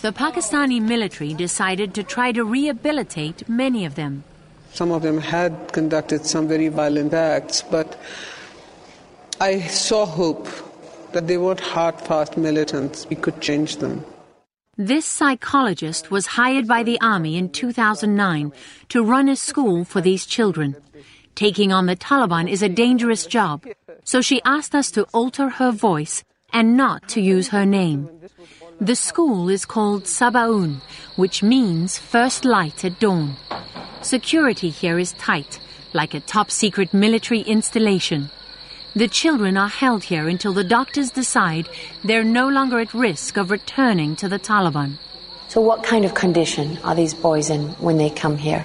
the 0.00 0.10
Pakistani 0.10 0.80
military 0.80 1.34
decided 1.34 1.92
to 1.92 2.02
try 2.02 2.32
to 2.32 2.42
rehabilitate 2.42 3.46
many 3.50 3.84
of 3.84 3.96
them. 3.96 4.24
Some 4.72 4.92
of 4.92 5.02
them 5.02 5.18
had 5.18 5.74
conducted 5.74 6.24
some 6.24 6.48
very 6.48 6.68
violent 6.68 7.12
acts, 7.12 7.60
but 7.60 8.00
I 9.42 9.60
saw 9.60 10.06
hope 10.06 10.48
that 11.12 11.26
they 11.26 11.36
weren't 11.36 11.60
hard 11.60 12.00
fast 12.00 12.36
militants. 12.36 13.06
We 13.08 13.16
could 13.16 13.40
change 13.40 13.76
them. 13.76 14.04
This 14.76 15.06
psychologist 15.06 16.10
was 16.10 16.26
hired 16.38 16.68
by 16.68 16.84
the 16.84 17.00
army 17.00 17.36
in 17.36 17.48
2009 17.50 18.52
to 18.90 19.02
run 19.02 19.28
a 19.28 19.34
school 19.34 19.84
for 19.84 20.00
these 20.00 20.24
children. 20.24 20.76
Taking 21.34 21.72
on 21.72 21.86
the 21.86 21.96
Taliban 21.96 22.48
is 22.48 22.62
a 22.62 22.68
dangerous 22.68 23.26
job, 23.26 23.64
so 24.04 24.20
she 24.20 24.40
asked 24.44 24.74
us 24.74 24.90
to 24.92 25.06
alter 25.12 25.48
her 25.48 25.72
voice 25.72 26.22
and 26.52 26.76
not 26.76 27.08
to 27.08 27.20
use 27.20 27.48
her 27.48 27.66
name. 27.66 28.08
The 28.80 28.94
school 28.94 29.48
is 29.48 29.64
called 29.64 30.04
Sabaoon, 30.04 30.80
which 31.16 31.42
means 31.42 31.98
first 31.98 32.44
light 32.44 32.84
at 32.84 33.00
dawn. 33.00 33.36
Security 34.02 34.70
here 34.70 34.98
is 34.98 35.12
tight, 35.14 35.58
like 35.92 36.14
a 36.14 36.20
top 36.20 36.52
secret 36.52 36.94
military 36.94 37.40
installation. 37.40 38.30
The 38.96 39.08
children 39.08 39.56
are 39.56 39.68
held 39.68 40.04
here 40.04 40.28
until 40.28 40.52
the 40.52 40.64
doctors 40.64 41.10
decide 41.10 41.68
they're 42.02 42.24
no 42.24 42.48
longer 42.48 42.78
at 42.78 42.94
risk 42.94 43.36
of 43.36 43.50
returning 43.50 44.16
to 44.16 44.28
the 44.28 44.38
Taliban. 44.38 44.98
So, 45.48 45.60
what 45.60 45.82
kind 45.82 46.04
of 46.04 46.14
condition 46.14 46.78
are 46.84 46.94
these 46.94 47.14
boys 47.14 47.50
in 47.50 47.68
when 47.80 47.98
they 47.98 48.10
come 48.10 48.38
here? 48.38 48.64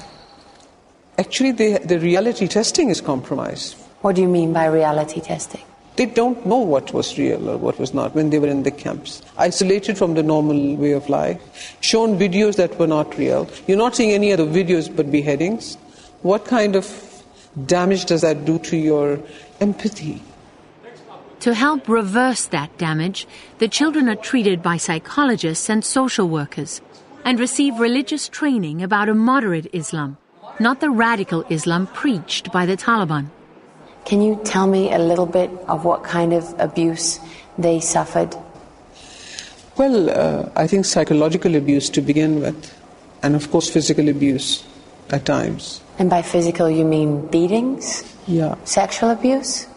Actually, 1.17 1.51
the, 1.51 1.79
the 1.85 1.99
reality 1.99 2.47
testing 2.47 2.89
is 2.89 3.01
compromised. 3.01 3.75
What 4.01 4.15
do 4.15 4.21
you 4.21 4.27
mean 4.27 4.53
by 4.53 4.65
reality 4.65 5.21
testing? 5.21 5.61
They 5.95 6.07
don't 6.07 6.43
know 6.45 6.57
what 6.57 6.91
was 6.91 7.17
real 7.19 7.49
or 7.49 7.57
what 7.57 7.77
was 7.77 7.93
not 7.93 8.15
when 8.15 8.31
they 8.31 8.39
were 8.39 8.47
in 8.47 8.63
the 8.63 8.71
camps. 8.71 9.21
Isolated 9.37 9.97
from 9.97 10.15
the 10.15 10.23
normal 10.23 10.75
way 10.75 10.93
of 10.93 11.07
life, 11.07 11.77
shown 11.81 12.17
videos 12.17 12.55
that 12.55 12.79
were 12.79 12.87
not 12.87 13.15
real. 13.17 13.47
You're 13.67 13.77
not 13.77 13.95
seeing 13.95 14.11
any 14.11 14.33
other 14.33 14.45
videos 14.45 14.93
but 14.93 15.11
beheadings. 15.11 15.75
What 16.23 16.45
kind 16.45 16.75
of 16.75 17.13
damage 17.67 18.05
does 18.05 18.21
that 18.21 18.45
do 18.45 18.57
to 18.59 18.77
your 18.77 19.19
empathy? 19.63 20.21
To 21.39 21.53
help 21.53 21.87
reverse 21.87 22.45
that 22.47 22.77
damage, 22.77 23.27
the 23.59 23.67
children 23.67 24.07
are 24.07 24.15
treated 24.29 24.61
by 24.61 24.77
psychologists 24.77 25.69
and 25.69 25.83
social 25.83 26.27
workers 26.27 26.81
and 27.25 27.39
receive 27.39 27.79
religious 27.79 28.27
training 28.27 28.83
about 28.83 29.09
a 29.09 29.13
moderate 29.13 29.67
Islam, 29.73 30.17
not 30.59 30.79
the 30.79 30.89
radical 30.89 31.43
Islam 31.49 31.87
preached 31.87 32.51
by 32.51 32.65
the 32.65 32.77
Taliban. 32.77 33.27
Can 34.05 34.21
you 34.21 34.39
tell 34.43 34.67
me 34.67 34.91
a 34.91 34.99
little 34.99 35.25
bit 35.25 35.49
of 35.67 35.85
what 35.85 36.03
kind 36.03 36.33
of 36.33 36.43
abuse 36.59 37.19
they 37.57 37.79
suffered? 37.79 38.35
Well, 39.77 40.09
uh, 40.09 40.49
I 40.55 40.67
think 40.67 40.85
psychological 40.85 41.55
abuse 41.55 41.89
to 41.91 42.01
begin 42.01 42.41
with, 42.41 42.75
and 43.23 43.35
of 43.35 43.49
course 43.49 43.69
physical 43.69 44.09
abuse 44.09 44.63
at 45.09 45.25
times. 45.25 45.81
And 45.99 46.09
by 46.09 46.21
physical, 46.21 46.69
you 46.69 46.85
mean 46.85 47.27
beatings? 47.27 48.03
Yeah. 48.27 48.55
Sexual 48.63 49.11
abuse? 49.11 49.67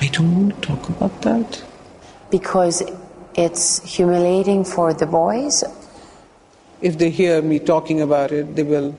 I 0.00 0.08
don't 0.08 0.34
want 0.34 0.62
to 0.62 0.68
talk 0.68 0.88
about 0.88 1.22
that. 1.22 1.62
Because 2.30 2.82
it's 3.34 3.82
humiliating 3.82 4.64
for 4.64 4.94
the 4.94 5.06
boys? 5.06 5.64
If 6.80 6.98
they 6.98 7.10
hear 7.10 7.42
me 7.42 7.58
talking 7.58 8.00
about 8.00 8.32
it, 8.32 8.56
they 8.56 8.62
will 8.62 8.96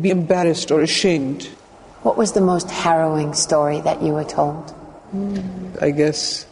be 0.00 0.10
embarrassed 0.10 0.70
or 0.70 0.80
ashamed. 0.82 1.44
What 2.02 2.16
was 2.16 2.32
the 2.32 2.40
most 2.40 2.70
harrowing 2.70 3.34
story 3.34 3.80
that 3.80 4.02
you 4.02 4.12
were 4.12 4.24
told? 4.24 4.74
I 5.80 5.90
guess 5.90 6.46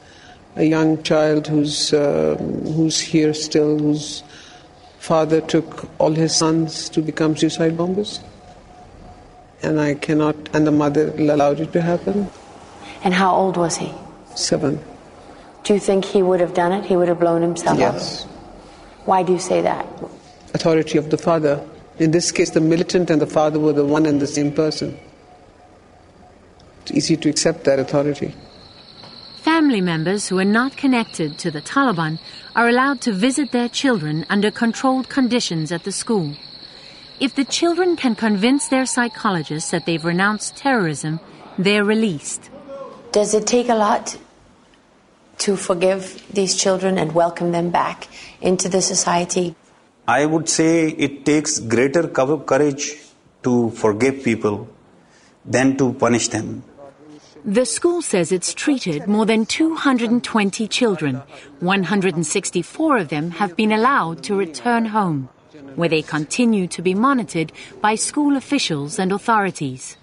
a 0.57 0.65
young 0.65 1.03
child 1.03 1.47
who's 1.47 1.93
uh, 1.93 2.37
who's 2.75 3.01
here 3.01 3.33
still, 3.33 3.79
whose 3.79 4.25
father 4.99 5.41
took 5.41 5.89
all 5.99 6.13
his 6.13 6.35
sons 6.35 6.89
to 6.91 7.01
become 7.01 7.37
suicide 7.37 7.77
bombers, 7.79 8.21
and 9.63 9.81
I 9.81 9.95
cannot, 9.95 10.37
and 10.53 10.67
the 10.67 10.71
mother 10.71 11.13
allowed 11.19 11.61
it 11.61 11.73
to 11.73 11.83
happen. 11.83 12.31
And 13.05 13.15
how 13.15 13.35
old 13.35 13.57
was 13.57 13.77
he? 13.77 13.93
Seven. 14.35 14.81
Do 15.65 15.75
you 15.75 15.81
think 15.81 16.05
he 16.05 16.23
would 16.23 16.41
have 16.41 16.55
done 16.55 16.73
it? 16.73 16.85
He 16.85 16.97
would 16.97 17.09
have 17.09 17.21
blown 17.21 17.43
himself 17.43 17.79
Yes. 17.79 18.25
up? 18.25 18.31
Why 19.07 19.23
do 19.23 19.33
you 19.33 19.39
say 19.39 19.61
that? 19.63 19.87
Authority 20.55 20.99
of 20.99 21.11
the 21.11 21.19
father. 21.19 21.61
In 21.99 22.11
this 22.13 22.31
case, 22.33 22.51
the 22.51 22.61
militant 22.61 23.11
and 23.11 23.21
the 23.21 23.27
father 23.27 23.59
were 23.59 23.73
the 23.73 23.85
one 23.85 24.07
and 24.07 24.21
the 24.21 24.27
same 24.27 24.53
person. 24.53 24.97
It's 26.83 26.93
easy 26.93 27.17
to 27.17 27.29
accept 27.29 27.65
that 27.65 27.79
authority. 27.79 28.35
Family 29.43 29.81
members 29.81 30.29
who 30.29 30.39
are 30.39 30.45
not 30.45 30.77
connected 30.77 31.39
to 31.39 31.51
the 31.51 31.61
Taliban 31.61 32.19
are 32.55 32.69
allowed 32.69 33.01
to 33.03 33.13
visit 33.13 33.51
their 33.53 33.69
children 33.69 34.25
under 34.29 34.51
controlled 34.51 35.09
conditions 35.09 35.73
at 35.73 35.85
the 35.85 35.93
school. 35.93 36.35
If 37.21 37.35
the 37.35 37.45
children 37.45 37.97
can 37.97 38.15
convince 38.15 38.69
their 38.69 38.87
psychologists 38.87 39.73
that 39.73 39.87
they've 39.87 40.05
renounced 40.05 40.57
terrorism, 40.57 41.19
they're 41.59 41.85
released. 41.85 42.49
Does 43.11 43.35
it 43.35 43.45
take 43.45 43.69
a 43.69 43.75
lot 43.75 44.17
to 45.39 45.57
forgive 45.57 46.25
these 46.33 46.55
children 46.55 46.97
and 46.97 47.13
welcome 47.13 47.51
them 47.51 47.71
back 47.71 48.07
into 48.41 48.69
the 48.69 48.81
society? 48.81 49.57
I 50.07 50.27
would 50.27 50.49
say 50.49 50.91
it 50.91 51.25
takes 51.25 51.59
greater 51.59 52.07
courage 52.07 52.95
to 53.43 53.71
forgive 53.71 54.23
people 54.23 54.69
than 55.45 55.77
to 55.79 55.95
punish 55.95 56.29
them. 56.29 56.63
The 57.45 57.67
school 57.67 58.01
says 58.01 58.31
it's 58.31 58.55
treated 58.55 59.09
more 59.09 59.27
than 59.27 59.45
220 59.45 60.69
children. 60.69 61.23
164 61.61 62.99
of 62.99 63.09
them 63.09 63.31
have 63.33 63.57
been 63.57 63.73
allowed 63.73 64.23
to 64.25 64.37
return 64.37 64.87
home, 64.87 65.29
where 65.76 65.90
they 65.90 66.02
continue 66.02 66.68
to 66.68 66.82
be 66.82 66.96
monitored 66.96 67.52
by 67.82 67.96
school 67.96 68.36
officials 68.36 69.00
and 69.00 69.12
authorities. 69.12 69.98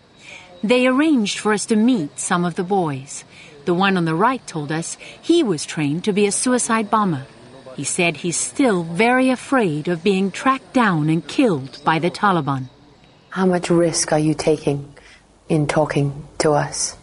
They 0.62 0.86
arranged 0.86 1.38
for 1.38 1.52
us 1.52 1.66
to 1.66 1.76
meet 1.76 2.18
some 2.18 2.44
of 2.44 2.54
the 2.54 2.64
boys. 2.64 3.24
The 3.64 3.74
one 3.74 3.96
on 3.96 4.04
the 4.04 4.14
right 4.14 4.44
told 4.46 4.70
us 4.72 4.96
he 5.20 5.42
was 5.42 5.64
trained 5.64 6.04
to 6.04 6.12
be 6.12 6.26
a 6.26 6.32
suicide 6.32 6.90
bomber. 6.90 7.26
He 7.76 7.84
said 7.84 8.18
he's 8.18 8.36
still 8.36 8.82
very 8.84 9.30
afraid 9.30 9.88
of 9.88 10.04
being 10.04 10.30
tracked 10.30 10.72
down 10.72 11.08
and 11.08 11.26
killed 11.26 11.80
by 11.84 11.98
the 11.98 12.10
Taliban. 12.10 12.68
How 13.30 13.46
much 13.46 13.70
risk 13.70 14.12
are 14.12 14.18
you 14.18 14.34
taking 14.34 14.94
in 15.48 15.66
talking 15.66 16.28
to 16.38 16.52
us? 16.52 16.96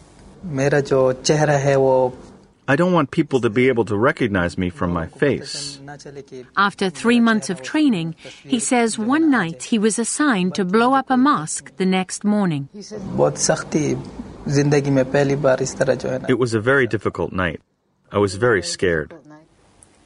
मेरा 0.44 0.80
जो 0.80 1.12
चेहरा 1.12 1.56
है 1.58 1.74
वो 1.76 1.94
I 2.65 2.75
don't 2.77 2.93
want 2.93 3.11
people 3.11 3.41
to 3.41 3.49
be 3.49 3.67
able 3.67 3.83
to 3.85 3.97
recognize 3.97 4.57
me 4.57 4.69
from 4.69 4.91
my 4.91 5.07
face. 5.07 5.79
After 6.55 6.89
three 6.89 7.19
months 7.19 7.49
of 7.49 7.61
training, 7.61 8.15
he 8.43 8.59
says 8.59 8.97
one 8.97 9.29
night 9.29 9.63
he 9.63 9.77
was 9.77 9.99
assigned 9.99 10.55
to 10.55 10.63
blow 10.63 10.93
up 10.93 11.09
a 11.09 11.17
mosque 11.17 11.75
the 11.75 11.85
next 11.85 12.23
morning. 12.23 12.69
It 16.29 16.39
was 16.39 16.53
a 16.53 16.59
very 16.61 16.87
difficult 16.87 17.33
night. 17.33 17.61
I 18.11 18.17
was 18.17 18.35
very 18.35 18.63
scared. 18.63 19.13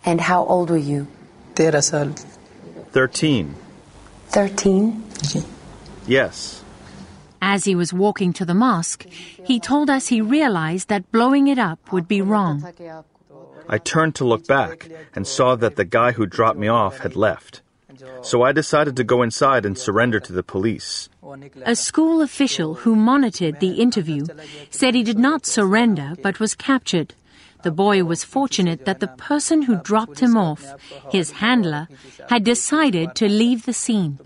And 0.03 0.21
how 0.21 0.45
old 0.45 0.69
were 0.71 0.77
you? 0.77 1.07
13. 2.91 3.53
13? 4.29 5.03
Yes. 6.07 6.63
As 7.41 7.65
he 7.65 7.75
was 7.75 7.93
walking 7.93 8.33
to 8.33 8.45
the 8.45 8.53
mosque, 8.53 9.05
he 9.43 9.59
told 9.59 9.89
us 9.89 10.07
he 10.07 10.21
realized 10.21 10.89
that 10.89 11.11
blowing 11.11 11.47
it 11.47 11.59
up 11.59 11.91
would 11.91 12.07
be 12.07 12.21
wrong. 12.21 12.63
I 13.69 13.77
turned 13.77 14.15
to 14.15 14.25
look 14.25 14.47
back 14.47 14.89
and 15.15 15.27
saw 15.27 15.55
that 15.55 15.75
the 15.75 15.85
guy 15.85 16.13
who 16.13 16.25
dropped 16.25 16.57
me 16.57 16.67
off 16.67 16.99
had 16.99 17.15
left. 17.15 17.61
So 18.21 18.43
I 18.43 18.51
decided 18.51 18.95
to 18.97 19.03
go 19.03 19.21
inside 19.21 19.65
and 19.65 19.77
surrender 19.77 20.19
to 20.19 20.33
the 20.33 20.43
police. 20.43 21.09
A 21.65 21.75
school 21.75 22.21
official 22.21 22.75
who 22.75 22.95
monitored 22.95 23.59
the 23.59 23.81
interview 23.81 24.25
said 24.69 24.93
he 24.93 25.03
did 25.03 25.17
not 25.17 25.45
surrender 25.45 26.13
but 26.21 26.39
was 26.39 26.55
captured. 26.55 27.15
The 27.63 27.71
boy 27.71 28.03
was 28.03 28.23
fortunate 28.23 28.85
that 28.85 28.99
the 28.99 29.07
person 29.07 29.63
who 29.63 29.81
dropped 29.81 30.19
him 30.19 30.37
off, 30.37 30.75
his 31.09 31.31
handler, 31.31 31.87
had 32.29 32.43
decided 32.43 33.15
to 33.15 33.27
leave 33.27 33.65
the 33.65 33.73
scene. 33.73 34.19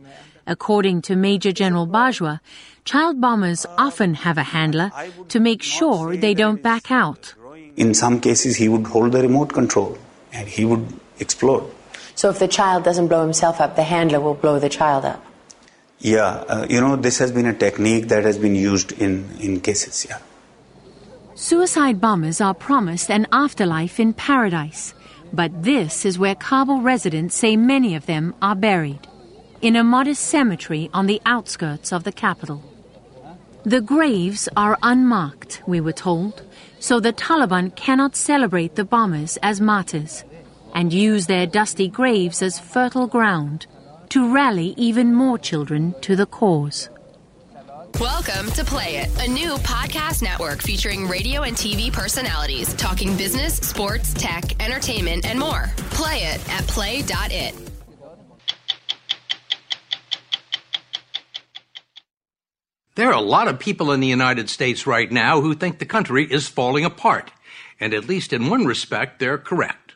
According 0.46 1.04
to 1.04 1.16
Major 1.16 1.52
General 1.52 1.88
Bajwa, 1.88 2.40
child 2.86 3.22
bombers 3.22 3.66
often 3.78 4.14
have 4.16 4.38
a 4.38 4.44
handler 4.44 4.92
to 5.30 5.40
make 5.40 5.62
sure 5.64 6.16
they 6.18 6.34
don't 6.34 6.62
back 6.62 6.92
out. 6.92 7.34
In 7.78 7.94
some 7.94 8.20
cases, 8.20 8.58
he 8.58 8.68
would 8.68 8.88
hold 8.88 9.14
the 9.14 9.22
remote 9.22 9.54
control 9.54 9.98
and 10.34 10.48
he 10.48 10.66
would 10.66 10.88
explode. 11.20 11.72
So 12.16 12.30
if 12.30 12.40
the 12.40 12.48
child 12.48 12.84
doesn't 12.84 13.08
blow 13.08 13.24
himself 13.24 13.62
up, 13.62 13.76
the 13.76 13.84
handler 13.84 14.20
will 14.20 14.34
blow 14.34 14.60
the 14.60 14.70
child 14.70 15.06
up. 15.06 15.24
Yeah, 16.00 16.26
uh, 16.26 16.66
you 16.70 16.82
know, 16.82 16.96
this 16.96 17.20
has 17.20 17.32
been 17.32 17.46
a 17.46 17.54
technique 17.54 18.08
that 18.08 18.24
has 18.26 18.38
been 18.38 18.56
used 18.56 18.92
in, 18.94 19.30
in 19.40 19.62
cases, 19.62 20.06
yeah. 20.10 20.18
Suicide 21.36 22.02
bombers 22.02 22.42
are 22.42 22.54
promised 22.54 23.10
an 23.10 23.28
afterlife 23.32 24.00
in 24.00 24.14
paradise, 24.14 24.94
but 25.32 25.64
this 25.64 26.06
is 26.06 26.20
where 26.20 26.36
Kabul 26.36 26.82
residents 26.82 27.36
say 27.36 27.56
many 27.56 27.96
of 27.96 28.06
them 28.06 28.36
are 28.42 28.56
buried 28.56 29.08
in 29.62 29.76
a 29.76 29.84
modest 29.84 30.24
cemetery 30.24 30.90
on 30.92 31.06
the 31.06 31.22
outskirts 31.26 31.94
of 31.94 32.04
the 32.04 32.12
capital. 32.12 32.64
The 33.64 33.82
graves 33.82 34.50
are 34.58 34.76
unmarked, 34.82 35.62
we 35.68 35.82
were 35.82 35.94
told, 35.94 36.42
so 36.80 37.00
the 37.00 37.14
Taliban 37.14 37.76
cannot 37.76 38.16
celebrate 38.16 38.74
the 38.74 38.84
bombers 38.84 39.38
as 39.44 39.62
martyrs 39.62 40.24
and 40.74 40.92
use 40.92 41.28
their 41.28 41.46
dusty 41.46 41.88
graves 41.88 42.42
as 42.42 42.60
fertile 42.60 43.06
ground 43.06 43.68
to 44.10 44.34
rally 44.34 44.74
even 44.78 45.14
more 45.14 45.38
children 45.38 45.94
to 46.02 46.16
the 46.16 46.26
cause. 46.26 46.90
Welcome 48.00 48.50
to 48.54 48.66
Play 48.66 48.96
It, 48.96 49.28
a 49.28 49.30
new 49.30 49.52
podcast 49.58 50.24
network 50.24 50.64
featuring 50.64 51.08
radio 51.08 51.44
and 51.44 51.56
TV 51.56 51.94
personalities 51.94 52.74
talking 52.74 53.16
business, 53.16 53.58
sports, 53.58 54.12
tech, 54.16 54.60
entertainment, 54.60 55.24
and 55.24 55.38
more. 55.38 55.72
Play 55.92 56.24
it 56.24 56.50
at 56.50 56.66
play.it. 56.66 57.71
There 63.02 63.10
are 63.10 63.14
a 63.14 63.20
lot 63.20 63.48
of 63.48 63.58
people 63.58 63.92
in 63.92 64.00
the 64.00 64.06
United 64.06 64.48
States 64.48 64.86
right 64.86 65.12
now 65.12 65.42
who 65.42 65.56
think 65.56 65.80
the 65.80 65.88
country 65.88 66.24
is 66.24 66.48
falling 66.48 66.86
apart. 66.86 67.32
And 67.80 67.96
at 67.96 68.08
least 68.08 68.32
in 68.32 68.48
one 68.48 68.66
respect, 68.66 69.18
they're 69.18 69.40
correct. 69.40 69.96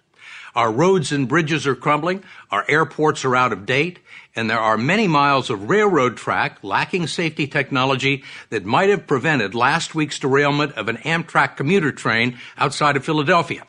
Our 0.56 0.72
roads 0.72 1.12
and 1.12 1.28
bridges 1.28 1.68
are 1.68 1.76
crumbling, 1.76 2.24
our 2.50 2.66
airports 2.68 3.24
are 3.24 3.36
out 3.36 3.54
of 3.54 3.68
date, 3.68 4.00
and 4.36 4.50
there 4.50 4.60
are 4.60 4.76
many 4.76 5.08
miles 5.08 5.52
of 5.52 5.70
railroad 5.70 6.18
track 6.18 6.58
lacking 6.64 7.06
safety 7.06 7.46
technology 7.46 8.24
that 8.50 8.66
might 8.66 8.90
have 8.90 9.06
prevented 9.06 9.54
last 9.54 9.94
week's 9.94 10.18
derailment 10.18 10.74
of 10.74 10.90
an 10.90 10.98
Amtrak 10.98 11.58
commuter 11.58 11.92
train 11.92 12.40
outside 12.58 12.98
of 12.98 13.06
Philadelphia. 13.06 13.68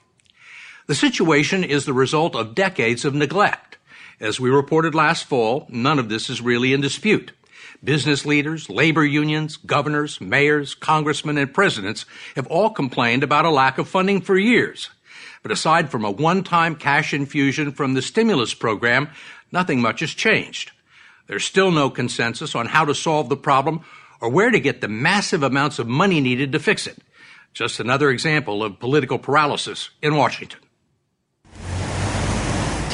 The 0.86 0.94
situation 0.94 1.62
is 1.62 1.84
the 1.84 1.92
result 1.92 2.34
of 2.34 2.54
decades 2.54 3.04
of 3.04 3.12
neglect. 3.12 3.76
As 4.18 4.40
we 4.40 4.48
reported 4.48 4.94
last 4.94 5.26
fall, 5.26 5.66
none 5.68 5.98
of 5.98 6.08
this 6.08 6.30
is 6.30 6.40
really 6.40 6.72
in 6.72 6.80
dispute. 6.80 7.32
Business 7.84 8.24
leaders, 8.24 8.68
labor 8.68 9.04
unions, 9.04 9.56
governors, 9.56 10.20
mayors, 10.20 10.74
congressmen, 10.74 11.38
and 11.38 11.52
presidents 11.52 12.06
have 12.34 12.46
all 12.46 12.70
complained 12.70 13.22
about 13.22 13.44
a 13.44 13.50
lack 13.50 13.78
of 13.78 13.88
funding 13.88 14.20
for 14.20 14.36
years. 14.36 14.90
But 15.42 15.52
aside 15.52 15.90
from 15.90 16.04
a 16.04 16.10
one-time 16.10 16.76
cash 16.76 17.14
infusion 17.14 17.72
from 17.72 17.94
the 17.94 18.02
stimulus 18.02 18.54
program, 18.54 19.08
nothing 19.52 19.80
much 19.80 20.00
has 20.00 20.10
changed. 20.10 20.72
There's 21.26 21.44
still 21.44 21.70
no 21.70 21.90
consensus 21.90 22.54
on 22.54 22.66
how 22.66 22.84
to 22.84 22.94
solve 22.94 23.28
the 23.28 23.36
problem 23.36 23.84
or 24.20 24.28
where 24.28 24.50
to 24.50 24.60
get 24.60 24.80
the 24.80 24.88
massive 24.88 25.42
amounts 25.42 25.78
of 25.78 25.86
money 25.86 26.20
needed 26.20 26.52
to 26.52 26.58
fix 26.58 26.86
it. 26.86 26.98
Just 27.52 27.80
another 27.80 28.10
example 28.10 28.62
of 28.62 28.78
political 28.78 29.18
paralysis 29.18 29.90
in 30.02 30.16
Washington. 30.16 30.60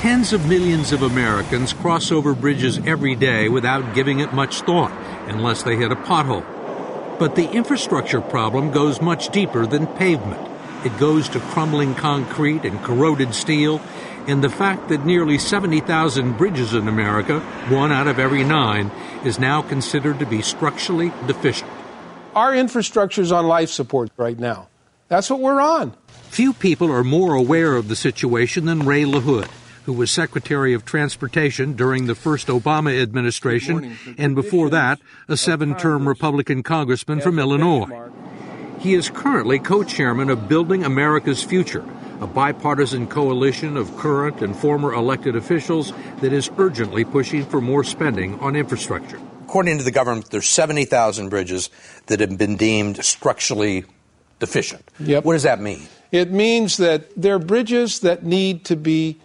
Tens 0.02 0.32
of 0.32 0.48
millions 0.48 0.90
of 0.90 1.02
Americans 1.02 1.72
cross 1.72 2.10
over 2.10 2.34
bridges 2.34 2.80
every 2.84 3.14
day 3.14 3.48
without 3.48 3.94
giving 3.94 4.18
it 4.18 4.32
much 4.32 4.62
thought, 4.62 4.90
unless 5.28 5.62
they 5.62 5.76
hit 5.76 5.92
a 5.92 5.94
pothole. 5.94 6.44
But 7.20 7.36
the 7.36 7.48
infrastructure 7.48 8.20
problem 8.20 8.72
goes 8.72 9.00
much 9.00 9.28
deeper 9.28 9.64
than 9.64 9.86
pavement. 9.86 10.44
It 10.84 10.98
goes 10.98 11.28
to 11.28 11.38
crumbling 11.38 11.94
concrete 11.94 12.64
and 12.64 12.82
corroded 12.82 13.32
steel, 13.32 13.80
and 14.26 14.42
the 14.42 14.50
fact 14.50 14.88
that 14.88 15.06
nearly 15.06 15.38
70,000 15.38 16.36
bridges 16.36 16.74
in 16.74 16.88
America, 16.88 17.38
one 17.68 17.92
out 17.92 18.08
of 18.08 18.18
every 18.18 18.42
nine, 18.42 18.90
is 19.24 19.38
now 19.38 19.62
considered 19.62 20.18
to 20.18 20.26
be 20.26 20.42
structurally 20.42 21.12
deficient. 21.28 21.70
Our 22.34 22.56
infrastructure 22.56 23.22
is 23.22 23.30
on 23.30 23.46
life 23.46 23.70
support 23.70 24.10
right 24.16 24.36
now. 24.36 24.66
That's 25.06 25.30
what 25.30 25.38
we're 25.38 25.60
on. 25.60 25.94
Few 26.30 26.52
people 26.54 26.90
are 26.90 27.04
more 27.04 27.34
aware 27.34 27.76
of 27.76 27.86
the 27.86 27.94
situation 27.94 28.64
than 28.64 28.80
Ray 28.80 29.04
LaHood 29.04 29.48
who 29.84 29.92
was 29.92 30.10
Secretary 30.10 30.74
of 30.74 30.84
Transportation 30.84 31.74
during 31.74 32.06
the 32.06 32.14
first 32.14 32.48
Obama 32.48 33.00
administration, 33.00 33.96
and 34.18 34.34
before 34.34 34.70
that, 34.70 35.00
a 35.28 35.36
seven 35.36 35.74
term 35.76 36.08
Republican 36.08 36.62
congressman 36.62 37.20
from 37.20 37.38
Illinois. 37.38 38.10
He 38.78 38.94
is 38.94 39.10
currently 39.10 39.58
co 39.58 39.84
chairman 39.84 40.28
of 40.28 40.48
Building 40.48 40.84
America's 40.84 41.42
Future, 41.42 41.84
a 42.20 42.26
bipartisan 42.26 43.06
coalition 43.06 43.76
of 43.76 43.96
current 43.96 44.42
and 44.42 44.56
former 44.56 44.92
elected 44.92 45.36
officials 45.36 45.92
that 46.20 46.32
is 46.32 46.50
urgently 46.58 47.04
pushing 47.04 47.44
for 47.44 47.60
more 47.60 47.84
spending 47.84 48.38
on 48.40 48.56
infrastructure. 48.56 49.20
According 49.44 49.78
to 49.78 49.84
the 49.84 49.90
government, 49.90 50.30
there's 50.30 50.48
70,000 50.48 51.28
bridges 51.28 51.70
that 52.06 52.20
have 52.20 52.36
been 52.38 52.56
deemed 52.56 53.04
structurally 53.04 53.84
deficient. 54.38 54.82
Yep. 54.98 55.24
What 55.24 55.34
does 55.34 55.44
that 55.44 55.60
mean? 55.60 55.86
It 56.10 56.32
means 56.32 56.76
that 56.78 57.10
they're 57.16 57.38
bridges 57.38 58.00
that 58.00 58.24
need 58.24 58.64
to 58.66 58.76
be 58.76 59.20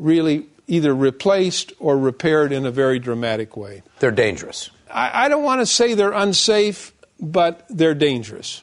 really 0.00 0.46
either 0.66 0.94
replaced 0.94 1.72
or 1.78 1.98
repaired 1.98 2.52
in 2.52 2.64
a 2.64 2.70
very 2.70 2.98
dramatic 2.98 3.56
way. 3.56 3.82
They're 3.98 4.10
dangerous. 4.10 4.70
I, 4.92 5.26
I 5.26 5.28
don't 5.28 5.42
want 5.42 5.60
to 5.60 5.66
say 5.66 5.94
they're 5.94 6.12
unsafe, 6.12 6.92
but 7.20 7.66
they're 7.68 7.94
dangerous. 7.94 8.62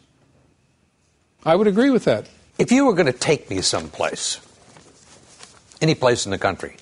I 1.43 1.55
would 1.55 1.67
agree 1.67 1.89
with 1.89 2.05
that. 2.05 2.27
If 2.57 2.71
you 2.71 2.85
were 2.85 2.93
going 2.93 3.05
to 3.05 3.13
take 3.13 3.49
me 3.49 3.61
someplace, 3.61 4.39
any 5.81 5.95
place 5.95 6.25
in 6.25 6.31
the 6.31 6.37
country, 6.37 6.77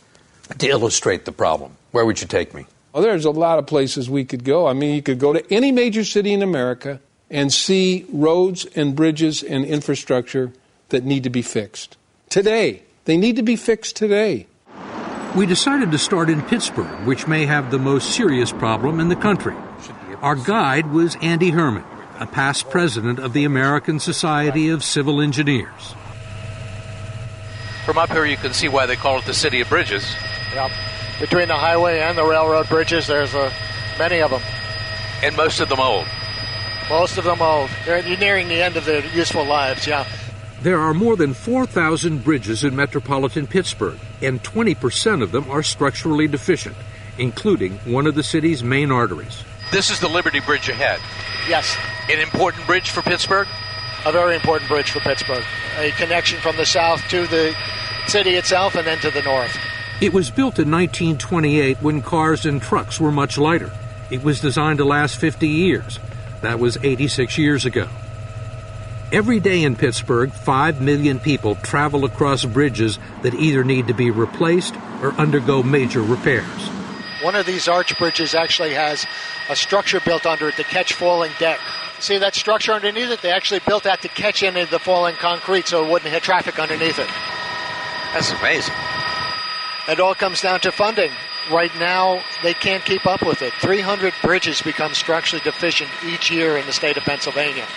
to 0.57 0.67
illustrate 0.67 1.25
the 1.25 1.31
problem, 1.31 1.75
where 1.91 2.05
would 2.05 2.21
you 2.21 2.27
take 2.27 2.53
me? 2.53 2.65
Well, 2.93 3.03
there's 3.03 3.25
a 3.25 3.31
lot 3.31 3.59
of 3.59 3.67
places 3.67 4.09
we 4.09 4.23
could 4.23 4.45
go. 4.45 4.67
I 4.67 4.73
mean, 4.73 4.95
you 4.95 5.01
could 5.01 5.19
go 5.19 5.33
to 5.33 5.53
any 5.53 5.73
major 5.73 6.05
city 6.05 6.31
in 6.31 6.41
America 6.41 7.01
and 7.29 7.51
see 7.51 8.05
roads 8.09 8.63
and 8.75 8.95
bridges 8.95 9.43
and 9.43 9.65
infrastructure 9.65 10.53
that 10.89 11.03
need 11.03 11.23
to 11.23 11.29
be 11.29 11.41
fixed 11.41 11.97
today. 12.29 12.83
They 13.05 13.17
need 13.17 13.35
to 13.35 13.43
be 13.43 13.55
fixed 13.55 13.95
today. 13.95 14.47
We 15.35 15.45
decided 15.45 15.91
to 15.91 15.97
start 15.97 16.29
in 16.29 16.41
Pittsburgh, 16.41 17.05
which 17.05 17.27
may 17.27 17.45
have 17.45 17.69
the 17.69 17.77
most 17.77 18.15
serious 18.15 18.51
problem 18.51 18.99
in 18.99 19.09
the 19.09 19.15
country. 19.15 19.55
Our 20.21 20.35
guide 20.35 20.91
was 20.91 21.15
Andy 21.21 21.51
Herrmann, 21.51 21.85
a 22.19 22.25
past 22.25 22.69
president 22.71 23.19
of 23.19 23.33
the 23.33 23.43
American 23.43 23.99
Society 23.99 24.69
of 24.69 24.83
Civil 24.83 25.21
Engineers. 25.21 25.93
From 27.86 27.99
up 27.99 28.09
here, 28.09 28.25
you 28.25 28.38
can 28.38 28.53
see 28.53 28.69
why 28.69 28.88
they 28.88 28.95
call 28.95 29.19
it 29.19 29.25
the 29.25 29.34
City 29.34 29.61
of 29.61 29.69
Bridges. 29.69 30.15
Yep. 30.53 30.71
Between 31.19 31.47
the 31.47 31.57
highway 31.57 31.99
and 31.99 32.17
the 32.17 32.25
railroad 32.25 32.67
bridges, 32.67 33.05
there's 33.05 33.36
uh, 33.36 33.53
many 33.99 34.21
of 34.21 34.32
them. 34.32 34.41
And 35.21 35.38
most 35.38 35.59
of 35.59 35.69
them 35.69 35.80
old. 35.80 36.07
Most 36.89 37.19
of 37.19 37.23
them 37.23 37.41
old. 37.41 37.69
They're 37.86 38.01
nearing 38.17 38.47
the 38.47 38.63
end 38.63 38.77
of 38.77 38.86
their 38.86 39.05
useful 39.05 39.45
lives, 39.45 39.86
yeah. 39.86 40.07
There 40.66 40.80
are 40.80 40.95
more 40.95 41.16
than 41.16 41.36
4,000 41.36 42.24
bridges 42.24 42.63
in 42.63 42.76
metropolitan 42.76 43.45
Pittsburgh, 43.45 43.99
and 44.20 44.41
20% 44.41 45.22
of 45.22 45.32
them 45.32 45.47
are 45.51 45.61
structurally 45.61 46.28
deficient, 46.28 46.76
including 47.20 47.74
one 47.86 48.07
of 48.07 48.16
the 48.16 48.24
city's 48.24 48.63
main 48.63 48.89
arteries. 48.91 49.43
This 49.72 49.91
is 49.91 49.99
the 49.99 50.07
Liberty 50.07 50.39
Bridge 50.39 50.68
ahead. 50.68 50.99
Yes. 51.47 51.78
An 52.09 52.20
important 52.20 52.66
bridge 52.66 52.89
for 52.89 53.03
Pittsburgh? 53.03 53.47
A 54.07 54.11
very 54.11 54.34
important 54.34 54.68
bridge 54.68 54.89
for 54.89 55.01
Pittsburgh. 55.01 55.43
A 55.78 55.91
connection 55.91 56.39
from 56.39 56.57
the 56.57 56.66
south 56.66 57.07
to 57.09 57.28
the 57.28 57.55
city 58.07 58.32
itself 58.32 58.74
and 58.74 58.88
then 58.88 58.97
to 59.01 59.11
the 59.11 59.22
north. 59.22 59.55
It 60.01 60.13
was 60.13 60.32
built 60.32 60.57
in 60.57 60.72
1928 60.72 61.78
when 61.82 62.01
cars 62.01 62.43
and 62.43 62.59
trucks 62.59 62.99
were 62.99 63.11
much 63.11 63.38
lighter. 63.38 63.72
It 64.09 64.24
was 64.24 64.41
designed 64.41 64.80
to 64.80 64.86
last 64.86 65.20
50 65.20 65.47
years. 65.47 65.99
That 66.41 66.57
was 66.57 66.80
86 66.82 67.38
years 67.38 67.66
ago. 67.66 67.88
Every 69.12 69.39
day 69.39 69.64
in 69.64 69.76
Pittsburgh, 69.76 70.32
5 70.32 70.82
million 70.82 71.20
people 71.20 71.56
travel 71.56 72.06
across 72.06 72.43
bridges 72.43 72.97
that 73.22 73.36
either 73.36 73.64
need 73.64 73.88
to 73.88 73.93
be 73.93 74.10
replaced 74.10 74.76
or 75.01 75.12
undergo 75.14 75.62
major 75.62 76.01
repairs. 76.01 76.70
One 77.22 77.36
of 77.36 77.45
these 77.45 77.68
arch 77.68 77.97
bridges 77.99 78.34
actually 78.34 78.74
has 78.74 79.06
a 79.47 79.56
structure 79.56 79.99
built 79.99 80.26
under 80.26 80.49
it 80.49 80.56
to 80.56 80.64
catch 80.64 80.93
falling 80.93 81.32
deck. 81.38 81.60
See 81.99 82.18
that 82.18 82.34
structure 82.34 82.74
underneath 82.74 83.12
it? 83.12 83.22
They 83.22 83.32
actually 83.32 83.62
built 83.66 83.84
that 83.84 84.01
to 84.01 84.08
catch 84.08 84.41
any 84.41 84.62
of 84.62 84.72
the 84.72 84.80
falling 84.80 85.16
concrete 85.16 85.68
so 85.68 85.86
it 85.86 85.91
wouldn't 85.91 86.12
hit 86.12 86.24
traffic 86.24 86.58
underneath 86.58 86.97
it. 86.97 87.10
That's 88.14 88.32
amazing. 88.32 88.74
It 89.88 89.99
all 89.99 90.16
comes 90.16 90.41
down 90.41 90.62
to 90.62 90.72
funding. 90.72 91.12
Right 91.51 91.74
now, 91.78 92.24
they 92.41 92.56
can't 92.56 92.84
keep 92.84 93.06
up 93.06 93.24
with 93.24 93.43
it. 93.43 93.53
300 93.62 94.16
bridges 94.24 94.64
become 94.64 94.95
structurally 94.95 95.43
deficient 95.43 95.91
each 96.03 96.32
year 96.32 96.58
in 96.58 96.66
the 96.66 96.74
state 96.74 96.97
of 96.97 97.03
Pennsylvania. 97.03 97.68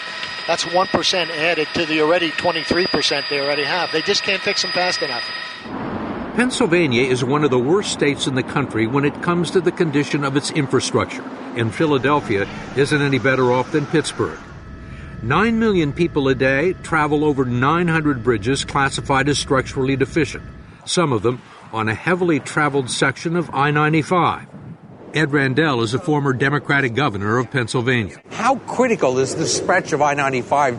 That's 0.49 0.65
1% 0.65 1.29
added 1.29 1.69
to 1.75 1.85
the 1.85 2.01
already 2.01 2.31
23% 2.31 3.29
they 3.29 3.39
already 3.39 3.65
have. 3.65 3.93
They 3.93 4.01
just 4.01 4.23
can't 4.23 4.41
fix 4.41 4.63
them 4.63 4.73
fast 4.73 5.03
enough. 5.03 5.23
Pennsylvania 6.37 7.03
is 7.03 7.23
one 7.23 7.45
of 7.45 7.51
the 7.51 7.59
worst 7.59 7.93
states 7.93 8.27
in 8.27 8.35
the 8.35 8.43
country 8.43 8.87
when 8.87 9.05
it 9.05 9.23
comes 9.23 9.51
to 9.51 9.61
the 9.61 9.71
condition 9.71 10.25
of 10.25 10.39
its 10.39 10.51
infrastructure, 10.51 11.23
and 11.55 11.75
Philadelphia 11.75 12.49
isn't 12.77 13.03
any 13.03 13.19
better 13.19 13.53
off 13.53 13.73
than 13.73 13.85
Pittsburgh. 13.85 14.39
Nine 15.23 15.59
million 15.59 15.93
people 15.93 16.29
a 16.29 16.35
day 16.35 16.73
travel 16.83 17.25
over 17.25 17.45
900 17.45 18.25
bridges 18.25 18.65
classified 18.65 19.29
as 19.29 19.39
structurally 19.39 19.97
deficient, 19.97 20.45
some 20.87 21.13
of 21.13 21.21
them 21.21 21.43
on 21.75 21.91
a 21.91 21.95
heavily 21.95 22.41
traveled 22.41 22.89
section 22.89 23.37
of 23.37 23.51
I 23.53 23.71
95. 23.71 24.47
Ed 25.15 25.33
Rendell 25.33 25.81
is 25.83 25.95
a 25.95 25.99
former 25.99 26.35
Democratic 26.35 26.95
governor 26.95 27.39
of 27.39 27.51
Pennsylvania. 27.51 28.21
How 28.31 28.57
critical 28.57 29.19
is 29.19 29.35
this 29.35 29.57
stretch 29.57 29.93
of 29.93 30.03
I 30.03 30.13
95 30.13 30.79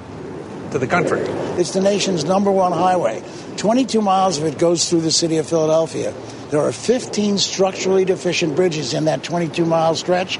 to 0.71 0.77
the 0.77 0.85
country? 0.85 1.21
It's 1.57 1.73
the 1.73 1.81
nation's 1.81 2.25
number 2.25 2.51
one 2.51 2.71
highway. 2.71 3.23
22 3.57 4.01
miles 4.01 4.37
of 4.37 4.43
it 4.45 4.59
goes 4.59 4.87
through 4.87 5.01
the 5.01 5.11
city 5.11 5.37
of 5.37 5.47
Philadelphia. 5.47 6.13
There 6.51 6.61
are 6.61 6.71
15 6.71 7.39
structurally 7.39 8.05
deficient 8.05 8.55
bridges 8.55 8.93
in 8.93 9.05
that 9.05 9.23
22 9.23 9.65
mile 9.65 9.95
stretch, 9.95 10.39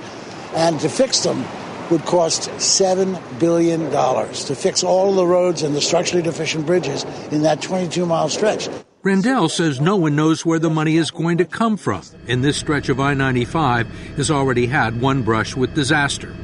and 0.53 0.79
to 0.81 0.89
fix 0.89 1.21
them 1.21 1.43
would 1.89 2.05
cost 2.05 2.49
$7 2.51 3.39
billion 3.39 3.89
to 3.89 4.55
fix 4.55 4.83
all 4.83 5.15
the 5.15 5.25
roads 5.25 5.63
and 5.63 5.75
the 5.75 5.81
structurally 5.81 6.21
deficient 6.21 6.67
bridges 6.67 7.03
in 7.31 7.41
that 7.41 7.61
22 7.61 8.05
mile 8.05 8.29
stretch. 8.29 8.69
Rendell 9.01 9.47
says 9.47 9.79
no 9.79 9.95
one 9.95 10.17
knows 10.17 10.45
where 10.45 10.59
the 10.59 10.69
money 10.69 10.97
is 10.97 11.09
going 11.09 11.37
to 11.37 11.45
come 11.45 11.77
from, 11.77 12.01
and 12.27 12.43
this 12.43 12.57
stretch 12.57 12.89
of 12.89 12.99
I 12.99 13.13
95 13.13 13.87
has 14.17 14.29
already 14.29 14.67
had 14.67 14.99
one 14.99 15.23
brush 15.23 15.55
with 15.55 15.73
disaster. 15.73 16.35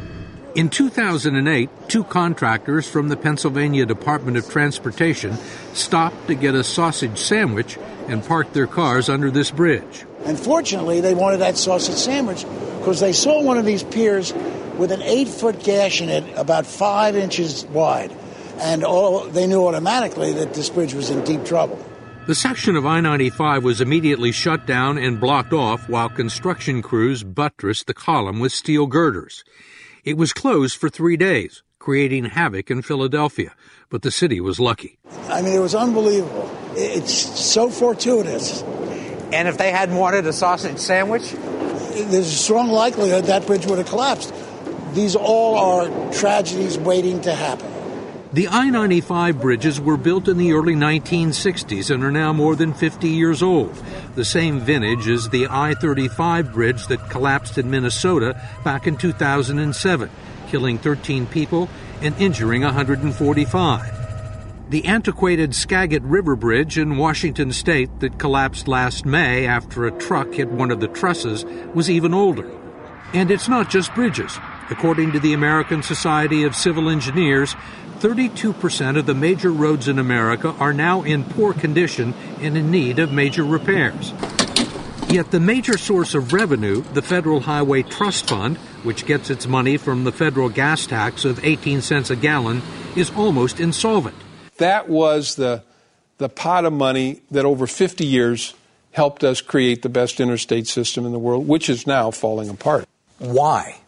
In 0.55 0.69
2008, 0.69 1.69
two 1.89 2.05
contractors 2.05 2.89
from 2.89 3.09
the 3.09 3.17
Pennsylvania 3.17 3.85
Department 3.85 4.37
of 4.37 4.49
Transportation 4.49 5.35
stopped 5.73 6.27
to 6.27 6.33
get 6.33 6.55
a 6.55 6.63
sausage 6.63 7.17
sandwich 7.17 7.77
and 8.07 8.23
parked 8.23 8.53
their 8.53 8.67
cars 8.67 9.09
under 9.09 9.29
this 9.29 9.51
bridge. 9.51 10.05
Unfortunately, 10.23 11.01
they 11.01 11.13
wanted 11.13 11.41
that 11.41 11.57
sausage 11.57 11.95
sandwich 11.95 12.45
because 12.79 13.01
they 13.01 13.11
saw 13.11 13.41
one 13.41 13.57
of 13.57 13.65
these 13.65 13.83
piers 13.83 14.31
with 14.77 14.93
an 14.93 15.01
eight 15.01 15.27
foot 15.27 15.61
gash 15.61 15.99
in 15.99 16.07
it 16.07 16.23
about 16.37 16.65
five 16.65 17.17
inches 17.17 17.65
wide. 17.65 18.15
And 18.59 18.85
all, 18.85 19.25
they 19.25 19.45
knew 19.45 19.67
automatically 19.67 20.31
that 20.31 20.53
this 20.53 20.69
bridge 20.69 20.93
was 20.93 21.09
in 21.09 21.21
deep 21.25 21.43
trouble. 21.43 21.77
The 22.27 22.33
section 22.33 22.75
of 22.75 22.87
I 22.87 23.01
95 23.01 23.63
was 23.63 23.81
immediately 23.81 24.31
shut 24.31 24.65
down 24.65 24.97
and 24.97 25.19
blocked 25.19 25.53
off 25.53 25.87
while 25.87 26.09
construction 26.09 26.81
crews 26.81 27.23
buttressed 27.23 27.85
the 27.85 27.93
column 27.93 28.39
with 28.39 28.51
steel 28.51 28.87
girders. 28.87 29.43
It 30.03 30.17
was 30.17 30.33
closed 30.33 30.75
for 30.75 30.89
three 30.89 31.17
days, 31.17 31.61
creating 31.77 32.25
havoc 32.25 32.71
in 32.71 32.81
Philadelphia, 32.81 33.53
but 33.91 34.01
the 34.01 34.09
city 34.09 34.41
was 34.41 34.59
lucky. 34.59 34.97
I 35.29 35.43
mean, 35.43 35.53
it 35.53 35.59
was 35.59 35.75
unbelievable. 35.75 36.49
It's 36.73 37.13
so 37.13 37.69
fortuitous. 37.69 38.63
And 39.31 39.47
if 39.47 39.59
they 39.59 39.69
hadn't 39.69 39.95
wanted 39.95 40.25
a 40.25 40.33
sausage 40.33 40.79
sandwich? 40.79 41.31
There's 41.31 42.13
a 42.13 42.23
strong 42.23 42.69
likelihood 42.69 43.25
that 43.25 43.45
bridge 43.45 43.67
would 43.67 43.77
have 43.77 43.87
collapsed. 43.87 44.33
These 44.95 45.15
all 45.15 45.57
are 45.57 46.11
tragedies 46.11 46.75
waiting 46.79 47.21
to 47.21 47.35
happen. 47.35 47.74
The 48.35 48.49
I 48.49 48.69
95 48.69 49.39
bridges 49.39 49.79
were 49.79 49.95
built 49.95 50.27
in 50.27 50.37
the 50.37 50.51
early 50.51 50.75
1960s 50.75 51.89
and 51.89 52.03
are 52.03 52.11
now 52.11 52.33
more 52.33 52.57
than 52.57 52.73
50 52.73 53.07
years 53.07 53.41
old, 53.41 53.73
the 54.15 54.25
same 54.25 54.59
vintage 54.59 55.07
as 55.07 55.29
the 55.29 55.47
I 55.49 55.73
35 55.73 56.51
bridge 56.51 56.87
that 56.87 57.09
collapsed 57.09 57.57
in 57.57 57.71
Minnesota 57.71 58.37
back 58.61 58.87
in 58.87 58.97
2007, 58.97 60.09
killing 60.49 60.77
13 60.77 61.27
people 61.27 61.69
and 62.01 62.13
injuring 62.17 62.63
145. 62.63 64.69
The 64.69 64.83
antiquated 64.83 65.55
Skagit 65.55 66.03
River 66.03 66.35
Bridge 66.35 66.77
in 66.77 66.97
Washington 66.97 67.53
state 67.53 68.01
that 68.01 68.19
collapsed 68.19 68.67
last 68.67 69.05
May 69.05 69.45
after 69.45 69.85
a 69.85 69.97
truck 69.97 70.33
hit 70.33 70.49
one 70.49 70.71
of 70.71 70.81
the 70.81 70.89
trusses 70.89 71.45
was 71.73 71.89
even 71.89 72.13
older. 72.13 72.51
And 73.13 73.31
it's 73.31 73.47
not 73.47 73.69
just 73.69 73.95
bridges. 73.95 74.37
According 74.69 75.13
to 75.13 75.19
the 75.19 75.33
American 75.33 75.83
Society 75.83 76.43
of 76.43 76.55
Civil 76.55 76.89
Engineers, 76.89 77.55
32% 78.05 78.99
of 78.99 79.07
the 79.07 79.15
major 79.15 79.49
roads 79.49 79.87
in 79.87 79.97
America 79.97 80.49
are 80.59 80.73
now 80.73 81.01
in 81.01 81.23
poor 81.23 81.55
condition 81.55 82.13
and 82.39 82.55
in 82.55 82.69
need 82.69 82.99
of 82.99 83.11
major 83.11 83.43
repairs. 83.43 84.13
Yet 85.09 85.31
the 85.31 85.39
major 85.39 85.75
source 85.75 86.13
of 86.13 86.31
revenue, 86.31 86.83
the 86.93 87.01
Federal 87.01 87.39
Highway 87.39 87.81
Trust 87.81 88.29
Fund, 88.29 88.57
which 88.83 89.07
gets 89.07 89.31
its 89.31 89.47
money 89.47 89.77
from 89.77 90.03
the 90.03 90.11
federal 90.11 90.49
gas 90.49 90.85
tax 90.85 91.25
of 91.25 91.43
18 91.43 91.81
cents 91.81 92.11
a 92.11 92.15
gallon, 92.15 92.61
is 92.95 93.09
almost 93.09 93.59
insolvent. 93.59 94.17
That 94.57 94.87
was 94.87 95.33
the, 95.33 95.63
the 96.19 96.29
pot 96.29 96.63
of 96.65 96.73
money 96.73 97.21
that 97.31 97.43
over 97.43 97.65
50 97.65 98.05
years 98.05 98.53
helped 98.91 99.23
us 99.23 99.41
create 99.41 99.81
the 99.81 99.89
best 99.89 100.19
interstate 100.19 100.67
system 100.67 101.07
in 101.07 101.11
the 101.11 101.17
world, 101.17 101.47
which 101.47 101.71
is 101.71 101.87
now 101.87 102.11
falling 102.11 102.49
apart. 102.49 102.85
Why? 103.17 103.79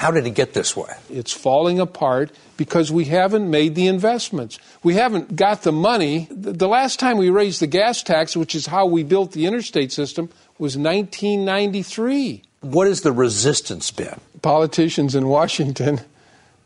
How 0.00 0.10
did 0.10 0.26
it 0.26 0.30
get 0.30 0.54
this 0.54 0.74
way? 0.74 0.94
It's 1.10 1.30
falling 1.30 1.78
apart 1.78 2.30
because 2.56 2.90
we 2.90 3.04
haven't 3.04 3.50
made 3.50 3.74
the 3.74 3.86
investments. 3.86 4.58
We 4.82 4.94
haven't 4.94 5.36
got 5.36 5.60
the 5.60 5.72
money. 5.72 6.26
The 6.30 6.68
last 6.68 6.98
time 6.98 7.18
we 7.18 7.28
raised 7.28 7.60
the 7.60 7.66
gas 7.66 8.02
tax, 8.02 8.34
which 8.34 8.54
is 8.54 8.64
how 8.64 8.86
we 8.86 9.02
built 9.02 9.32
the 9.32 9.44
interstate 9.44 9.92
system, 9.92 10.30
was 10.58 10.74
1993. 10.74 12.42
What 12.62 12.86
has 12.86 13.02
the 13.02 13.12
resistance 13.12 13.90
been? 13.90 14.18
Politicians 14.40 15.14
in 15.14 15.28
Washington 15.28 16.00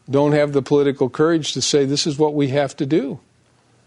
don't 0.08 0.30
have 0.30 0.52
the 0.52 0.62
political 0.62 1.10
courage 1.10 1.54
to 1.54 1.60
say 1.60 1.84
this 1.84 2.06
is 2.06 2.16
what 2.16 2.34
we 2.34 2.50
have 2.50 2.76
to 2.76 2.86
do. 2.86 3.18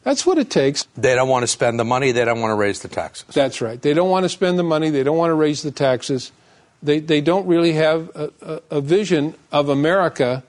That's 0.04 0.26
what 0.26 0.38
it 0.38 0.50
takes. 0.50 0.86
They 0.98 1.16
don't 1.16 1.30
want 1.30 1.44
to 1.44 1.48
spend 1.48 1.80
the 1.80 1.86
money, 1.86 2.12
they 2.12 2.26
don't 2.26 2.42
want 2.42 2.52
to 2.52 2.56
raise 2.56 2.82
the 2.82 2.90
taxes. 2.90 3.34
That's 3.34 3.62
right. 3.62 3.82
They 3.82 3.94
don't 3.94 4.10
want 4.10 4.26
to 4.26 4.30
spend 4.30 4.60
the 4.60 4.64
money, 4.64 4.90
they 4.90 5.04
don't 5.04 5.18
want 5.18 5.30
to 5.32 5.36
raise 5.36 5.62
the 5.62 5.72
taxes 5.72 6.34
they, 6.82 7.00
they 7.00 7.22
don't 7.22 7.48
really 7.48 7.74
have 7.74 8.10
a, 8.16 8.62
a, 8.70 8.82
vision 8.82 9.34
of 9.52 9.70
America 9.70 10.44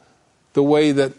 the 0.52 0.62
way 0.62 0.92
that 0.92 1.12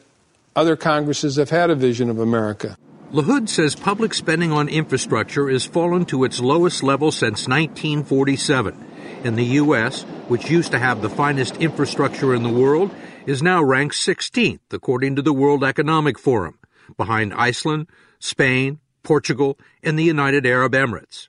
other 0.56 0.76
Congresses 0.76 1.36
have 1.38 1.50
had 1.50 1.70
a 1.70 1.76
vision 1.76 2.10
of 2.10 2.20
America. 2.20 2.78
LaHood 3.12 3.50
says 3.50 3.76
public 3.76 4.14
spending 4.14 4.52
on 4.52 4.70
infrastructure 4.70 5.50
has 5.50 5.66
fallen 5.66 6.06
to 6.06 6.24
its 6.24 6.40
lowest 6.40 6.84
level 6.84 7.12
since 7.12 7.48
1947. 7.48 8.86
In 9.24 9.36
the 9.36 9.46
U.S., 9.46 10.04
which 10.28 10.50
used 10.50 10.72
to 10.72 10.80
have 10.80 11.02
the 11.02 11.10
finest 11.10 11.58
infrastructure 11.58 12.36
in 12.36 12.44
the 12.44 12.50
world, 12.50 12.94
is 13.26 13.42
now 13.42 13.64
ranked 13.64 13.96
16th 13.96 14.60
according 14.72 15.16
to 15.16 15.22
the 15.22 15.34
World 15.34 15.64
Economic 15.64 16.20
Forum, 16.20 16.60
behind 16.98 17.34
Iceland, 17.34 17.88
Spain, 18.20 18.80
Portugal, 19.04 19.58
and 19.84 19.98
the 19.98 20.04
United 20.04 20.46
Arab 20.46 20.74
Emirates. 20.74 21.28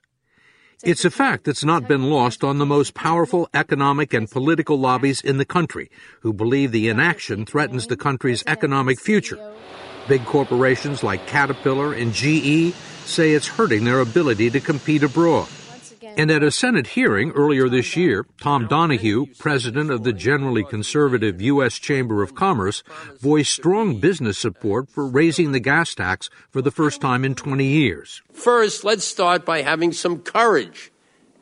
It's 0.83 1.05
a 1.05 1.11
fact 1.11 1.43
that's 1.43 1.63
not 1.63 1.87
been 1.87 2.09
lost 2.09 2.43
on 2.43 2.57
the 2.57 2.65
most 2.65 2.95
powerful 2.95 3.47
economic 3.53 4.15
and 4.15 4.29
political 4.29 4.79
lobbies 4.79 5.21
in 5.21 5.37
the 5.37 5.45
country, 5.45 5.91
who 6.21 6.33
believe 6.33 6.71
the 6.71 6.89
inaction 6.89 7.45
threatens 7.45 7.85
the 7.85 7.95
country's 7.95 8.43
economic 8.47 8.99
future. 8.99 9.37
Big 10.07 10.25
corporations 10.25 11.03
like 11.03 11.27
Caterpillar 11.27 11.93
and 11.93 12.13
GE 12.13 12.73
say 13.05 13.33
it's 13.33 13.47
hurting 13.47 13.83
their 13.83 13.99
ability 13.99 14.49
to 14.49 14.59
compete 14.59 15.03
abroad. 15.03 15.47
And 16.17 16.29
at 16.29 16.43
a 16.43 16.51
Senate 16.51 16.87
hearing 16.87 17.31
earlier 17.31 17.69
this 17.69 17.95
year, 17.95 18.25
Tom 18.39 18.67
Donahue, 18.67 19.27
president 19.37 19.89
of 19.89 20.03
the 20.03 20.13
generally 20.13 20.63
conservative 20.63 21.41
U.S. 21.41 21.79
Chamber 21.79 22.21
of 22.21 22.35
Commerce, 22.35 22.83
voiced 23.19 23.53
strong 23.53 23.99
business 23.99 24.37
support 24.37 24.89
for 24.89 25.05
raising 25.07 25.51
the 25.51 25.59
gas 25.59 25.95
tax 25.95 26.29
for 26.49 26.61
the 26.61 26.71
first 26.71 27.01
time 27.01 27.23
in 27.23 27.35
20 27.35 27.65
years. 27.65 28.21
First, 28.33 28.83
let's 28.83 29.05
start 29.05 29.45
by 29.45 29.61
having 29.61 29.93
some 29.93 30.19
courage 30.19 30.91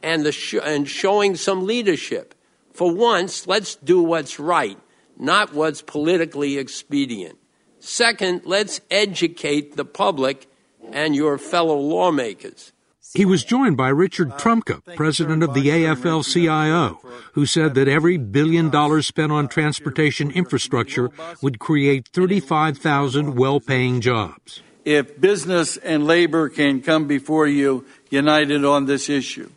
and, 0.04 0.32
sh- 0.34 0.56
and 0.64 0.88
showing 0.88 1.36
some 1.36 1.66
leadership. 1.66 2.36
For 2.74 2.94
once, 2.94 3.48
let's 3.48 3.76
do 3.76 4.02
what's 4.02 4.40
right, 4.40 4.78
not 5.18 5.54
what's 5.54 5.82
politically 5.82 6.58
expedient. 6.58 7.38
Second, 7.80 8.42
let's 8.46 8.82
educate 8.92 9.76
the 9.76 9.86
public 9.86 10.48
and 10.92 11.16
your 11.16 11.38
fellow 11.38 11.78
lawmakers. 11.78 12.72
He 13.14 13.26
was 13.26 13.43
joined 13.43 13.76
by 13.76 13.89
Richard 13.89 14.32
Trumka, 14.34 14.82
president 14.95 15.41
of 15.41 15.55
the 15.55 15.70
AFL 15.70 16.24
CIO, 16.32 16.99
who 17.34 17.45
said 17.47 17.74
that 17.74 17.88
every 17.88 18.18
billion 18.18 18.70
dollars 18.70 19.07
spent 19.07 19.32
on 19.32 19.47
transportation 19.47 20.30
infrastructure 20.30 21.10
would 21.41 21.57
create 21.57 22.07
35,000 22.10 23.36
well 23.36 23.60
paying 23.60 23.99
jobs. 23.99 24.62
If 24.86 25.20
business 25.20 25.78
and 25.78 26.05
labor 26.05 26.49
can 26.49 26.82
come 26.82 27.07
before 27.07 27.47
you 27.47 27.86
united 28.10 28.64
on 28.64 28.86
this 28.86 29.10
issue, 29.10 29.49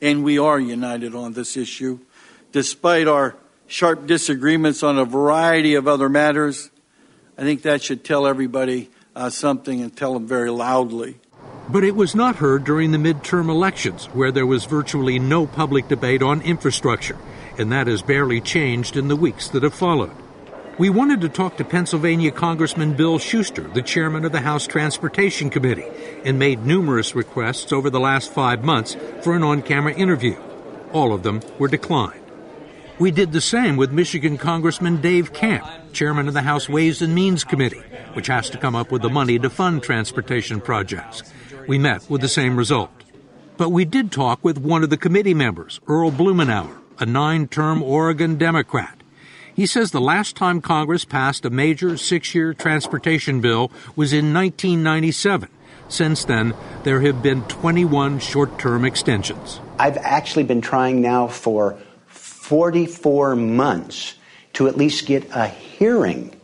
and 0.00 0.24
we 0.24 0.38
are 0.38 0.58
united 0.58 1.14
on 1.14 1.34
this 1.34 1.56
issue, 1.56 2.00
despite 2.52 3.06
our 3.06 3.36
sharp 3.66 4.06
disagreements 4.06 4.82
on 4.82 4.98
a 4.98 5.04
variety 5.04 5.74
of 5.74 5.86
other 5.86 6.08
matters, 6.08 6.70
I 7.36 7.42
think 7.42 7.62
that 7.62 7.82
should 7.82 8.02
tell 8.02 8.26
everybody 8.26 8.90
uh, 9.14 9.28
something 9.28 9.82
and 9.82 9.94
tell 9.94 10.14
them 10.14 10.26
very 10.26 10.50
loudly. 10.50 11.18
But 11.68 11.84
it 11.84 11.96
was 11.96 12.14
not 12.14 12.36
heard 12.36 12.64
during 12.64 12.90
the 12.90 12.98
midterm 12.98 13.48
elections, 13.48 14.06
where 14.06 14.30
there 14.30 14.46
was 14.46 14.64
virtually 14.64 15.18
no 15.18 15.46
public 15.46 15.88
debate 15.88 16.22
on 16.22 16.42
infrastructure, 16.42 17.16
and 17.58 17.72
that 17.72 17.86
has 17.86 18.02
barely 18.02 18.40
changed 18.40 18.96
in 18.96 19.08
the 19.08 19.16
weeks 19.16 19.48
that 19.48 19.62
have 19.62 19.74
followed. 19.74 20.14
We 20.76 20.90
wanted 20.90 21.20
to 21.22 21.28
talk 21.28 21.56
to 21.56 21.64
Pennsylvania 21.64 22.32
Congressman 22.32 22.94
Bill 22.94 23.18
Schuster, 23.18 23.62
the 23.62 23.80
chairman 23.80 24.24
of 24.24 24.32
the 24.32 24.40
House 24.40 24.66
Transportation 24.66 25.48
Committee, 25.48 25.86
and 26.24 26.38
made 26.38 26.66
numerous 26.66 27.14
requests 27.14 27.72
over 27.72 27.88
the 27.88 28.00
last 28.00 28.32
five 28.32 28.64
months 28.64 28.96
for 29.22 29.34
an 29.34 29.42
on 29.42 29.62
camera 29.62 29.94
interview. 29.94 30.36
All 30.92 31.12
of 31.12 31.22
them 31.22 31.40
were 31.58 31.68
declined. 31.68 32.20
We 32.98 33.10
did 33.10 33.32
the 33.32 33.40
same 33.40 33.76
with 33.76 33.90
Michigan 33.90 34.36
Congressman 34.36 35.00
Dave 35.00 35.32
Camp, 35.32 35.64
chairman 35.92 36.28
of 36.28 36.34
the 36.34 36.42
House 36.42 36.68
Ways 36.68 37.02
and 37.02 37.14
Means 37.14 37.42
Committee, 37.42 37.82
which 38.12 38.26
has 38.26 38.50
to 38.50 38.58
come 38.58 38.76
up 38.76 38.92
with 38.92 39.02
the 39.02 39.08
money 39.08 39.38
to 39.38 39.50
fund 39.50 39.82
transportation 39.82 40.60
projects. 40.60 41.22
We 41.66 41.78
met 41.78 42.08
with 42.10 42.20
the 42.20 42.28
same 42.28 42.56
result. 42.56 42.90
But 43.56 43.70
we 43.70 43.84
did 43.84 44.10
talk 44.10 44.44
with 44.44 44.58
one 44.58 44.82
of 44.82 44.90
the 44.90 44.96
committee 44.96 45.34
members, 45.34 45.80
Earl 45.86 46.10
Blumenauer, 46.10 46.78
a 46.98 47.06
nine 47.06 47.48
term 47.48 47.82
Oregon 47.82 48.36
Democrat. 48.36 49.02
He 49.54 49.66
says 49.66 49.92
the 49.92 50.00
last 50.00 50.34
time 50.34 50.60
Congress 50.60 51.04
passed 51.04 51.44
a 51.44 51.50
major 51.50 51.96
six 51.96 52.34
year 52.34 52.52
transportation 52.52 53.40
bill 53.40 53.70
was 53.94 54.12
in 54.12 54.34
1997. 54.34 55.48
Since 55.88 56.24
then, 56.24 56.54
there 56.82 57.00
have 57.02 57.22
been 57.22 57.42
21 57.44 58.18
short 58.18 58.58
term 58.58 58.84
extensions. 58.84 59.60
I've 59.78 59.98
actually 59.98 60.44
been 60.44 60.60
trying 60.60 61.00
now 61.00 61.28
for 61.28 61.78
44 62.06 63.36
months 63.36 64.16
to 64.54 64.66
at 64.66 64.76
least 64.76 65.06
get 65.06 65.28
a 65.32 65.46
hearing 65.46 66.34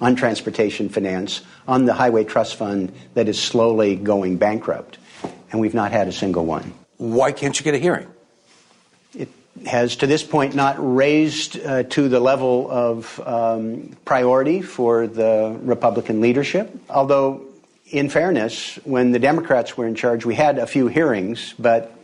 on 0.00 0.16
transportation 0.16 0.88
finance 0.88 1.42
on 1.68 1.84
the 1.84 1.92
Highway 1.92 2.24
Trust 2.24 2.56
Fund 2.56 2.92
that 3.14 3.28
is 3.28 3.40
slowly 3.40 3.94
going 3.94 4.38
bankrupt. 4.38 4.98
And 5.52 5.60
we've 5.60 5.74
not 5.74 5.92
had 5.92 6.08
a 6.08 6.12
single 6.12 6.44
one. 6.44 6.72
Why 6.96 7.30
can't 7.30 7.58
you 7.58 7.62
get 7.62 7.74
a 7.74 7.78
hearing? 7.78 8.08
It 9.14 9.28
has, 9.66 9.96
to 9.96 10.06
this 10.06 10.24
point, 10.24 10.54
not 10.54 10.76
raised 10.78 11.60
uh, 11.62 11.84
to 11.84 12.08
the 12.08 12.20
level 12.20 12.70
of 12.70 13.20
um, 13.20 13.96
priority 14.04 14.62
for 14.62 15.06
the 15.06 15.56
Republican 15.62 16.20
leadership. 16.20 16.74
Although, 16.88 17.44
in 17.90 18.08
fairness, 18.08 18.76
when 18.84 19.12
the 19.12 19.18
Democrats 19.18 19.76
were 19.76 19.86
in 19.86 19.94
charge, 19.94 20.24
we 20.24 20.34
had 20.34 20.58
a 20.58 20.66
few 20.66 20.88
hearings, 20.88 21.54
but 21.58 21.94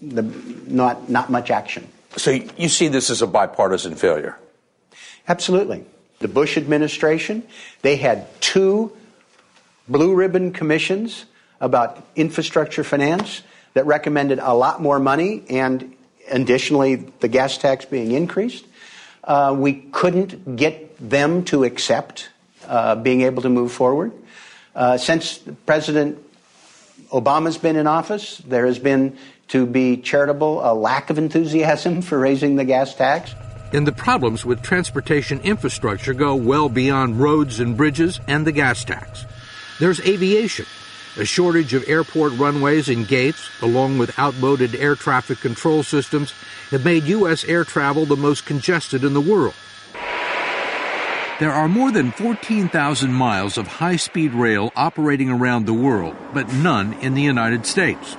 the, 0.00 0.22
not, 0.22 1.08
not 1.08 1.30
much 1.30 1.50
action. 1.50 1.88
So 2.16 2.30
you 2.30 2.68
see 2.68 2.88
this 2.88 3.10
as 3.10 3.22
a 3.22 3.26
bipartisan 3.26 3.94
failure? 3.96 4.38
Absolutely. 5.28 5.84
The 6.20 6.28
Bush 6.28 6.56
administration, 6.56 7.42
they 7.82 7.96
had 7.96 8.26
two 8.40 8.92
blue 9.88 10.14
ribbon 10.14 10.52
commissions 10.52 11.26
about 11.60 12.06
infrastructure 12.16 12.84
finance 12.84 13.42
that 13.74 13.86
recommended 13.86 14.38
a 14.38 14.54
lot 14.54 14.80
more 14.80 14.98
money 14.98 15.44
and 15.48 15.94
additionally 16.30 16.96
the 17.20 17.28
gas 17.28 17.58
tax 17.58 17.84
being 17.84 18.12
increased. 18.12 18.66
Uh, 19.22 19.54
we 19.56 19.74
couldn't 19.74 20.56
get 20.56 20.96
them 20.98 21.44
to 21.44 21.64
accept 21.64 22.28
uh, 22.66 22.94
being 22.94 23.22
able 23.22 23.42
to 23.42 23.48
move 23.48 23.72
forward. 23.72 24.12
Uh, 24.74 24.98
since 24.98 25.38
President 25.64 26.18
Obama's 27.10 27.58
been 27.58 27.76
in 27.76 27.86
office, 27.86 28.38
there 28.38 28.66
has 28.66 28.78
been, 28.78 29.16
to 29.48 29.66
be 29.66 29.96
charitable, 29.96 30.60
a 30.64 30.74
lack 30.74 31.10
of 31.10 31.18
enthusiasm 31.18 32.02
for 32.08 32.18
raising 32.18 32.56
the 32.56 32.64
gas 32.64 32.94
tax. 32.94 33.34
And 33.72 33.86
the 33.86 33.92
problems 33.92 34.44
with 34.44 34.62
transportation 34.62 35.40
infrastructure 35.40 36.14
go 36.14 36.36
well 36.36 36.68
beyond 36.68 37.20
roads 37.20 37.58
and 37.58 37.76
bridges 37.76 38.20
and 38.28 38.46
the 38.46 38.52
gas 38.52 38.84
tax. 38.84 39.24
There's 39.78 40.00
aviation. 40.00 40.66
A 41.18 41.24
shortage 41.24 41.72
of 41.72 41.88
airport 41.88 42.32
runways 42.34 42.88
and 42.88 43.08
gates, 43.08 43.48
along 43.62 43.98
with 43.98 44.18
outmoded 44.18 44.74
air 44.74 44.94
traffic 44.94 45.40
control 45.40 45.82
systems, 45.82 46.32
have 46.70 46.84
made 46.84 47.04
U.S. 47.04 47.44
air 47.44 47.64
travel 47.64 48.04
the 48.04 48.16
most 48.16 48.44
congested 48.44 49.02
in 49.02 49.14
the 49.14 49.20
world. 49.20 49.54
There 51.38 51.52
are 51.52 51.68
more 51.68 51.90
than 51.90 52.12
14,000 52.12 53.12
miles 53.12 53.58
of 53.58 53.66
high 53.66 53.96
speed 53.96 54.32
rail 54.32 54.72
operating 54.74 55.30
around 55.30 55.66
the 55.66 55.74
world, 55.74 56.16
but 56.32 56.52
none 56.52 56.94
in 56.94 57.14
the 57.14 57.22
United 57.22 57.66
States. 57.66 58.16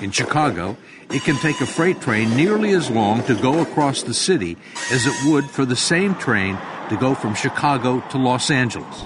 In 0.00 0.12
Chicago, 0.12 0.76
it 1.10 1.22
can 1.22 1.36
take 1.36 1.60
a 1.60 1.66
freight 1.66 2.00
train 2.00 2.36
nearly 2.36 2.72
as 2.72 2.90
long 2.90 3.22
to 3.24 3.34
go 3.34 3.60
across 3.60 4.02
the 4.02 4.14
city 4.14 4.56
as 4.92 5.06
it 5.06 5.14
would 5.24 5.50
for 5.50 5.64
the 5.64 5.74
same 5.74 6.14
train 6.14 6.56
to 6.88 6.96
go 6.96 7.14
from 7.14 7.34
Chicago 7.34 8.00
to 8.10 8.18
Los 8.18 8.50
Angeles. 8.50 9.02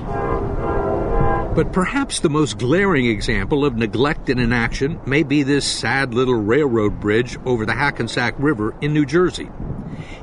But 1.54 1.72
perhaps 1.72 2.20
the 2.20 2.30
most 2.30 2.58
glaring 2.58 3.06
example 3.06 3.64
of 3.64 3.76
neglect 3.76 4.30
and 4.30 4.40
inaction 4.40 5.00
may 5.04 5.22
be 5.24 5.42
this 5.42 5.66
sad 5.66 6.14
little 6.14 6.40
railroad 6.40 7.00
bridge 7.00 7.38
over 7.44 7.66
the 7.66 7.74
Hackensack 7.74 8.34
River 8.38 8.74
in 8.80 8.92
New 8.92 9.04
Jersey. 9.04 9.50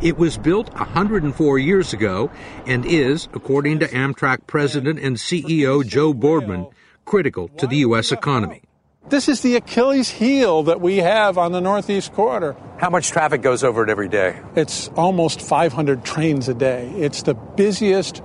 It 0.01 0.18
was 0.18 0.38
built 0.38 0.74
104 0.74 1.60
years 1.60 1.93
ago 1.93 2.32
and 2.66 2.86
is, 2.86 3.28
according 3.34 3.80
to 3.80 3.88
Amtrak 3.88 4.47
President 4.47 4.99
and 4.99 5.18
CEO 5.18 5.86
Joe 5.86 6.14
Boardman, 6.14 6.68
critical 7.05 7.49
to 7.49 7.68
the 7.68 7.78
U.S. 7.78 8.12
economy. 8.12 8.62
This 9.10 9.30
is 9.30 9.39
the 9.39 9.55
Achilles 9.55 10.10
heel 10.10 10.64
that 10.64 10.82
we 10.82 10.97
have 10.97 11.38
on 11.38 11.53
the 11.53 11.62
Northeast 11.62 12.12
Corridor. 12.12 12.58
How 12.78 12.89
much 12.89 13.08
traffic 13.08 13.41
goes 13.41 13.64
over 13.64 13.84
it 13.84 13.89
every 13.89 14.10
day? 14.10 14.38
It's 14.58 14.89
almost 14.97 15.39
500 15.41 16.03
trains 16.03 16.49
a 16.49 16.53
day. 16.53 16.91
It's 16.97 17.22
the 17.22 17.34
busiest 17.34 18.22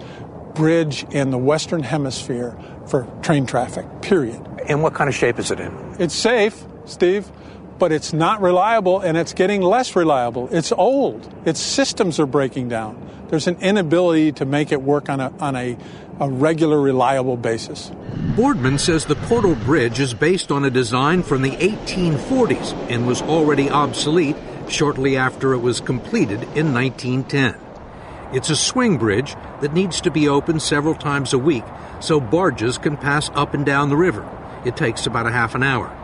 bridge 0.54 1.04
in 1.12 1.30
the 1.30 1.38
Western 1.38 1.84
Hemisphere 1.84 2.58
for 2.86 3.04
train 3.22 3.46
traffic, 3.46 3.86
period. 4.02 4.44
And 4.66 4.82
what 4.82 4.92
kind 4.94 5.08
of 5.08 5.14
shape 5.14 5.38
is 5.38 5.52
it 5.52 5.60
in? 5.60 5.96
It's 6.00 6.16
safe, 6.16 6.64
Steve, 6.84 7.30
but 7.82 7.90
it's 7.90 8.12
not 8.12 8.40
reliable 8.40 9.00
and 9.00 9.16
it's 9.16 9.32
getting 9.32 9.60
less 9.60 9.96
reliable. 9.96 10.48
It's 10.52 10.70
old. 10.70 11.28
Its 11.44 11.58
systems 11.58 12.20
are 12.20 12.26
breaking 12.26 12.68
down. 12.68 12.96
There's 13.26 13.48
an 13.48 13.56
inability 13.60 14.30
to 14.34 14.44
make 14.44 14.70
it 14.70 14.80
work 14.80 15.08
on 15.08 15.18
a, 15.18 15.32
on 15.40 15.56
a 15.56 15.76
a 16.20 16.30
regular, 16.30 16.80
reliable 16.80 17.36
basis. 17.36 17.90
Boardman 18.36 18.78
says 18.78 19.06
the 19.06 19.16
Portal 19.16 19.56
Bridge 19.56 19.98
is 19.98 20.14
based 20.14 20.52
on 20.52 20.64
a 20.64 20.70
design 20.70 21.24
from 21.24 21.42
the 21.42 21.50
1840s 21.50 22.72
and 22.88 23.04
was 23.04 23.20
already 23.20 23.68
obsolete 23.68 24.36
shortly 24.68 25.16
after 25.16 25.52
it 25.52 25.58
was 25.58 25.80
completed 25.80 26.44
in 26.54 26.72
1910. 26.72 27.56
It's 28.32 28.50
a 28.50 28.54
swing 28.54 28.96
bridge 28.96 29.34
that 29.60 29.74
needs 29.74 30.00
to 30.02 30.12
be 30.12 30.28
opened 30.28 30.62
several 30.62 30.94
times 30.94 31.32
a 31.32 31.38
week 31.38 31.64
so 31.98 32.20
barges 32.20 32.78
can 32.78 32.96
pass 32.96 33.28
up 33.34 33.54
and 33.54 33.66
down 33.66 33.88
the 33.88 33.96
river. 33.96 34.24
It 34.64 34.76
takes 34.76 35.04
about 35.04 35.26
a 35.26 35.32
half 35.32 35.56
an 35.56 35.64
hour. 35.64 35.98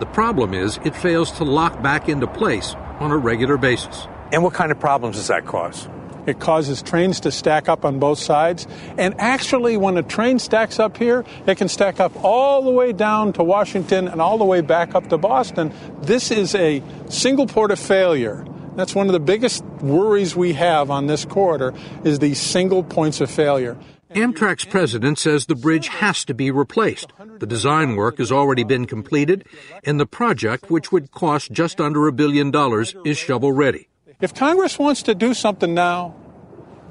The 0.00 0.06
problem 0.06 0.54
is 0.54 0.78
it 0.84 0.96
fails 0.96 1.30
to 1.32 1.44
lock 1.44 1.80
back 1.82 2.08
into 2.08 2.26
place 2.26 2.74
on 2.98 3.10
a 3.12 3.16
regular 3.16 3.56
basis. 3.56 4.08
And 4.32 4.42
what 4.42 4.52
kind 4.52 4.72
of 4.72 4.80
problems 4.80 5.16
does 5.16 5.28
that 5.28 5.46
cause? 5.46 5.88
It 6.26 6.40
causes 6.40 6.82
trains 6.82 7.20
to 7.20 7.30
stack 7.30 7.68
up 7.68 7.84
on 7.84 7.98
both 7.98 8.18
sides. 8.18 8.66
And 8.98 9.14
actually, 9.20 9.76
when 9.76 9.96
a 9.96 10.02
train 10.02 10.38
stacks 10.38 10.80
up 10.80 10.96
here, 10.96 11.24
it 11.46 11.58
can 11.58 11.68
stack 11.68 12.00
up 12.00 12.12
all 12.24 12.62
the 12.62 12.70
way 12.70 12.92
down 12.92 13.32
to 13.34 13.44
Washington 13.44 14.08
and 14.08 14.20
all 14.20 14.38
the 14.38 14.44
way 14.44 14.62
back 14.62 14.94
up 14.94 15.08
to 15.10 15.18
Boston. 15.18 15.72
This 16.02 16.30
is 16.30 16.54
a 16.54 16.82
single 17.08 17.46
port 17.46 17.70
of 17.70 17.78
failure. 17.78 18.44
That's 18.74 18.94
one 18.94 19.06
of 19.06 19.12
the 19.12 19.20
biggest 19.20 19.62
worries 19.80 20.34
we 20.34 20.54
have 20.54 20.90
on 20.90 21.06
this 21.06 21.24
corridor 21.24 21.74
is 22.02 22.18
these 22.18 22.40
single 22.40 22.82
points 22.82 23.20
of 23.20 23.30
failure. 23.30 23.76
Amtrak's 24.14 24.64
president 24.64 25.18
says 25.18 25.46
the 25.46 25.56
bridge 25.56 25.88
has 25.88 26.24
to 26.26 26.34
be 26.34 26.50
replaced. 26.52 27.12
The 27.40 27.46
design 27.46 27.96
work 27.96 28.18
has 28.18 28.30
already 28.30 28.62
been 28.62 28.86
completed, 28.86 29.44
and 29.82 29.98
the 29.98 30.06
project, 30.06 30.70
which 30.70 30.92
would 30.92 31.10
cost 31.10 31.50
just 31.50 31.80
under 31.80 32.06
a 32.06 32.12
billion 32.12 32.52
dollars, 32.52 32.94
is 33.04 33.18
shovel 33.18 33.50
ready. 33.50 33.88
If 34.20 34.32
Congress 34.32 34.78
wants 34.78 35.02
to 35.02 35.14
do 35.14 35.34
something 35.34 35.74
now, 35.74 36.14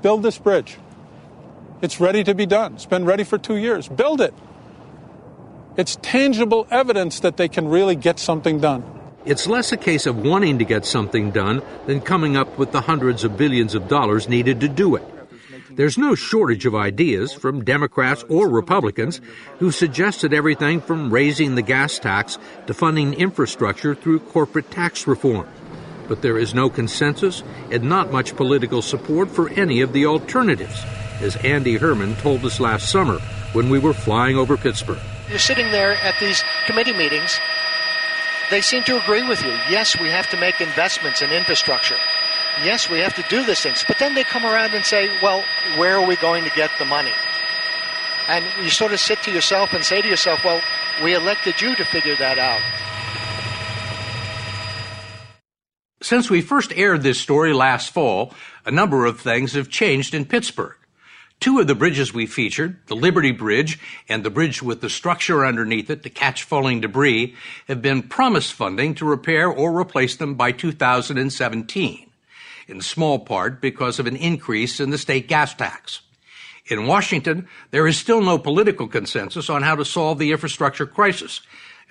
build 0.02 0.22
this 0.22 0.38
bridge. 0.38 0.78
It's 1.82 2.02
ready 2.02 2.24
to 2.26 2.36
be 2.36 2.46
done. 2.46 2.74
It's 2.74 2.86
been 2.86 3.06
ready 3.06 3.24
for 3.24 3.38
two 3.38 3.56
years. 3.56 3.88
Build 3.88 4.20
it. 4.20 4.34
It's 5.78 5.98
tangible 6.02 6.68
evidence 6.70 7.22
that 7.22 7.38
they 7.38 7.48
can 7.48 7.70
really 7.70 7.96
get 7.96 8.20
something 8.20 8.60
done. 8.60 8.84
It's 9.26 9.48
less 9.48 9.72
a 9.72 9.78
case 9.78 10.06
of 10.06 10.18
wanting 10.18 10.60
to 10.60 10.66
get 10.66 10.86
something 10.86 11.32
done 11.32 11.62
than 11.88 12.02
coming 12.02 12.36
up 12.36 12.58
with 12.58 12.74
the 12.74 12.82
hundreds 12.82 13.24
of 13.24 13.38
billions 13.38 13.74
of 13.74 13.88
dollars 13.88 14.28
needed 14.28 14.60
to 14.60 14.68
do 14.68 14.96
it. 14.96 15.04
There's 15.76 15.98
no 15.98 16.14
shortage 16.14 16.68
of 16.68 16.76
ideas 16.76 17.34
from 17.34 17.64
Democrats 17.64 18.24
or 18.30 18.48
Republicans 18.48 19.20
who 19.58 19.72
suggested 19.72 20.32
everything 20.32 20.80
from 20.82 21.12
raising 21.12 21.56
the 21.56 21.64
gas 21.64 21.98
tax 21.98 22.38
to 22.68 22.76
funding 22.76 23.16
infrastructure 23.16 23.96
through 23.96 24.20
corporate 24.20 24.70
tax 24.70 25.08
reform. 25.08 25.48
But 26.08 26.22
there 26.22 26.38
is 26.38 26.54
no 26.54 26.70
consensus 26.70 27.42
and 27.72 27.84
not 27.84 28.12
much 28.12 28.36
political 28.36 28.84
support 28.84 29.32
for 29.32 29.50
any 29.50 29.82
of 29.82 29.94
the 29.94 30.06
alternatives, 30.06 30.84
as 31.22 31.38
Andy 31.38 31.78
Herrmann 31.78 32.18
told 32.18 32.46
us 32.46 32.60
last 32.60 32.92
summer 32.92 33.18
when 33.54 33.70
we 33.70 33.80
were 33.80 33.94
flying 33.94 34.38
over 34.38 34.58
Pittsburgh. 34.58 35.00
You're 35.30 35.40
sitting 35.40 35.72
there 35.72 35.94
at 35.94 36.20
these 36.20 36.44
committee 36.68 36.94
meetings. 36.94 37.40
They 38.52 38.62
seem 38.62 38.84
to 38.84 39.02
agree 39.02 39.28
with 39.28 39.42
you. 39.42 39.54
Yes, 39.70 40.00
we 40.00 40.10
have 40.10 40.30
to 40.30 40.38
make 40.38 40.62
investments 40.62 41.24
in 41.24 41.32
infrastructure 41.32 41.98
yes, 42.62 42.90
we 42.90 43.00
have 43.00 43.16
to 43.16 43.24
do 43.30 43.46
these 43.46 43.62
things. 43.62 43.84
But 43.88 44.00
then 44.00 44.14
they 44.16 44.24
come 44.24 44.46
around 44.46 44.74
and 44.74 44.86
say, 44.86 45.10
well, 45.22 45.44
where 45.78 45.98
are 45.98 46.06
we 46.06 46.16
going 46.18 46.44
to 46.44 46.52
get 46.52 46.72
the 46.78 46.86
money? 46.86 47.14
And 48.28 48.46
you 48.62 48.70
sort 48.70 48.94
of 48.94 49.00
sit 49.00 49.22
to 49.24 49.32
yourself 49.32 49.74
and 49.74 49.84
say 49.84 50.02
to 50.02 50.08
yourself, 50.08 50.44
well, 50.46 50.62
we 51.04 51.14
elected 51.14 51.62
you 51.62 51.76
to 51.76 51.84
figure 51.84 52.16
that 52.18 52.40
out. 52.40 52.62
Since 56.02 56.30
we 56.30 56.42
first 56.42 56.74
aired 56.76 57.02
this 57.02 57.20
story 57.20 57.54
last 57.54 57.92
fall, 57.92 58.34
a 58.66 58.72
number 58.72 59.06
of 59.06 59.20
things 59.20 59.54
have 59.54 59.70
changed 59.70 60.14
in 60.14 60.26
Pittsburgh. 60.26 60.76
Two 61.40 61.60
of 61.60 61.68
the 61.68 61.76
bridges 61.76 62.14
we 62.14 62.26
featured, 62.26 62.78
the 62.88 62.96
Liberty 62.96 63.32
Bridge 63.32 63.80
and 64.08 64.24
the 64.24 64.30
bridge 64.30 64.62
with 64.62 64.80
the 64.80 64.90
structure 64.90 65.46
underneath 65.46 65.90
it 65.90 66.04
to 66.04 66.10
catch 66.10 66.44
falling 66.44 66.80
debris, 66.80 67.36
have 67.68 67.82
been 67.82 68.04
promised 68.04 68.54
funding 68.54 68.96
to 68.96 69.06
repair 69.06 69.50
or 69.50 69.78
replace 69.78 70.16
them 70.16 70.36
by 70.36 70.52
2017 70.52 72.03
in 72.68 72.82
small 72.82 73.20
part 73.20 73.62
because 73.62 74.00
of 74.00 74.08
an 74.08 74.16
increase 74.16 74.80
in 74.80 74.90
the 74.90 74.98
state 74.98 75.28
gas 75.28 75.54
tax. 75.54 76.02
In 76.68 76.88
Washington, 76.88 77.48
there 77.72 77.88
is 77.88 77.98
still 77.98 78.22
no 78.22 78.38
political 78.38 78.88
consensus 78.88 79.50
on 79.50 79.64
how 79.64 79.76
to 79.76 79.84
solve 79.84 80.18
the 80.18 80.32
infrastructure 80.32 80.86
crisis, 80.86 81.42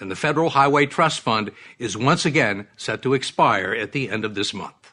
and 0.00 0.10
the 0.10 0.16
Federal 0.16 0.50
Highway 0.50 0.86
Trust 0.86 1.20
Fund 1.20 1.50
is 1.78 1.96
once 1.96 2.24
again 2.24 2.66
set 2.76 3.02
to 3.02 3.14
expire 3.14 3.72
at 3.72 3.92
the 3.92 4.08
end 4.08 4.24
of 4.24 4.34
this 4.34 4.54
month. 4.54 4.92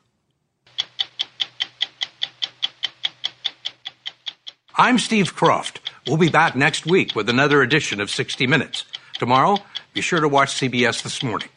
I'm 4.76 4.98
Steve 4.98 5.36
Kroft. 5.36 5.80
We'll 6.08 6.18
be 6.18 6.30
back 6.30 6.56
next 6.56 6.86
week 6.86 7.16
with 7.16 7.30
another 7.30 7.62
edition 7.62 8.00
of 8.00 8.10
60 8.10 8.48
Minutes. 8.48 8.86
Tomorrow, 9.16 9.58
be 9.94 10.02
sure 10.02 10.22
to 10.22 10.30
watch 10.30 10.56
CBS 10.56 11.04
This 11.04 11.22
Morning. 11.22 11.50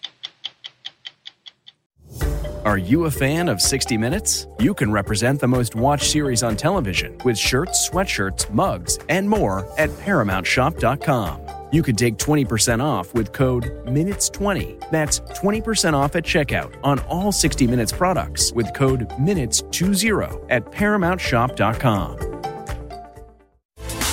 Are 2.64 2.78
you 2.78 3.06
a 3.06 3.10
fan 3.10 3.48
of 3.48 3.60
60 3.60 3.98
Minutes? 3.98 4.46
You 4.60 4.72
can 4.72 4.92
represent 4.92 5.40
the 5.40 5.48
most 5.48 5.74
watched 5.74 6.08
series 6.08 6.44
on 6.44 6.56
television 6.56 7.18
with 7.24 7.36
shirts, 7.36 7.90
sweatshirts, 7.90 8.48
mugs, 8.52 9.00
and 9.08 9.28
more 9.28 9.66
at 9.80 9.90
ParamountShop.com. 9.90 11.40
You 11.72 11.82
can 11.82 11.96
take 11.96 12.18
20% 12.18 12.80
off 12.80 13.12
with 13.14 13.32
code 13.32 13.64
MINUTES20. 13.86 14.90
That's 14.92 15.18
20% 15.20 15.94
off 15.94 16.14
at 16.14 16.22
checkout 16.24 16.78
on 16.84 17.00
all 17.00 17.32
60 17.32 17.66
Minutes 17.66 17.90
products 17.90 18.52
with 18.52 18.72
code 18.74 19.08
MINUTES20 19.08 20.46
at 20.48 20.64
ParamountShop.com. 20.66 22.18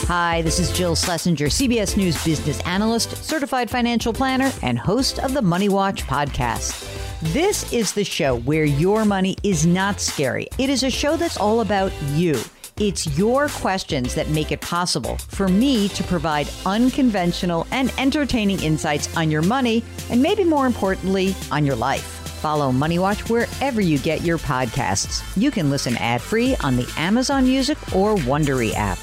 Hi, 0.08 0.42
this 0.42 0.58
is 0.58 0.72
Jill 0.72 0.96
Schlesinger, 0.96 1.50
CBS 1.50 1.96
News 1.96 2.24
business 2.26 2.60
analyst, 2.62 3.16
certified 3.24 3.70
financial 3.70 4.12
planner, 4.12 4.52
and 4.64 4.80
host 4.80 5.20
of 5.20 5.36
the 5.36 5.42
Money 5.44 5.70
Watch 5.70 6.08
podcast. 6.08 6.99
This 7.22 7.74
is 7.74 7.92
the 7.92 8.06
show 8.06 8.38
where 8.40 8.64
your 8.64 9.04
money 9.04 9.36
is 9.44 9.66
not 9.66 10.00
scary. 10.00 10.48
It 10.58 10.70
is 10.70 10.84
a 10.84 10.90
show 10.90 11.18
that's 11.18 11.36
all 11.36 11.60
about 11.60 11.92
you. 12.14 12.40
It's 12.80 13.18
your 13.18 13.50
questions 13.50 14.16
that 14.16 14.30
make 14.30 14.54
it 14.54 14.62
possible 14.62 15.18
for 15.18 15.50
me 15.50 15.90
to 15.90 16.04
provide 16.06 16.48
unconventional 16.66 17.68
and 17.72 17.92
entertaining 17.98 18.64
insights 18.64 19.14
on 19.18 19.30
your 19.30 19.42
money, 19.42 19.84
and 20.10 20.24
maybe 20.24 20.46
more 20.46 20.66
importantly, 20.66 21.36
on 21.52 21.66
your 21.66 21.76
life. 21.76 22.04
Follow 22.40 22.72
Money 22.72 23.00
Watch 23.00 23.30
wherever 23.30 23.82
you 23.82 24.00
get 24.00 24.22
your 24.22 24.38
podcasts. 24.38 25.22
You 25.36 25.52
can 25.52 25.70
listen 25.70 25.98
ad 25.98 26.22
free 26.22 26.56
on 26.64 26.78
the 26.78 26.90
Amazon 26.96 27.44
Music 27.44 27.78
or 27.94 28.16
Wondery 28.16 28.72
app. 28.76 28.98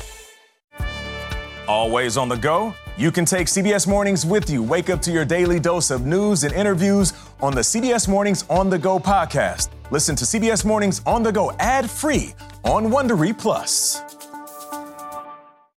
Always 1.68 2.16
on 2.16 2.30
the 2.30 2.36
go? 2.36 2.74
You 2.96 3.10
can 3.10 3.26
take 3.26 3.46
CBS 3.46 3.86
Mornings 3.86 4.24
with 4.24 4.48
you. 4.48 4.62
Wake 4.62 4.88
up 4.88 5.02
to 5.02 5.12
your 5.12 5.26
daily 5.26 5.60
dose 5.60 5.90
of 5.90 6.06
news 6.06 6.44
and 6.44 6.54
interviews 6.54 7.12
on 7.40 7.54
the 7.54 7.60
CBS 7.60 8.08
Mornings 8.08 8.44
On 8.48 8.70
the 8.70 8.78
Go 8.78 8.98
podcast. 8.98 9.68
Listen 9.90 10.16
to 10.16 10.24
CBS 10.24 10.64
Mornings 10.64 11.02
On 11.06 11.22
the 11.22 11.32
Go 11.32 11.52
ad 11.58 11.90
free 11.90 12.34
on 12.64 12.86
Wondery 12.86 13.36
Plus. 13.36 14.15